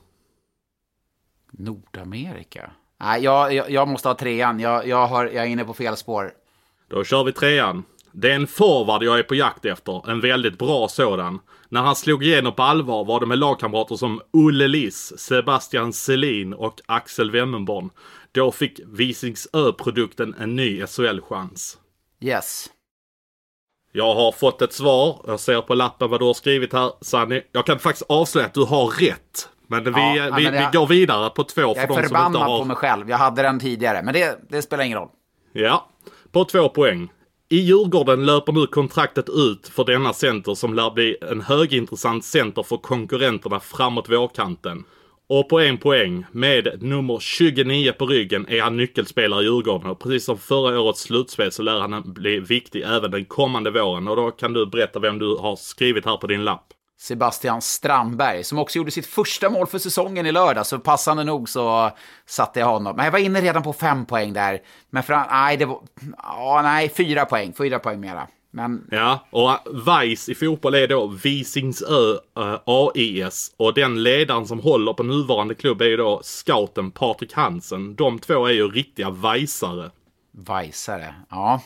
Nordamerika? 1.50 2.70
Nej, 3.00 3.22
jag, 3.22 3.54
jag, 3.54 3.70
jag 3.70 3.88
måste 3.88 4.08
ha 4.08 4.14
trean. 4.14 4.60
Jag, 4.60 4.86
jag, 4.86 5.06
har, 5.06 5.26
jag 5.26 5.44
är 5.44 5.48
inne 5.48 5.64
på 5.64 5.74
fel 5.74 5.96
spår. 5.96 6.32
Då 6.88 7.04
kör 7.04 7.24
vi 7.24 7.32
trean. 7.32 7.84
Det 8.12 8.30
är 8.30 8.34
en 8.34 8.46
forward 8.46 9.02
jag 9.02 9.18
är 9.18 9.22
på 9.22 9.34
jakt 9.34 9.64
efter. 9.64 10.10
En 10.10 10.20
väldigt 10.20 10.58
bra 10.58 10.88
sådan. 10.88 11.38
När 11.68 11.82
han 11.82 11.96
slog 11.96 12.24
igenom 12.24 12.52
på 12.52 12.62
allvar 12.62 13.04
var 13.04 13.20
det 13.20 13.26
med 13.26 13.38
lagkamrater 13.38 13.96
som 13.96 14.20
Olle 14.32 14.68
Liss, 14.68 15.18
Sebastian 15.18 15.92
Selin 15.92 16.54
och 16.54 16.80
Axel 16.86 17.30
Wemmenborn. 17.30 17.90
Då 18.32 18.52
fick 18.52 18.80
Visingsö-produkten 18.86 20.34
en 20.38 20.56
ny 20.56 20.86
SHL-chans. 20.86 21.78
Yes. 22.20 22.70
Jag 23.92 24.14
har 24.14 24.32
fått 24.32 24.62
ett 24.62 24.72
svar. 24.72 25.24
Jag 25.26 25.40
ser 25.40 25.60
på 25.60 25.74
lappen 25.74 26.10
vad 26.10 26.20
du 26.20 26.24
har 26.24 26.34
skrivit 26.34 26.72
här, 26.72 26.92
Sanni. 27.00 27.42
Jag 27.52 27.66
kan 27.66 27.78
faktiskt 27.78 28.06
avslöja 28.08 28.46
att 28.46 28.54
du 28.54 28.64
har 28.64 28.86
rätt. 28.86 29.48
Men 29.66 29.84
vi, 29.84 29.90
Ja, 29.90 30.34
vi, 30.36 30.44
men 30.44 30.52
vi 30.52 30.78
går 30.78 30.86
vidare 30.86 31.30
på 31.30 31.44
två 31.44 31.60
Jag 31.60 31.74
för 31.74 31.82
är 31.82 31.86
de 31.86 31.94
som 31.94 31.98
inte 31.98 32.08
förbannad 32.08 32.42
har... 32.42 32.58
på 32.58 32.64
mig 32.64 32.76
själv. 32.76 33.10
Jag 33.10 33.16
hade 33.16 33.42
den 33.42 33.60
tidigare, 33.60 34.02
men 34.02 34.14
det, 34.14 34.38
det 34.48 34.62
spelar 34.62 34.84
ingen 34.84 34.98
roll. 34.98 35.08
Ja, 35.52 35.88
på 36.32 36.44
två 36.44 36.68
poäng. 36.68 37.08
I 37.48 37.56
Djurgården 37.56 38.26
löper 38.26 38.52
nu 38.52 38.66
kontraktet 38.66 39.28
ut 39.28 39.68
för 39.68 39.84
denna 39.84 40.12
center 40.12 40.54
som 40.54 40.74
lär 40.74 40.90
bli 40.90 41.16
en 41.30 41.40
högintressant 41.40 42.24
center 42.24 42.62
för 42.62 42.76
konkurrenterna 42.76 43.60
framåt 43.60 44.08
vårkanten. 44.08 44.84
Och 45.28 45.48
på 45.48 45.60
en 45.60 45.78
poäng, 45.78 46.24
med 46.30 46.82
nummer 46.82 47.18
29 47.20 47.92
på 47.92 48.06
ryggen, 48.06 48.48
är 48.48 48.62
han 48.62 48.76
nyckelspelare 48.76 49.42
i 49.42 49.44
Djurgården. 49.44 49.90
Och 49.90 49.98
precis 49.98 50.24
som 50.24 50.38
förra 50.38 50.80
årets 50.80 51.00
slutspel 51.00 51.52
så 51.52 51.62
lär 51.62 51.80
han 51.80 52.12
bli 52.12 52.40
viktig 52.40 52.82
även 52.86 53.10
den 53.10 53.24
kommande 53.24 53.70
våren. 53.70 54.08
Och 54.08 54.16
då 54.16 54.30
kan 54.30 54.52
du 54.52 54.66
berätta 54.66 54.98
vem 54.98 55.18
du 55.18 55.36
har 55.36 55.56
skrivit 55.56 56.04
här 56.04 56.16
på 56.16 56.26
din 56.26 56.44
lapp. 56.44 56.72
Sebastian 56.98 57.62
Strandberg, 57.62 58.44
som 58.44 58.58
också 58.58 58.78
gjorde 58.78 58.90
sitt 58.90 59.06
första 59.06 59.50
mål 59.50 59.66
för 59.66 59.78
säsongen 59.78 60.26
i 60.26 60.32
lördag, 60.32 60.66
så 60.66 60.78
passande 60.78 61.24
nog 61.24 61.48
så 61.48 61.90
satte 62.26 62.60
jag 62.60 62.66
honom. 62.66 62.96
Men 62.96 63.04
jag 63.04 63.12
var 63.12 63.18
inne 63.18 63.40
redan 63.40 63.62
på 63.62 63.72
fem 63.72 64.06
poäng 64.06 64.32
där. 64.32 64.62
Men 64.90 65.02
fram, 65.02 65.26
nej, 65.30 65.56
det 65.56 65.64
var, 65.64 65.82
ja, 66.22 66.60
nej, 66.62 66.88
fyra 66.88 67.24
poäng, 67.24 67.52
fyra 67.52 67.78
poäng 67.78 68.00
mera. 68.00 68.28
Men 68.50 68.88
Ja, 68.90 69.26
och 69.30 69.50
Vice 69.74 70.32
i 70.32 70.34
fotboll 70.34 70.74
är 70.74 70.88
då 70.88 71.06
Visingsö 71.06 72.12
eh, 72.36 72.58
AIS. 72.64 73.54
Och 73.56 73.74
den 73.74 74.02
ledaren 74.02 74.46
som 74.46 74.60
håller 74.60 74.92
på 74.92 75.02
nuvarande 75.02 75.54
klubb 75.54 75.80
är 75.80 75.86
ju 75.86 75.96
då 75.96 76.20
scouten 76.22 76.90
Patrik 76.90 77.32
Hansen. 77.32 77.94
De 77.94 78.18
två 78.18 78.46
är 78.46 78.52
ju 78.52 78.68
riktiga 78.68 79.10
Vajsare. 79.10 79.90
Vajsare, 80.32 81.14
ja. 81.30 81.60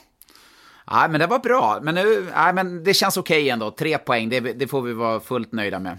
Nej, 0.90 1.08
men 1.08 1.20
det 1.20 1.26
var 1.26 1.38
bra. 1.38 1.78
Men, 1.82 1.94
nu, 1.94 2.26
nej, 2.34 2.54
men 2.54 2.84
det 2.84 2.94
känns 2.94 3.16
okej 3.16 3.50
ändå. 3.50 3.70
Tre 3.70 3.98
poäng, 3.98 4.28
det, 4.28 4.40
det 4.40 4.66
får 4.66 4.82
vi 4.82 4.92
vara 4.92 5.20
fullt 5.20 5.52
nöjda 5.52 5.78
med. 5.78 5.98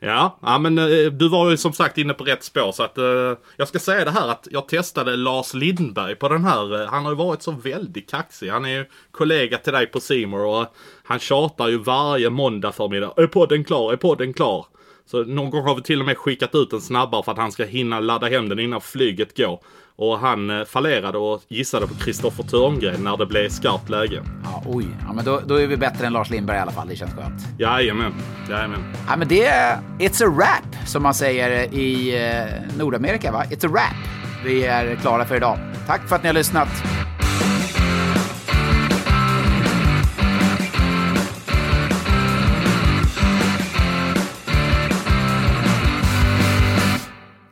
Ja, 0.00 0.38
ja 0.42 0.58
men 0.58 0.78
eh, 0.78 1.12
du 1.12 1.28
var 1.28 1.50
ju 1.50 1.56
som 1.56 1.72
sagt 1.72 1.98
inne 1.98 2.14
på 2.14 2.24
rätt 2.24 2.44
spår 2.44 2.72
så 2.72 2.82
att 2.82 2.98
eh, 2.98 3.32
jag 3.56 3.68
ska 3.68 3.78
säga 3.78 4.04
det 4.04 4.10
här 4.10 4.28
att 4.28 4.48
jag 4.50 4.68
testade 4.68 5.16
Lars 5.16 5.54
Lindberg 5.54 6.14
på 6.14 6.28
den 6.28 6.44
här. 6.44 6.82
Eh, 6.82 6.88
han 6.88 7.04
har 7.04 7.12
ju 7.12 7.16
varit 7.16 7.42
så 7.42 7.50
väldigt 7.50 8.10
kaxig. 8.10 8.48
Han 8.48 8.64
är 8.64 8.68
ju 8.68 8.84
kollega 9.10 9.58
till 9.58 9.72
dig 9.72 9.86
på 9.86 10.00
Simor 10.00 10.44
och 10.46 10.60
eh, 10.60 10.66
han 11.04 11.18
tjatar 11.18 11.68
ju 11.68 11.78
varje 11.78 12.30
måndag 12.30 12.72
förmiddag. 12.72 13.12
Är 13.16 13.26
podden 13.26 13.64
klar? 13.64 13.92
Är 13.92 13.96
podden 13.96 14.32
klar? 14.32 14.66
Så 15.06 15.24
någon 15.24 15.50
gång 15.50 15.62
har 15.62 15.74
vi 15.74 15.82
till 15.82 16.00
och 16.00 16.06
med 16.06 16.18
skickat 16.18 16.54
ut 16.54 16.70
den 16.70 16.80
snabbare 16.80 17.22
för 17.22 17.32
att 17.32 17.38
han 17.38 17.52
ska 17.52 17.64
hinna 17.64 18.00
ladda 18.00 18.26
hem 18.26 18.48
den 18.48 18.58
innan 18.58 18.80
flyget 18.80 19.36
går. 19.36 19.60
Och 19.96 20.18
han 20.18 20.50
eh, 20.50 20.64
fallerade 20.64 21.18
och 21.18 21.42
gissade 21.48 21.86
på 21.86 21.94
Kristoffer 21.94 22.42
Törngren 22.42 23.04
när 23.04 23.16
det 23.16 23.26
blev 23.26 23.48
skarpt 23.48 23.88
läge. 23.88 24.22
Ja, 24.44 24.62
oj, 24.66 24.86
ja, 25.06 25.12
men 25.12 25.24
då, 25.24 25.40
då 25.46 25.60
är 25.60 25.66
vi 25.66 25.76
bättre 25.76 26.06
än 26.06 26.12
Lars 26.12 26.30
Lindberg 26.30 26.56
i 26.56 26.60
alla 26.60 26.72
fall. 26.72 26.88
Det 26.88 26.96
känns 26.96 27.14
skönt. 27.14 27.42
Jajamän, 27.58 28.14
jajamän. 28.50 28.84
Ja, 29.08 29.16
men 29.16 29.28
det 29.28 29.44
är... 29.44 29.78
It's 29.98 30.24
a 30.26 30.30
wrap, 30.36 30.86
som 30.88 31.02
man 31.02 31.14
säger 31.14 31.74
i 31.74 32.16
eh, 32.26 32.76
Nordamerika, 32.78 33.32
va? 33.32 33.44
It's 33.44 33.66
a 33.66 33.70
wrap. 33.72 33.96
Vi 34.44 34.64
är 34.64 34.96
klara 34.96 35.24
för 35.24 35.36
idag. 35.36 35.58
Tack 35.86 36.08
för 36.08 36.16
att 36.16 36.22
ni 36.22 36.26
har 36.28 36.34
lyssnat. 36.34 36.68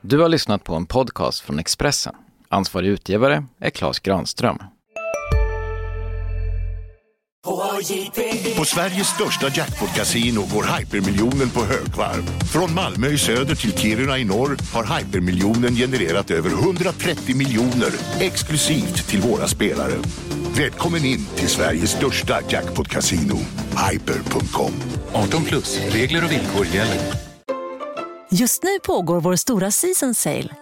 Du 0.01 0.19
har 0.19 0.29
lyssnat 0.29 0.65
på 0.65 0.75
en 0.75 0.87
podcast 0.87 1.41
från 1.41 1.59
Expressen. 1.59 2.15
Ansvarig 2.53 2.89
utgivare 2.89 3.45
är 3.61 3.71
Klas 3.71 3.99
Granström. 3.99 4.59
På 8.57 8.65
Sveriges 8.65 9.07
största 9.07 9.49
jackpot-kasino 9.49 10.41
går 10.55 10.79
hypermiljonen 10.79 11.51
på 11.51 11.61
högvarv. 11.61 12.23
Från 12.53 12.75
Malmö 12.75 13.07
i 13.07 13.19
söder 13.19 13.55
till 13.55 13.73
Kiruna 13.79 14.19
i 14.19 14.25
norr 14.25 14.57
har 14.73 14.99
hypermiljonen 14.99 15.75
genererat 15.75 16.31
över 16.31 16.51
130 16.51 17.37
miljoner 17.37 17.91
exklusivt 18.21 19.09
till 19.09 19.21
våra 19.21 19.47
spelare. 19.47 19.95
Välkommen 20.57 21.05
in 21.05 21.27
till 21.37 21.49
Sveriges 21.49 21.91
största 21.91 22.41
jackpot-kasino, 22.49 23.39
hyper.com. 23.91 24.73
18 25.13 25.45
plus, 25.45 25.81
regler 25.89 26.25
och 26.25 26.33
villkor 26.33 26.67
gäller. 26.67 27.01
Just 28.31 28.63
nu 28.63 28.79
pågår 28.87 29.21
vår 29.21 29.37
stora 29.37 29.71
season 29.71 30.15
sale 30.15 30.62